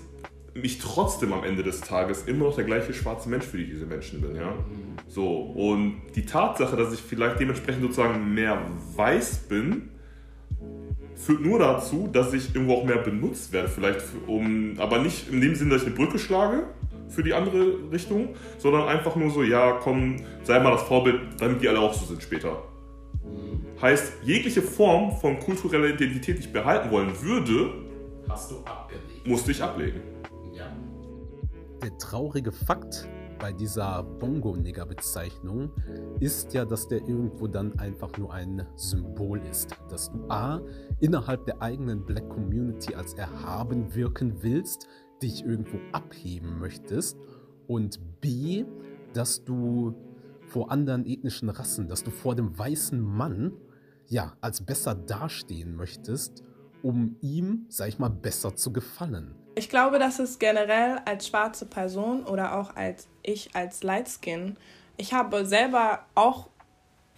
ich 0.54 0.78
trotzdem 0.78 1.32
am 1.32 1.44
Ende 1.44 1.62
des 1.62 1.80
Tages 1.80 2.24
immer 2.24 2.44
noch 2.44 2.54
der 2.54 2.64
gleiche 2.64 2.92
schwarze 2.92 3.28
Mensch 3.28 3.44
für 3.44 3.58
diese 3.58 3.86
Menschen 3.86 4.20
bin, 4.20 4.36
ja. 4.36 4.54
So, 5.08 5.40
und 5.40 6.02
die 6.14 6.24
Tatsache, 6.24 6.76
dass 6.76 6.92
ich 6.92 7.00
vielleicht 7.00 7.40
dementsprechend 7.40 7.82
sozusagen 7.82 8.34
mehr 8.34 8.62
weiß 8.94 9.48
bin, 9.48 9.91
führt 11.16 11.40
nur 11.40 11.58
dazu, 11.58 12.08
dass 12.12 12.32
ich 12.32 12.54
irgendwo 12.54 12.74
auch 12.74 12.84
mehr 12.84 12.98
benutzt 12.98 13.52
werde, 13.52 13.68
vielleicht 13.68 14.00
für, 14.02 14.18
um, 14.30 14.74
aber 14.78 14.98
nicht 14.98 15.30
in 15.30 15.40
dem 15.40 15.54
Sinne, 15.54 15.70
dass 15.70 15.82
ich 15.82 15.88
eine 15.88 15.96
Brücke 15.96 16.18
schlage 16.18 16.64
für 17.08 17.22
die 17.22 17.34
andere 17.34 17.90
Richtung, 17.92 18.30
sondern 18.58 18.88
einfach 18.88 19.16
nur 19.16 19.30
so, 19.30 19.42
ja, 19.42 19.72
komm, 19.72 20.16
sei 20.44 20.58
mal 20.60 20.72
das 20.72 20.82
Vorbild, 20.82 21.20
damit 21.38 21.62
die 21.62 21.68
alle 21.68 21.80
auch 21.80 21.92
so 21.92 22.06
sind 22.06 22.22
später. 22.22 22.62
Heißt, 23.80 24.12
jegliche 24.22 24.62
Form 24.62 25.16
von 25.16 25.38
kultureller 25.40 25.88
Identität, 25.88 26.38
die 26.38 26.42
ich 26.42 26.52
behalten 26.52 26.90
wollen 26.90 27.10
würde, 27.20 27.70
Hast 28.28 28.50
du 28.50 28.58
abgelegt. 28.64 29.26
musste 29.26 29.50
ich 29.50 29.62
ablegen. 29.62 30.00
Ja. 30.54 30.72
Der 31.82 31.96
traurige 31.98 32.52
Fakt 32.52 33.08
bei 33.42 33.52
dieser 33.52 34.04
Bongo-Nigger-Bezeichnung 34.04 35.72
ist 36.20 36.54
ja, 36.54 36.64
dass 36.64 36.86
der 36.86 37.00
irgendwo 37.00 37.48
dann 37.48 37.76
einfach 37.76 38.16
nur 38.16 38.32
ein 38.32 38.64
Symbol 38.76 39.40
ist. 39.50 39.76
Dass 39.90 40.12
du 40.12 40.24
A, 40.28 40.60
innerhalb 41.00 41.44
der 41.46 41.60
eigenen 41.60 42.06
Black 42.06 42.28
Community 42.28 42.94
als 42.94 43.14
erhaben 43.14 43.96
wirken 43.96 44.44
willst, 44.44 44.86
dich 45.20 45.44
irgendwo 45.44 45.78
abheben 45.90 46.60
möchtest 46.60 47.18
und 47.66 48.20
B, 48.20 48.64
dass 49.12 49.44
du 49.44 49.96
vor 50.46 50.70
anderen 50.70 51.04
ethnischen 51.04 51.48
Rassen, 51.48 51.88
dass 51.88 52.04
du 52.04 52.12
vor 52.12 52.36
dem 52.36 52.56
weißen 52.56 53.00
Mann 53.00 53.54
ja 54.06 54.36
als 54.40 54.64
besser 54.64 54.94
dastehen 54.94 55.74
möchtest, 55.74 56.44
um 56.84 57.16
ihm, 57.20 57.66
sag 57.68 57.88
ich 57.88 57.98
mal, 57.98 58.08
besser 58.08 58.54
zu 58.54 58.72
gefallen. 58.72 59.34
Ich 59.54 59.68
glaube, 59.68 59.98
dass 59.98 60.18
es 60.18 60.38
generell 60.38 61.00
als 61.04 61.28
schwarze 61.28 61.66
Person 61.66 62.24
oder 62.24 62.58
auch 62.58 62.74
als 62.74 63.08
ich 63.22 63.50
als 63.54 63.82
Lightskin, 63.82 64.56
ich 64.96 65.12
habe 65.12 65.44
selber 65.44 66.06
auch 66.14 66.48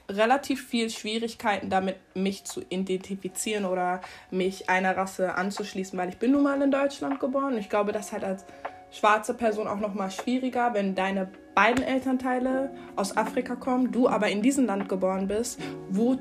relativ 0.08 0.66
viel 0.66 0.90
Schwierigkeiten 0.90 1.70
damit, 1.70 1.96
mich 2.14 2.44
zu 2.44 2.60
identifizieren 2.68 3.64
oder 3.64 4.00
mich 4.30 4.68
einer 4.68 4.96
Rasse 4.96 5.34
anzuschließen, 5.34 5.98
weil 5.98 6.10
ich 6.10 6.18
bin 6.18 6.32
nun 6.32 6.42
mal 6.42 6.60
in 6.60 6.70
Deutschland 6.70 7.20
geboren. 7.20 7.56
Ich 7.56 7.68
glaube, 7.68 7.92
das 7.92 8.12
halt 8.12 8.24
als 8.24 8.44
schwarze 8.90 9.34
Person 9.34 9.66
auch 9.66 9.80
noch 9.80 9.94
mal 9.94 10.10
schwieriger, 10.10 10.74
wenn 10.74 10.94
deine 10.94 11.28
beiden 11.54 11.82
Elternteile 11.82 12.70
aus 12.96 13.16
Afrika 13.16 13.56
kommen, 13.56 13.92
du 13.92 14.08
aber 14.08 14.28
in 14.28 14.42
diesem 14.42 14.66
Land 14.66 14.88
geboren 14.88 15.26
bist. 15.26 15.60
Wo, 15.88 16.16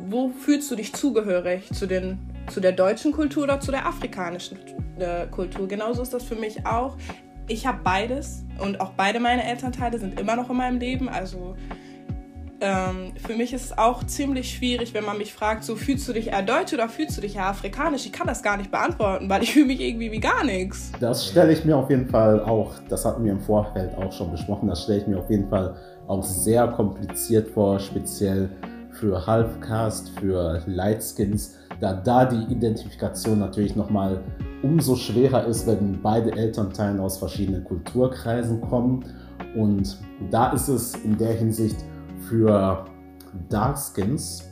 wo 0.00 0.28
fühlst 0.28 0.70
du 0.70 0.76
dich 0.76 0.92
zugehörig? 0.92 1.68
Zu, 1.72 1.86
den, 1.86 2.18
zu 2.48 2.60
der 2.60 2.72
deutschen 2.72 3.12
Kultur 3.12 3.44
oder 3.44 3.60
zu 3.60 3.70
der 3.70 3.86
afrikanischen 3.86 4.58
äh, 4.98 5.26
Kultur? 5.26 5.68
Genauso 5.68 6.02
ist 6.02 6.14
das 6.14 6.24
für 6.24 6.36
mich 6.36 6.66
auch. 6.66 6.96
Ich 7.48 7.66
habe 7.66 7.80
beides 7.82 8.44
und 8.58 8.80
auch 8.80 8.92
beide 8.96 9.18
meine 9.18 9.44
Elternteile 9.44 9.98
sind 9.98 10.20
immer 10.20 10.36
noch 10.36 10.50
in 10.50 10.56
meinem 10.56 10.78
Leben. 10.78 11.08
Also 11.08 11.56
ähm, 12.60 13.12
für 13.16 13.34
mich 13.34 13.52
ist 13.52 13.64
es 13.64 13.78
auch 13.78 14.04
ziemlich 14.04 14.54
schwierig, 14.54 14.92
wenn 14.92 15.04
man 15.04 15.16
mich 15.16 15.32
fragt, 15.32 15.64
so 15.64 15.76
fühlst 15.76 16.06
du 16.08 16.12
dich 16.12 16.28
eher 16.28 16.42
deutsch 16.42 16.72
oder 16.74 16.88
fühlst 16.88 17.16
du 17.16 17.22
dich 17.22 17.36
eher 17.36 17.46
afrikanisch? 17.46 18.04
Ich 18.04 18.12
kann 18.12 18.26
das 18.26 18.42
gar 18.42 18.56
nicht 18.56 18.70
beantworten, 18.70 19.30
weil 19.30 19.42
ich 19.42 19.54
fühle 19.54 19.66
mich 19.66 19.80
irgendwie 19.80 20.12
wie 20.12 20.20
gar 20.20 20.44
nichts. 20.44 20.92
Das 21.00 21.26
stelle 21.26 21.52
ich 21.52 21.64
mir 21.64 21.76
auf 21.76 21.88
jeden 21.88 22.08
Fall 22.08 22.40
auch, 22.40 22.74
das 22.88 23.04
hatten 23.04 23.24
wir 23.24 23.32
im 23.32 23.40
Vorfeld 23.40 23.96
auch 23.96 24.12
schon 24.12 24.30
besprochen, 24.30 24.68
das 24.68 24.82
stelle 24.82 25.00
ich 25.00 25.06
mir 25.06 25.18
auf 25.18 25.30
jeden 25.30 25.48
Fall 25.48 25.74
auch 26.06 26.22
sehr 26.22 26.68
kompliziert 26.68 27.48
vor, 27.48 27.80
speziell 27.80 28.50
für 28.90 29.26
Halfcast, 29.26 30.10
für 30.18 30.62
Lightskins, 30.66 31.56
da 31.80 31.94
da 31.94 32.24
die 32.26 32.52
Identifikation 32.52 33.38
natürlich 33.38 33.74
nochmal 33.74 34.20
umso 34.62 34.96
schwerer 34.96 35.46
ist, 35.46 35.66
wenn 35.66 36.00
beide 36.02 36.32
Elternteile 36.32 37.00
aus 37.02 37.18
verschiedenen 37.18 37.64
Kulturkreisen 37.64 38.60
kommen. 38.60 39.04
Und 39.56 39.96
da 40.30 40.50
ist 40.52 40.68
es 40.68 40.94
in 40.96 41.16
der 41.16 41.32
Hinsicht 41.32 41.76
für 42.28 42.84
Darkskins, 43.48 44.44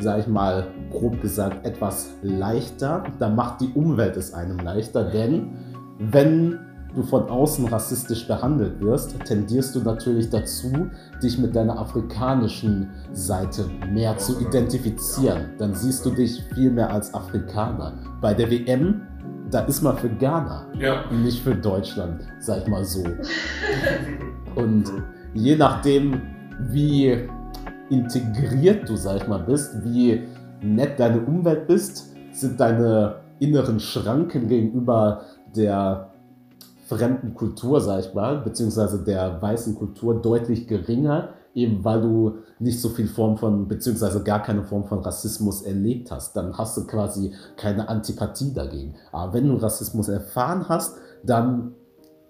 sag 0.00 0.20
ich 0.20 0.26
mal, 0.28 0.68
grob 0.90 1.20
gesagt, 1.20 1.66
etwas 1.66 2.10
leichter. 2.22 3.04
Da 3.18 3.28
macht 3.28 3.60
die 3.60 3.72
Umwelt 3.74 4.16
es 4.16 4.32
einem 4.32 4.58
leichter, 4.58 5.04
denn 5.04 5.56
wenn 5.98 6.58
du 6.94 7.02
von 7.02 7.28
außen 7.28 7.66
rassistisch 7.68 8.26
behandelt 8.26 8.80
wirst, 8.80 9.18
tendierst 9.24 9.74
du 9.74 9.80
natürlich 9.80 10.30
dazu, 10.30 10.88
dich 11.22 11.38
mit 11.38 11.54
deiner 11.56 11.78
afrikanischen 11.78 12.90
Seite 13.12 13.64
mehr 13.90 14.16
zu 14.18 14.40
identifizieren. 14.40 15.50
Dann 15.58 15.74
siehst 15.74 16.04
du 16.04 16.10
dich 16.10 16.42
viel 16.54 16.70
mehr 16.70 16.90
als 16.90 17.12
Afrikaner. 17.14 17.94
Bei 18.20 18.34
der 18.34 18.50
WM, 18.50 19.02
da 19.50 19.60
ist 19.60 19.82
man 19.82 19.96
für 19.96 20.08
Ghana, 20.08 20.66
Ja. 20.78 21.04
nicht 21.10 21.42
für 21.42 21.54
Deutschland, 21.54 22.22
sag 22.40 22.62
ich 22.62 22.68
mal 22.68 22.84
so. 22.84 23.04
Und 24.56 24.84
je 25.34 25.56
nachdem, 25.56 26.20
wie 26.70 27.28
integriert 27.90 28.88
du, 28.88 28.96
sag 28.96 29.16
ich 29.22 29.28
mal, 29.28 29.40
bist, 29.40 29.84
wie 29.84 30.22
nett 30.62 30.98
deine 30.98 31.20
Umwelt 31.20 31.66
bist, 31.66 32.14
sind 32.32 32.58
deine 32.60 33.16
inneren 33.40 33.80
Schranken 33.80 34.46
gegenüber 34.48 35.22
der 35.56 36.11
fremden 36.96 37.34
Kultur, 37.34 37.80
sag 37.80 38.00
ich 38.00 38.14
mal, 38.14 38.38
beziehungsweise 38.38 39.02
der 39.02 39.40
weißen 39.40 39.74
Kultur 39.74 40.20
deutlich 40.20 40.66
geringer, 40.66 41.30
eben 41.54 41.84
weil 41.84 42.00
du 42.00 42.38
nicht 42.58 42.80
so 42.80 42.88
viel 42.88 43.06
Form 43.06 43.36
von, 43.36 43.68
beziehungsweise 43.68 44.22
gar 44.22 44.42
keine 44.42 44.62
Form 44.62 44.84
von 44.84 45.00
Rassismus 45.00 45.62
erlebt 45.62 46.10
hast. 46.10 46.36
Dann 46.36 46.56
hast 46.56 46.76
du 46.76 46.86
quasi 46.86 47.32
keine 47.56 47.88
Antipathie 47.88 48.52
dagegen. 48.52 48.94
Aber 49.10 49.34
wenn 49.34 49.48
du 49.48 49.56
Rassismus 49.56 50.08
erfahren 50.08 50.68
hast, 50.68 50.96
dann 51.24 51.74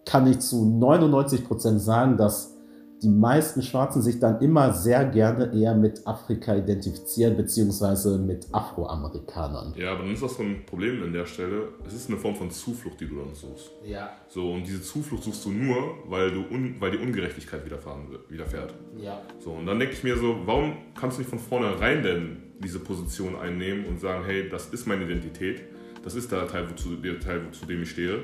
kann 0.05 0.27
ich 0.27 0.41
zu 0.41 0.65
99% 0.65 1.79
sagen, 1.79 2.17
dass 2.17 2.57
die 3.03 3.09
meisten 3.09 3.63
Schwarzen 3.63 4.01
sich 4.01 4.21
dann 4.21 4.41
immer 4.41 4.73
sehr 4.73 5.05
gerne 5.05 5.53
eher 5.53 5.75
mit 5.75 6.07
Afrika 6.07 6.57
identifizieren, 6.57 7.37
beziehungsweise 7.37 8.19
mit 8.19 8.47
Afroamerikanern. 8.53 9.75
Ja, 9.77 9.93
aber 9.93 10.05
dann 10.05 10.13
ist 10.15 10.23
das 10.23 10.37
so 10.37 10.43
ein 10.43 10.65
Problem 10.67 11.03
an 11.03 11.13
der 11.13 11.27
Stelle. 11.27 11.69
Es 11.87 11.95
ist 11.95 12.09
eine 12.09 12.19
Form 12.19 12.37
von 12.37 12.51
Zuflucht, 12.51 13.01
die 13.01 13.09
du 13.09 13.17
dann 13.17 13.35
suchst. 13.35 13.73
Ja, 13.85 14.11
So, 14.29 14.53
und 14.53 14.67
diese 14.67 14.83
Zuflucht 14.83 15.25
suchst 15.25 15.45
du 15.45 15.51
nur, 15.51 15.77
weil, 16.09 16.31
du 16.31 16.41
un, 16.51 16.77
weil 16.79 16.93
die 16.93 16.99
Ungerechtigkeit 16.99 17.65
widerfahren, 17.65 18.03
widerfährt. 18.29 18.75
ja. 18.97 19.21
So, 19.41 19.51
und 19.51 19.67
dann 19.67 19.79
denke 19.79 19.95
ich 19.95 20.05
mir 20.05 20.17
so, 20.17 20.37
warum 20.47 20.75
kannst 20.99 21.17
du 21.19 21.23
nicht 21.23 21.31
von 21.31 21.39
vornherein 21.39 22.03
denn 22.03 22.37
diese 22.61 22.79
Position 22.79 23.35
einnehmen 23.37 23.87
und 23.87 24.01
sagen, 24.01 24.25
hey, 24.25 24.49
das 24.49 24.67
ist 24.69 24.87
meine 24.87 25.05
Identität, 25.05 25.63
das 26.05 26.15
ist 26.15 26.31
der 26.31 26.47
Teil, 26.47 26.71
wozu, 26.71 26.97
der 26.97 27.19
Teil, 27.19 27.41
zu 27.53 27.67
dem 27.67 27.83
ich 27.83 27.91
stehe, 27.91 28.21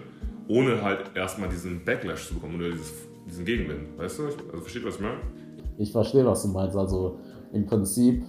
ohne 0.46 0.82
halt 0.82 1.10
erstmal 1.14 1.48
diesen 1.48 1.84
Backlash 1.84 2.28
zu 2.28 2.34
bekommen 2.34 2.56
oder 2.56 2.70
dieses, 2.70 2.92
diesen 3.28 3.44
Gegenwind. 3.44 3.98
Weißt 3.98 4.18
du? 4.18 4.24
Also 4.24 4.60
versteht, 4.62 4.84
was 4.84 4.96
ich 4.96 5.00
meine? 5.00 5.20
Ich 5.78 5.92
verstehe, 5.92 6.26
was 6.26 6.42
du 6.42 6.48
meinst. 6.48 6.76
Also 6.76 7.18
im 7.52 7.66
Prinzip, 7.66 8.24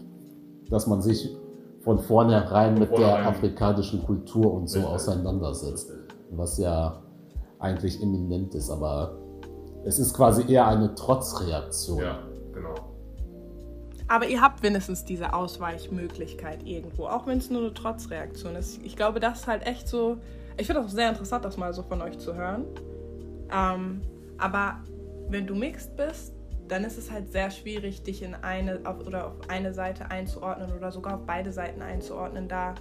dass 0.70 0.88
man 0.88 1.02
sich 1.02 1.36
von 1.82 2.00
vornherein 2.00 2.76
mit 2.76 2.89
vornherein. 2.89 3.24
der 3.24 3.30
afrikanischen 3.30 4.04
Kultur 4.04 4.54
und 4.54 4.68
so 4.68 4.82
auseinandersetzt. 4.82 5.91
Was 6.32 6.58
ja 6.58 7.02
eigentlich 7.60 8.02
eminent 8.02 8.54
ist, 8.56 8.70
aber 8.70 9.18
es 9.84 10.00
ist 10.00 10.14
quasi 10.14 10.52
eher 10.52 10.68
eine 10.68 10.93
Trotzreaktion. 10.93 12.00
Ja, 12.00 12.20
genau. 12.54 12.76
Aber 14.08 14.28
ihr 14.28 14.41
habt 14.41 14.64
wenigstens 14.64 15.06
diese 15.06 15.34
Ausweichmöglichkeit 15.34 16.66
irgendwo, 16.66 17.06
auch 17.06 17.28
wenn 17.28 17.38
es 17.38 17.50
nur 17.50 17.62
eine 17.62 17.74
Trotzreaktion 17.74 18.56
ist. 18.56 18.82
Ich 18.84 18.95
glaube, 18.95 19.20
das 19.20 19.41
ist 19.41 19.47
halt 19.47 19.66
echt 19.66 19.88
so. 19.88 20.18
Ich 20.58 20.68
finde 20.68 20.82
auch 20.82 20.89
sehr 20.89 21.10
interessant, 21.10 21.45
das 21.45 21.58
mal 21.58 21.74
so 21.74 21.84
von 21.84 22.02
euch 22.02 22.18
zu 22.20 22.36
hören. 22.36 22.66
Ähm, 23.52 24.02
aber 24.40 24.84
wenn 25.30 25.46
du 25.46 25.56
mixed 25.56 25.96
bist, 25.96 26.34
dann 26.68 26.84
ist 26.84 26.98
es 26.98 27.12
halt 27.12 27.32
sehr 27.32 27.52
schwierig, 27.52 28.04
dich 28.04 28.22
in 28.22 28.36
eine 28.36 28.80
auf, 28.84 29.06
oder 29.06 29.28
auf 29.28 29.50
eine 29.50 29.74
Seite 29.74 30.12
einzuordnen 30.12 30.72
oder 30.72 30.92
sogar 30.92 31.16
auf 31.16 31.26
beide 31.26 31.52
Seiten 31.52 31.82
einzuordnen, 31.82 32.48
da 32.48 32.76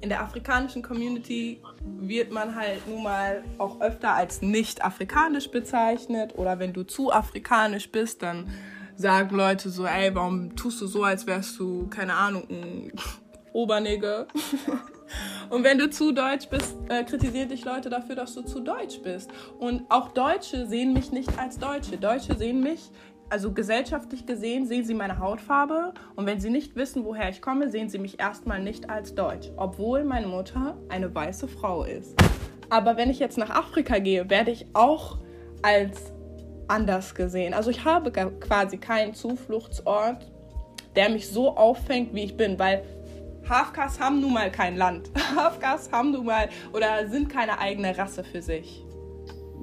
in 0.00 0.08
der 0.08 0.20
afrikanischen 0.20 0.82
Community 0.82 1.62
wird 1.84 2.32
man 2.32 2.56
halt 2.56 2.86
nun 2.88 3.04
mal 3.04 3.44
auch 3.58 3.80
öfter 3.80 4.14
als 4.14 4.42
nicht 4.42 4.84
afrikanisch 4.84 5.48
bezeichnet 5.48 6.36
oder 6.36 6.58
wenn 6.58 6.72
du 6.72 6.82
zu 6.82 7.12
afrikanisch 7.12 7.90
bist, 7.90 8.22
dann 8.22 8.50
sagen 8.96 9.34
Leute 9.36 9.70
so, 9.70 9.86
ey, 9.86 10.12
warum 10.14 10.56
tust 10.56 10.80
du 10.80 10.88
so, 10.88 11.04
als 11.04 11.26
wärst 11.26 11.58
du, 11.58 11.86
keine 11.86 12.14
Ahnung, 12.14 12.44
ein 12.50 12.92
Obernigger. 13.52 14.26
Und 15.50 15.64
wenn 15.64 15.78
du 15.78 15.90
zu 15.90 16.12
deutsch 16.12 16.48
bist, 16.48 16.76
äh, 16.88 17.04
kritisieren 17.04 17.48
dich 17.48 17.64
Leute 17.64 17.90
dafür, 17.90 18.14
dass 18.14 18.34
du 18.34 18.42
zu 18.42 18.60
deutsch 18.60 19.00
bist. 19.02 19.30
Und 19.58 19.84
auch 19.90 20.08
Deutsche 20.12 20.66
sehen 20.66 20.92
mich 20.92 21.12
nicht 21.12 21.38
als 21.38 21.58
Deutsche. 21.58 21.98
Deutsche 21.98 22.36
sehen 22.36 22.62
mich, 22.62 22.90
also 23.28 23.52
gesellschaftlich 23.52 24.26
gesehen, 24.26 24.66
sehen 24.66 24.84
sie 24.84 24.94
meine 24.94 25.18
Hautfarbe. 25.18 25.94
Und 26.16 26.26
wenn 26.26 26.40
sie 26.40 26.50
nicht 26.50 26.76
wissen, 26.76 27.04
woher 27.04 27.28
ich 27.28 27.40
komme, 27.40 27.70
sehen 27.70 27.88
sie 27.88 27.98
mich 27.98 28.20
erstmal 28.20 28.62
nicht 28.62 28.90
als 28.90 29.14
Deutsch. 29.14 29.50
Obwohl 29.56 30.04
meine 30.04 30.26
Mutter 30.26 30.76
eine 30.88 31.14
weiße 31.14 31.48
Frau 31.48 31.84
ist. 31.84 32.14
Aber 32.70 32.96
wenn 32.96 33.10
ich 33.10 33.18
jetzt 33.18 33.38
nach 33.38 33.50
Afrika 33.50 33.98
gehe, 33.98 34.30
werde 34.30 34.50
ich 34.50 34.66
auch 34.72 35.18
als 35.62 36.12
anders 36.68 37.14
gesehen. 37.14 37.54
Also 37.54 37.70
ich 37.70 37.84
habe 37.84 38.10
quasi 38.10 38.78
keinen 38.78 39.14
Zufluchtsort, 39.14 40.30
der 40.96 41.10
mich 41.10 41.28
so 41.28 41.56
auffängt, 41.56 42.14
wie 42.14 42.24
ich 42.24 42.36
bin, 42.36 42.58
weil 42.58 42.82
Hafkas 43.48 43.98
haben 44.00 44.20
nun 44.20 44.34
mal 44.34 44.50
kein 44.50 44.76
Land. 44.76 45.10
Hafkas 45.36 45.90
haben 45.90 46.12
nun 46.12 46.26
mal 46.26 46.48
oder 46.72 47.08
sind 47.08 47.28
keine 47.28 47.58
eigene 47.58 47.96
Rasse 47.96 48.24
für 48.24 48.42
sich. 48.42 48.84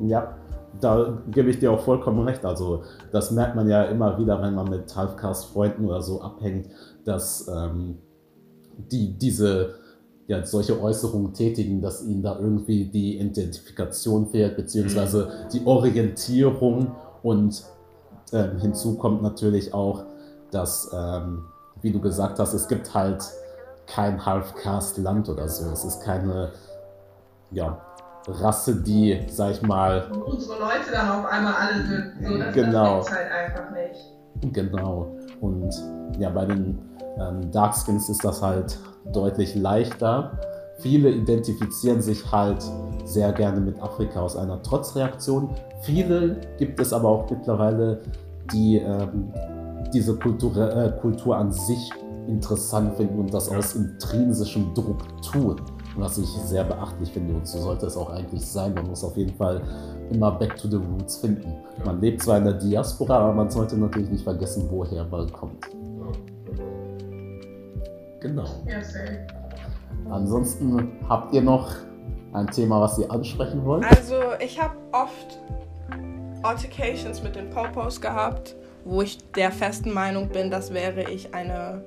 Ja, 0.01 0.37
da 0.79 1.21
gebe 1.31 1.49
ich 1.49 1.59
dir 1.59 1.71
auch 1.71 1.81
vollkommen 1.81 2.27
recht. 2.27 2.45
Also, 2.45 2.83
das 3.11 3.31
merkt 3.31 3.55
man 3.55 3.67
ja 3.69 3.83
immer 3.83 4.17
wieder, 4.17 4.41
wenn 4.41 4.55
man 4.55 4.69
mit 4.69 4.95
Halfcast-Freunden 4.95 5.85
oder 5.85 6.01
so 6.01 6.21
abhängt, 6.21 6.67
dass 7.05 7.47
ähm, 7.47 7.97
die 8.91 9.17
diese 9.17 9.75
ja, 10.27 10.45
solche 10.45 10.79
Äußerungen 10.79 11.33
tätigen, 11.33 11.81
dass 11.81 12.05
ihnen 12.05 12.21
da 12.21 12.37
irgendwie 12.39 12.85
die 12.85 13.17
Identifikation 13.17 14.27
fehlt, 14.27 14.55
beziehungsweise 14.55 15.27
die 15.51 15.65
Orientierung. 15.65 16.91
Und 17.23 17.63
ähm, 18.31 18.59
hinzu 18.59 18.95
kommt 18.95 19.23
natürlich 19.23 19.73
auch, 19.73 20.03
dass, 20.51 20.91
ähm, 20.93 21.45
wie 21.81 21.91
du 21.91 21.99
gesagt 21.99 22.37
hast, 22.37 22.53
es 22.53 22.67
gibt 22.67 22.93
halt 22.93 23.23
kein 23.93 24.23
Halfcast-Land 24.25 25.29
oder 25.29 25.47
so. 25.47 25.71
Es 25.71 25.83
ist 25.83 26.03
keine 26.03 26.51
ja, 27.51 27.77
Rasse, 28.27 28.75
die, 28.75 29.25
sag 29.29 29.51
ich 29.51 29.61
mal, 29.61 30.09
Und 30.11 30.21
unsere 30.23 30.59
Leute 30.59 30.91
dann 30.91 31.09
auf 31.09 31.25
einmal 31.25 31.53
alle 31.53 31.85
sind. 31.85 32.13
So, 32.27 32.37
das, 32.37 32.53
Genau. 32.53 32.97
das 32.97 33.11
halt 33.11 33.27
einfach 33.31 33.71
nicht. 33.71 34.53
Genau. 34.53 35.17
Und 35.41 35.73
ja, 36.19 36.29
bei 36.29 36.45
den 36.45 36.79
ähm, 37.17 37.51
Darkskins 37.51 38.09
ist 38.09 38.23
das 38.23 38.41
halt 38.41 38.77
deutlich 39.11 39.55
leichter. 39.55 40.31
Viele 40.79 41.09
identifizieren 41.09 42.01
sich 42.01 42.31
halt 42.31 42.63
sehr 43.03 43.31
gerne 43.33 43.59
mit 43.59 43.81
Afrika 43.81 44.21
aus 44.21 44.37
einer 44.37 44.61
Trotzreaktion. 44.61 45.49
Viele 45.81 46.37
gibt 46.57 46.79
es 46.79 46.93
aber 46.93 47.09
auch 47.09 47.29
mittlerweile, 47.29 48.01
die 48.53 48.77
ähm, 48.77 49.33
diese 49.93 50.15
Kultur, 50.15 50.55
äh, 50.57 50.91
Kultur 51.01 51.35
an 51.35 51.51
sich 51.51 51.91
interessant 52.29 52.95
finden 52.95 53.19
und 53.19 53.33
das 53.33 53.49
aus 53.49 53.75
intrinsischem 53.75 54.73
Druck 54.73 54.99
tun. 55.21 55.57
Was 55.97 56.17
ich 56.17 56.29
sehr 56.29 56.63
beachtlich 56.63 57.11
finde 57.11 57.33
und 57.33 57.47
so 57.47 57.59
sollte 57.59 57.87
es 57.87 57.97
auch 57.97 58.09
eigentlich 58.11 58.45
sein. 58.45 58.73
Man 58.73 58.87
muss 58.87 59.03
auf 59.03 59.17
jeden 59.17 59.35
Fall 59.35 59.61
immer 60.11 60.31
back 60.31 60.55
to 60.55 60.67
the 60.69 60.77
roots 60.77 61.17
finden. 61.17 61.53
Man 61.83 61.99
lebt 61.99 62.21
zwar 62.21 62.37
in 62.37 62.45
der 62.45 62.53
Diaspora, 62.53 63.17
aber 63.17 63.33
man 63.33 63.49
sollte 63.49 63.75
natürlich 63.75 64.09
nicht 64.09 64.23
vergessen, 64.23 64.67
woher 64.69 65.03
man 65.05 65.31
kommt. 65.31 65.65
Genau. 68.21 68.45
Ansonsten 70.09 70.91
habt 71.07 71.33
ihr 71.33 71.41
noch 71.41 71.71
ein 72.33 72.47
Thema, 72.47 72.81
was 72.81 72.97
ihr 72.99 73.11
ansprechen 73.11 73.65
wollt? 73.65 73.83
Also 73.85 74.15
ich 74.39 74.61
habe 74.61 74.75
oft 74.91 75.39
Altercations 76.43 77.23
mit 77.23 77.35
den 77.35 77.49
Popos 77.49 77.99
gehabt, 77.99 78.55
wo 78.85 79.01
ich 79.01 79.17
der 79.33 79.51
festen 79.51 79.91
Meinung 79.91 80.29
bin, 80.29 80.49
dass 80.49 80.73
wäre 80.73 81.09
ich 81.09 81.33
eine 81.33 81.83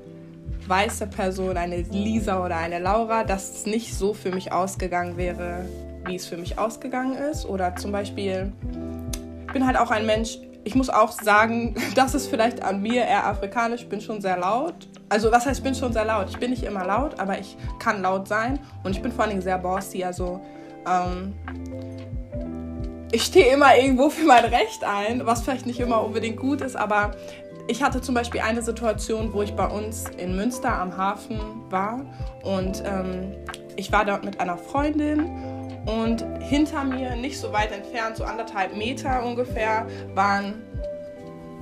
weiße 0.68 1.06
Person, 1.06 1.56
eine 1.56 1.82
Lisa 1.82 2.44
oder 2.44 2.56
eine 2.56 2.78
Laura, 2.78 3.24
dass 3.24 3.50
es 3.50 3.66
nicht 3.66 3.94
so 3.94 4.14
für 4.14 4.30
mich 4.30 4.52
ausgegangen 4.52 5.16
wäre, 5.16 5.64
wie 6.06 6.16
es 6.16 6.26
für 6.26 6.36
mich 6.36 6.58
ausgegangen 6.58 7.14
ist. 7.14 7.44
Oder 7.46 7.76
zum 7.76 7.92
Beispiel, 7.92 8.52
ich 9.46 9.52
bin 9.52 9.66
halt 9.66 9.76
auch 9.76 9.90
ein 9.90 10.06
Mensch, 10.06 10.38
ich 10.64 10.74
muss 10.74 10.90
auch 10.90 11.12
sagen, 11.12 11.74
das 11.94 12.14
ist 12.14 12.28
vielleicht 12.28 12.62
an 12.62 12.82
mir 12.82 13.04
eher 13.04 13.26
afrikanisch, 13.26 13.82
ich 13.82 13.88
bin 13.88 14.00
schon 14.00 14.20
sehr 14.20 14.38
laut. 14.38 14.88
Also 15.08 15.30
was 15.30 15.46
heißt, 15.46 15.58
ich 15.58 15.64
bin 15.64 15.74
schon 15.74 15.92
sehr 15.92 16.04
laut? 16.04 16.30
Ich 16.30 16.38
bin 16.38 16.50
nicht 16.50 16.62
immer 16.62 16.86
laut, 16.86 17.18
aber 17.20 17.38
ich 17.38 17.56
kann 17.78 18.00
laut 18.02 18.28
sein 18.28 18.58
und 18.82 18.92
ich 18.92 19.02
bin 19.02 19.12
vor 19.12 19.22
allen 19.24 19.30
Dingen 19.30 19.42
sehr 19.42 19.58
bossy, 19.58 20.04
also 20.04 20.40
ähm, 20.86 21.34
ich 23.14 23.24
stehe 23.24 23.52
immer 23.52 23.76
irgendwo 23.76 24.08
für 24.08 24.24
mein 24.24 24.46
Recht 24.46 24.84
ein, 24.84 25.26
was 25.26 25.42
vielleicht 25.42 25.66
nicht 25.66 25.78
immer 25.80 26.02
unbedingt 26.02 26.38
gut 26.38 26.62
ist, 26.62 26.76
aber 26.76 27.10
ich 27.68 27.82
hatte 27.82 28.00
zum 28.00 28.14
Beispiel 28.14 28.40
eine 28.40 28.62
Situation, 28.62 29.32
wo 29.32 29.42
ich 29.42 29.54
bei 29.54 29.66
uns 29.66 30.04
in 30.16 30.36
Münster 30.36 30.72
am 30.72 30.96
Hafen 30.96 31.40
war 31.70 32.04
und 32.42 32.82
ähm, 32.84 33.32
ich 33.76 33.92
war 33.92 34.04
dort 34.04 34.24
mit 34.24 34.40
einer 34.40 34.58
Freundin 34.58 35.30
und 35.86 36.24
hinter 36.40 36.84
mir, 36.84 37.16
nicht 37.16 37.38
so 37.38 37.52
weit 37.52 37.72
entfernt, 37.72 38.16
so 38.16 38.24
anderthalb 38.24 38.76
Meter 38.76 39.24
ungefähr, 39.24 39.86
waren 40.14 40.54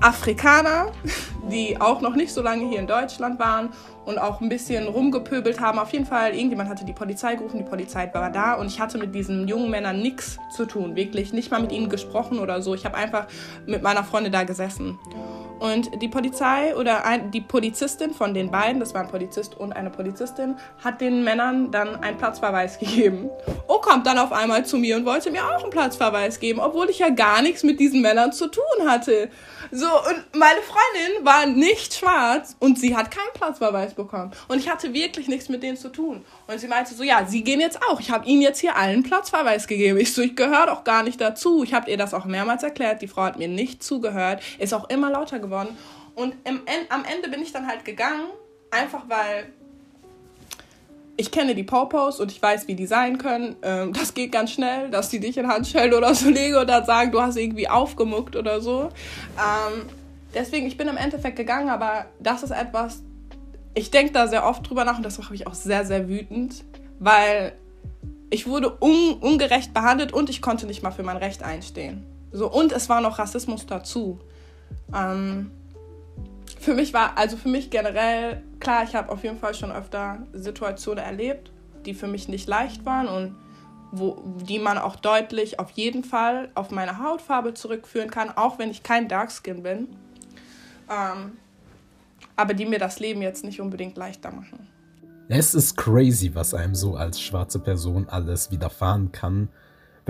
Afrikaner, 0.01 0.93
die 1.51 1.81
auch 1.81 2.01
noch 2.01 2.15
nicht 2.15 2.33
so 2.33 2.43
lange 2.43 2.69
hier 2.69 2.81
in 2.81 2.87
Deutschland 2.87 3.39
waren 3.39 3.71
und 4.05 4.19
auch 4.19 4.41
ein 4.41 4.49
bisschen 4.49 4.89
rumgepöbelt 4.89 5.61
haben. 5.61 5.79
Auf 5.79 5.93
jeden 5.93 6.07
Fall, 6.07 6.35
irgendjemand 6.35 6.69
hatte 6.69 6.85
die 6.85 6.93
Polizei 6.93 7.35
gerufen, 7.35 7.59
die 7.59 7.65
Polizei 7.65 8.11
war 8.13 8.31
da 8.31 8.55
und 8.55 8.67
ich 8.67 8.81
hatte 8.81 8.99
mit 8.99 9.15
diesen 9.15 9.47
jungen 9.49 9.71
Männern 9.71 10.01
nichts 10.01 10.39
zu 10.55 10.67
tun, 10.67 10.97
wirklich 10.97 11.33
nicht 11.33 11.51
mal 11.51 11.61
mit 11.61 11.73
ihnen 11.73 11.89
gesprochen 11.89 12.39
oder 12.39 12.63
so. 12.63 12.75
Ich 12.75 12.85
habe 12.85 12.97
einfach 12.97 13.27
mit 13.67 13.83
meiner 13.83 14.05
Freundin 14.05 14.33
da 14.33 14.45
gesessen. 14.45 14.99
Und 15.61 16.01
die 16.01 16.09
Polizei 16.09 16.75
oder 16.75 17.05
ein, 17.05 17.31
die 17.31 17.43
Polizistin 17.43 18.15
von 18.15 18.33
den 18.33 18.51
beiden, 18.51 18.81
das 18.81 18.95
war 18.95 19.03
ein 19.03 19.09
Polizist 19.09 19.55
und 19.55 19.75
eine 19.75 19.91
Polizistin, 19.91 20.57
hat 20.83 21.03
den 21.03 21.23
Männern 21.23 21.71
dann 21.71 22.03
einen 22.03 22.17
Platzverweis 22.17 22.79
gegeben. 22.81 23.29
Und 23.67 23.83
kommt 23.83 24.07
dann 24.07 24.19
auf 24.19 24.33
einmal 24.33 24.65
zu 24.65 24.79
mir 24.79 24.97
und 24.97 25.05
wollte 25.05 25.31
mir 25.31 25.45
auch 25.45 25.63
einen 25.63 25.71
Platzverweis 25.71 26.41
geben, 26.41 26.61
obwohl 26.61 26.89
ich 26.89 26.99
ja 26.99 27.11
gar 27.11 27.43
nichts 27.43 27.63
mit 27.63 27.79
diesen 27.79 28.01
Männern 28.01 28.33
zu 28.33 28.49
tun 28.49 28.63
hatte. 28.89 29.29
So, 29.71 29.87
und 29.87 30.35
meine 30.35 30.61
Freundin 30.63 31.25
war 31.27 31.45
nicht 31.47 31.95
schwarz 31.95 32.57
und 32.59 32.79
sie 32.79 32.97
hat 32.97 33.11
keinen 33.11 33.33
Platzverweis 33.35 33.93
bekommen. 33.93 34.33
Und 34.49 34.59
ich 34.59 34.71
hatte 34.71 34.95
wirklich 34.95 35.29
nichts 35.29 35.51
mit 35.51 35.63
denen 35.63 35.77
zu 35.77 35.91
tun. 35.91 36.25
Und 36.47 36.59
sie 36.59 36.69
meinte 36.69 36.95
so, 36.95 37.03
ja, 37.03 37.27
sie 37.27 37.45
gehen 37.45 37.61
jetzt 37.61 37.79
auch. 37.89 38.01
Ich 38.01 38.11
habe 38.11 38.27
ihnen 38.27 38.41
jetzt 38.41 38.61
hier 38.61 38.77
allen 38.77 39.03
Platzverweis 39.03 39.67
gegeben. 39.67 39.99
Ich 39.99 40.15
so, 40.15 40.23
ich 40.23 40.35
gehöre 40.35 40.67
doch 40.67 40.85
gar 40.85 41.03
nicht 41.03 41.21
dazu. 41.21 41.63
Ich 41.63 41.75
habe 41.75 41.91
ihr 41.91 41.99
das 41.99 42.15
auch 42.15 42.25
mehrmals 42.25 42.63
erklärt. 42.63 43.03
Die 43.03 43.09
Frau 43.09 43.25
hat 43.25 43.39
mir 43.39 43.49
nicht 43.49 43.83
zugehört, 43.83 44.43
ist 44.59 44.73
auch 44.73 44.89
immer 44.89 45.11
lauter 45.11 45.39
geworden. 45.39 45.50
Und 46.15 46.35
im, 46.45 46.61
am 46.89 47.05
Ende 47.05 47.29
bin 47.29 47.43
ich 47.43 47.53
dann 47.53 47.67
halt 47.67 47.85
gegangen, 47.85 48.27
einfach 48.71 49.03
weil 49.09 49.53
ich 51.17 51.31
kenne 51.31 51.55
die 51.55 51.65
Popos 51.65 52.19
und 52.19 52.33
ich 52.33 52.41
weiß, 52.41 52.67
wie 52.67 52.75
die 52.75 52.87
sein 52.87 53.19
können. 53.19 53.57
Ähm, 53.63 53.93
das 53.99 54.15
geht 54.15 54.33
ganz 54.33 54.53
schnell, 54.53 54.91
dass 54.91 55.11
die 55.11 55.21
dich 55.21 55.37
in 55.37 55.49
Handschellen 55.49 55.93
oder 55.93 56.15
so 56.15 56.31
legen 56.31 56.57
und 56.57 56.69
dann 56.69 56.85
sagen, 56.85 57.13
du 57.13 57.21
hast 57.21 57.37
irgendwie 57.37 57.69
aufgemuckt 57.69 58.37
oder 58.37 58.61
so. 58.61 58.89
Ähm, 59.37 59.87
deswegen, 60.35 60.67
ich 60.67 60.77
bin 60.77 60.89
im 60.89 60.97
Endeffekt 60.97 61.37
gegangen, 61.37 61.69
aber 61.69 62.07
das 62.21 62.43
ist 62.43 62.53
etwas, 62.53 63.03
ich 63.75 63.91
denke 63.91 64.13
da 64.13 64.29
sehr 64.29 64.47
oft 64.47 64.69
drüber 64.69 64.85
nach 64.85 64.97
und 64.97 65.05
das 65.05 65.19
macht 65.19 65.31
mich 65.31 65.47
auch 65.47 65.55
sehr, 65.55 65.85
sehr 65.85 66.09
wütend, 66.09 66.65
weil 66.99 67.53
ich 68.31 68.47
wurde 68.47 68.79
un 68.81 69.15
ungerecht 69.21 69.75
behandelt 69.75 70.13
und 70.13 70.31
ich 70.31 70.41
konnte 70.41 70.67
nicht 70.67 70.83
mal 70.83 70.91
für 70.91 71.03
mein 71.03 71.17
Recht 71.17 71.43
einstehen. 71.43 72.07
So, 72.33 72.51
und 72.51 72.73
es 72.73 72.89
war 72.89 73.01
noch 73.01 73.19
Rassismus 73.19 73.67
dazu. 73.67 74.21
Ähm, 74.95 75.51
für 76.59 76.75
mich 76.75 76.93
war, 76.93 77.17
also 77.17 77.37
für 77.37 77.49
mich 77.49 77.71
generell, 77.71 78.43
klar, 78.61 78.85
ich 78.85 78.95
habe 78.95 79.11
auf 79.11 79.23
jeden 79.25 79.39
Fall 79.39 79.55
schon 79.55 79.73
öfter 79.73 80.19
Situationen 80.33 81.03
erlebt, 81.03 81.51
die 81.87 81.95
für 81.95 82.07
mich 82.07 82.29
nicht 82.29 82.49
leicht 82.49 82.85
waren 82.85 83.09
und 83.09 83.37
wo, 83.93 84.23
die 84.47 84.59
man 84.59 84.79
auch 84.79 84.97
deutlich 84.97 85.59
auf 85.59 85.71
jeden 85.73 86.05
Fall 86.05 86.51
auf 86.55 86.71
meine 86.71 86.99
Hautfarbe 86.99 87.55
zurückführen 87.55 88.11
kann, 88.11 88.31
auch 88.31 88.59
wenn 88.59 88.71
ich 88.71 88.83
kein 88.83 89.09
Darkskin 89.09 89.63
bin. 89.63 89.89
Ähm, 90.89 91.33
aber 92.37 92.55
die 92.55 92.67
mir 92.67 92.79
das 92.79 93.01
Leben 93.01 93.23
jetzt 93.23 93.45
nicht 93.45 93.61
unbedingt 93.61 93.97
leichter 93.97 94.31
machen. 94.31 94.69
Es 95.29 95.55
ist 95.55 95.77
crazy, 95.77 96.35
was 96.35 96.55
einem 96.55 96.75
so 96.75 96.97
als 96.97 97.21
schwarze 97.21 97.59
Person 97.59 98.09
alles 98.09 98.51
widerfahren 98.51 99.13
kann, 99.13 99.49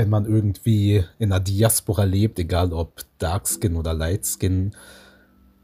wenn 0.01 0.09
man 0.09 0.25
irgendwie 0.25 1.05
in 1.19 1.31
einer 1.31 1.41
Diaspora 1.41 2.05
lebt, 2.05 2.39
egal 2.39 2.73
ob 2.73 3.03
Darkskin 3.19 3.77
oder 3.77 3.93
Lightskin. 3.93 4.75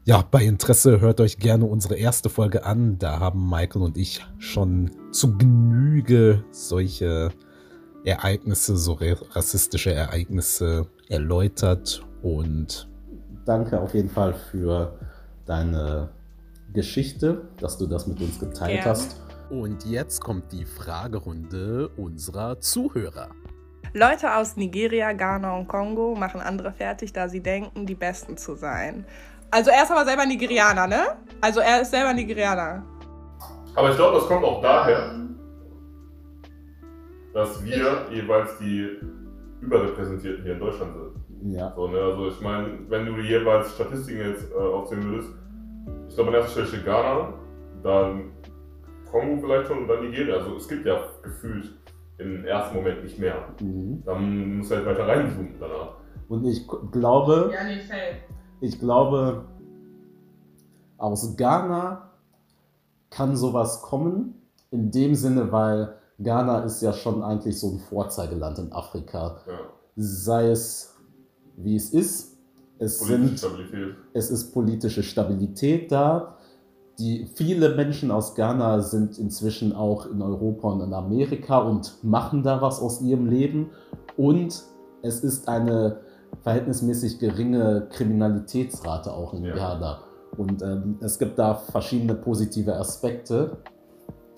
Ja, 0.05 0.23
bei 0.29 0.45
Interesse 0.45 1.01
hört 1.01 1.19
euch 1.21 1.39
gerne 1.39 1.65
unsere 1.65 1.95
erste 1.95 2.29
Folge 2.29 2.63
an. 2.63 2.99
Da 2.99 3.19
haben 3.19 3.49
Michael 3.49 3.81
und 3.81 3.97
ich 3.97 4.23
schon 4.37 4.91
zu 5.11 5.39
Genüge 5.39 6.45
solche 6.51 7.31
Ereignisse, 8.03 8.77
so 8.77 8.99
rassistische 9.31 9.91
Ereignisse 9.91 10.85
erläutert 11.09 12.05
und 12.21 12.87
danke 13.43 13.81
auf 13.81 13.95
jeden 13.95 14.09
Fall 14.09 14.35
für 14.51 14.99
deine 15.47 16.09
Geschichte, 16.73 17.47
dass 17.59 17.79
du 17.79 17.87
das 17.87 18.05
mit 18.05 18.21
uns 18.21 18.39
geteilt 18.39 18.83
Gerne. 18.83 18.85
hast. 18.91 19.19
Und 19.49 19.83
jetzt 19.85 20.21
kommt 20.21 20.51
die 20.51 20.65
Fragerunde 20.65 21.89
unserer 21.97 22.59
Zuhörer. 22.59 23.29
Leute 23.97 24.35
aus 24.35 24.55
Nigeria, 24.57 25.11
Ghana 25.11 25.57
und 25.57 25.67
Kongo 25.67 26.13
machen 26.13 26.39
andere 26.39 26.71
fertig, 26.71 27.13
da 27.13 27.27
sie 27.27 27.41
denken, 27.41 27.87
die 27.87 27.95
Besten 27.95 28.37
zu 28.37 28.53
sein. 28.53 29.05
Also 29.49 29.71
er 29.71 29.83
ist 29.83 29.91
aber 29.91 30.05
selber 30.05 30.23
Nigerianer, 30.23 30.85
ne? 30.85 31.01
Also 31.41 31.61
er 31.61 31.81
ist 31.81 31.89
selber 31.89 32.13
Nigerianer. 32.13 32.83
Aber 33.73 33.89
ich 33.89 33.95
glaube, 33.95 34.17
das 34.17 34.27
kommt 34.27 34.43
auch 34.43 34.61
daher, 34.61 35.15
dass 37.33 37.63
wir 37.65 38.05
jeweils 38.11 38.57
die 38.59 38.99
Überrepräsentierten 39.61 40.43
hier 40.43 40.53
in 40.53 40.59
Deutschland 40.59 40.93
sind. 40.93 41.55
Ja. 41.55 41.73
So, 41.75 41.87
ne? 41.87 41.99
Also 41.99 42.27
ich 42.27 42.41
meine, 42.41 42.79
wenn 42.89 43.07
du 43.07 43.19
jeweils 43.19 43.73
Statistiken 43.73 44.19
jetzt 44.19 44.51
äh, 44.51 44.55
aufzählen 44.57 45.03
würdest, 45.05 45.29
ich 46.07 46.15
glaube 46.15 46.29
an 46.29 46.35
erster 46.35 46.51
Stelle 46.51 46.67
steht 46.67 46.85
Ghana, 46.85 47.33
dann 47.81 48.31
Kongo 49.09 49.41
vielleicht 49.41 49.67
schon 49.67 49.79
und 49.79 49.87
dann 49.87 50.01
Nigeria. 50.01 50.35
Also 50.35 50.55
es 50.57 50.67
gibt 50.67 50.85
ja 50.85 50.99
gefühlt 51.23 51.76
im 52.17 52.45
ersten 52.45 52.75
Moment 52.75 53.03
nicht 53.03 53.19
mehr. 53.19 53.35
Mhm. 53.61 54.03
Dann 54.05 54.57
musst 54.57 54.71
du 54.71 54.75
halt 54.75 54.85
weiter 54.85 55.07
reinzoomen 55.07 55.55
danach. 55.59 55.95
Und 56.27 56.45
ich 56.45 56.67
glaube, 56.91 57.51
Ja, 57.53 57.63
nee, 57.63 57.79
ich 58.59 58.79
glaube, 58.79 59.45
aus 60.97 61.37
Ghana 61.37 62.11
kann 63.09 63.35
sowas 63.35 63.81
kommen. 63.81 64.33
In 64.71 64.91
dem 64.91 65.15
Sinne, 65.15 65.51
weil 65.51 65.95
Ghana 66.19 66.63
ist 66.63 66.81
ja 66.81 66.91
schon 66.91 67.23
eigentlich 67.23 67.59
so 67.59 67.71
ein 67.71 67.79
Vorzeigeland 67.79 68.59
in 68.59 68.73
Afrika. 68.73 69.37
Ja. 69.47 69.59
Sei 69.95 70.49
es 70.49 70.97
wie 71.57 71.75
es 71.75 71.91
ist. 71.91 72.37
Es 72.79 72.99
sind 72.99 73.43
es 74.13 74.29
ist 74.29 74.53
politische 74.53 75.01
Stabilität 75.01 75.91
da. 75.91 76.36
Die, 76.99 77.27
viele 77.35 77.75
Menschen 77.75 78.09
aus 78.09 78.33
Ghana 78.33 78.81
sind 78.81 79.19
inzwischen 79.19 79.73
auch 79.73 80.07
in 80.07 80.21
Europa 80.21 80.69
und 80.69 80.81
in 80.81 80.93
Amerika 80.93 81.59
und 81.59 82.03
machen 82.03 82.41
da 82.41 82.61
was 82.61 82.79
aus 82.79 83.01
ihrem 83.01 83.27
Leben. 83.27 83.69
Und 84.15 84.63
es 85.03 85.19
ist 85.23 85.47
eine 85.47 85.99
verhältnismäßig 86.41 87.19
geringe 87.19 87.87
Kriminalitätsrate 87.91 89.13
auch 89.13 89.33
in 89.33 89.43
Ja. 89.43 89.55
Ghana. 89.55 89.99
Und 90.37 90.61
ähm, 90.61 90.97
es 91.01 91.19
gibt 91.19 91.37
da 91.37 91.53
verschiedene 91.55 92.15
positive 92.15 92.75
Aspekte, 92.75 93.57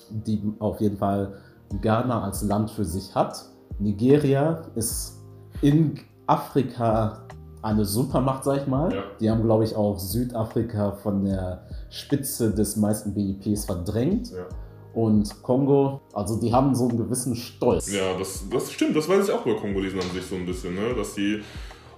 die 0.10 0.42
auf 0.60 0.82
jeden 0.82 0.98
Fall 0.98 1.34
Ghana 1.82 2.24
als 2.24 2.44
Land 2.44 2.72
für 2.72 2.86
sich 2.86 3.14
hat. 3.16 3.46
Nigeria 3.80 4.62
ist 4.76 5.20
in 5.62 5.96
Afrika 6.28 7.26
eine 7.62 7.86
Supermacht, 7.86 8.44
sag 8.44 8.62
ich 8.62 8.68
mal. 8.68 8.94
Ja. 8.94 9.04
Die 9.20 9.30
haben, 9.30 9.44
glaube 9.44 9.64
ich, 9.64 9.76
auch 9.76 10.00
Südafrika 10.00 10.94
von 10.94 11.26
der 11.26 11.64
Spitze 11.90 12.54
des 12.54 12.78
meisten 12.78 13.14
BIPs 13.14 13.66
verdrängt. 13.66 14.32
Ja. 14.32 14.46
Und 14.94 15.44
Kongo, 15.44 16.02
also 16.14 16.40
die 16.40 16.52
haben 16.52 16.74
so 16.74 16.88
einen 16.88 16.98
gewissen 16.98 17.36
Stolz. 17.36 17.94
Ja, 17.94 18.18
das, 18.18 18.44
das 18.50 18.72
stimmt, 18.72 18.96
das 18.96 19.08
weiß 19.08 19.28
ich 19.28 19.34
auch 19.34 19.46
über 19.46 19.60
Kongolesen 19.60 20.00
an 20.00 20.10
sich 20.12 20.26
so 20.26 20.36
ein 20.36 20.46
bisschen, 20.46 20.74
ne? 20.74 20.96
dass 20.96 21.14
sie 21.14 21.42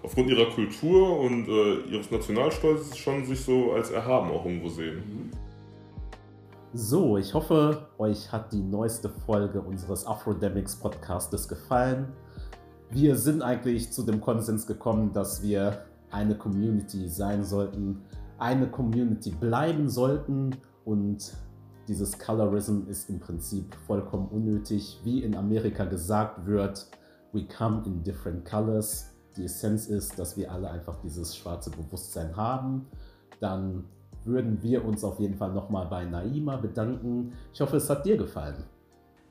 aufgrund 0.04 0.30
ihrer 0.30 0.50
Kultur 0.52 1.20
und 1.20 1.48
äh, 1.48 1.92
ihres 1.92 2.12
Nationalstolzes 2.12 2.98
schon 2.98 3.26
sich 3.26 3.40
so 3.44 3.72
als 3.72 3.92
erhaben 3.92 4.32
auch 4.32 4.46
irgendwo 4.46 4.68
sehen. 4.68 5.32
So, 6.74 7.18
ich 7.18 7.34
hoffe, 7.34 7.88
euch 7.98 8.32
hat 8.32 8.54
die 8.54 8.62
neueste 8.62 9.10
Folge 9.10 9.62
unseres 9.62 10.06
Afrodemics 10.08 10.76
Podcastes 10.78 11.48
gefallen. 11.48 12.14
Wir 12.94 13.16
sind 13.16 13.42
eigentlich 13.42 13.90
zu 13.94 14.04
dem 14.04 14.20
Konsens 14.20 14.68
gekommen, 14.68 15.14
dass 15.14 15.42
wir 15.42 15.86
eine 16.10 16.36
Community 16.36 17.08
sein 17.08 17.46
sollten, 17.46 18.02
eine 18.38 18.68
Community 18.68 19.32
bleiben 19.32 19.88
sollten 19.88 20.58
und 20.84 21.34
dieses 21.88 22.20
Colorism 22.20 22.88
ist 22.90 23.10
im 23.10 23.22
Prinzip 23.22 23.74
vollkommen 23.88 24.28
unnötig. 24.28 25.00
Wie 25.06 25.24
in 25.24 25.36
Amerika 25.36 25.86
gesagt 25.86 26.46
wird, 26.46 26.86
we 27.32 27.46
come 27.46 27.82
in 27.86 28.04
different 28.04 28.44
colors. 28.44 29.10
Die 29.38 29.46
Essenz 29.46 29.88
ist, 29.88 30.20
dass 30.20 30.36
wir 30.36 30.52
alle 30.52 30.70
einfach 30.70 31.00
dieses 31.02 31.34
schwarze 31.34 31.72
Bewusstsein 31.72 32.36
haben. 32.36 32.88
Dann 33.40 33.86
würden 34.26 34.62
wir 34.62 34.84
uns 34.84 35.06
auf 35.06 35.18
jeden 35.22 35.36
Fall 35.36 35.54
nochmal 35.54 35.88
bei 35.88 36.04
Naima 36.04 36.58
bedanken. 36.58 37.32
Ich 37.54 37.62
hoffe, 37.62 37.78
es 37.78 37.90
hat 37.90 38.06
dir 38.06 38.18
gefallen. 38.18 38.66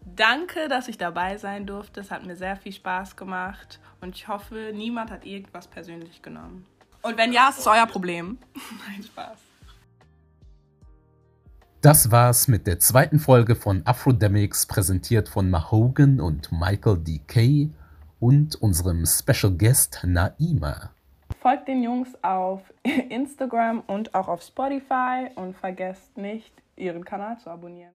Danke, 0.05 0.69
dass 0.69 0.89
ich 0.89 0.99
dabei 0.99 1.37
sein 1.37 1.67
durfte. 1.67 2.01
Es 2.01 2.11
hat 2.11 2.27
mir 2.27 2.37
sehr 2.37 2.57
viel 2.57 2.73
Spaß 2.73 3.17
gemacht 3.17 3.81
und 4.01 4.17
ich 4.17 4.29
hoffe, 4.29 4.73
niemand 4.75 5.11
hat 5.11 5.25
irgendwas 5.25 5.69
persönlich 5.69 6.23
genommen. 6.23 6.67
Und 7.03 7.17
wenn 7.17 7.33
ja, 7.33 7.49
ist 7.49 7.61
es 7.61 7.67
euer 7.67 7.87
Problem. 7.87 8.39
Nein, 8.89 9.03
Spaß. 9.03 9.39
Das 11.81 12.11
war's 12.11 12.47
mit 12.47 12.67
der 12.67 12.79
zweiten 12.79 13.19
Folge 13.19 13.57
von 13.57 13.81
Afrodemics, 13.87 14.67
präsentiert 14.67 15.31
von 15.31 15.49
Mahogan 15.49 16.21
und 16.21 16.53
Michael 16.53 16.99
D.K. 16.99 17.71
und 18.19 18.55
unserem 18.57 19.07
Special 19.07 19.57
Guest 19.57 20.01
Naima. 20.05 20.91
Folgt 21.41 21.69
den 21.69 21.83
Jungs 21.83 22.11
auf 22.21 22.61
Instagram 23.09 23.81
und 23.87 24.15
auch 24.15 24.29
auf 24.29 24.43
Spotify 24.43 25.31
und 25.37 25.57
vergesst 25.57 26.19
nicht, 26.19 26.53
ihren 26.77 27.03
Kanal 27.03 27.39
zu 27.39 27.49
abonnieren. 27.49 27.89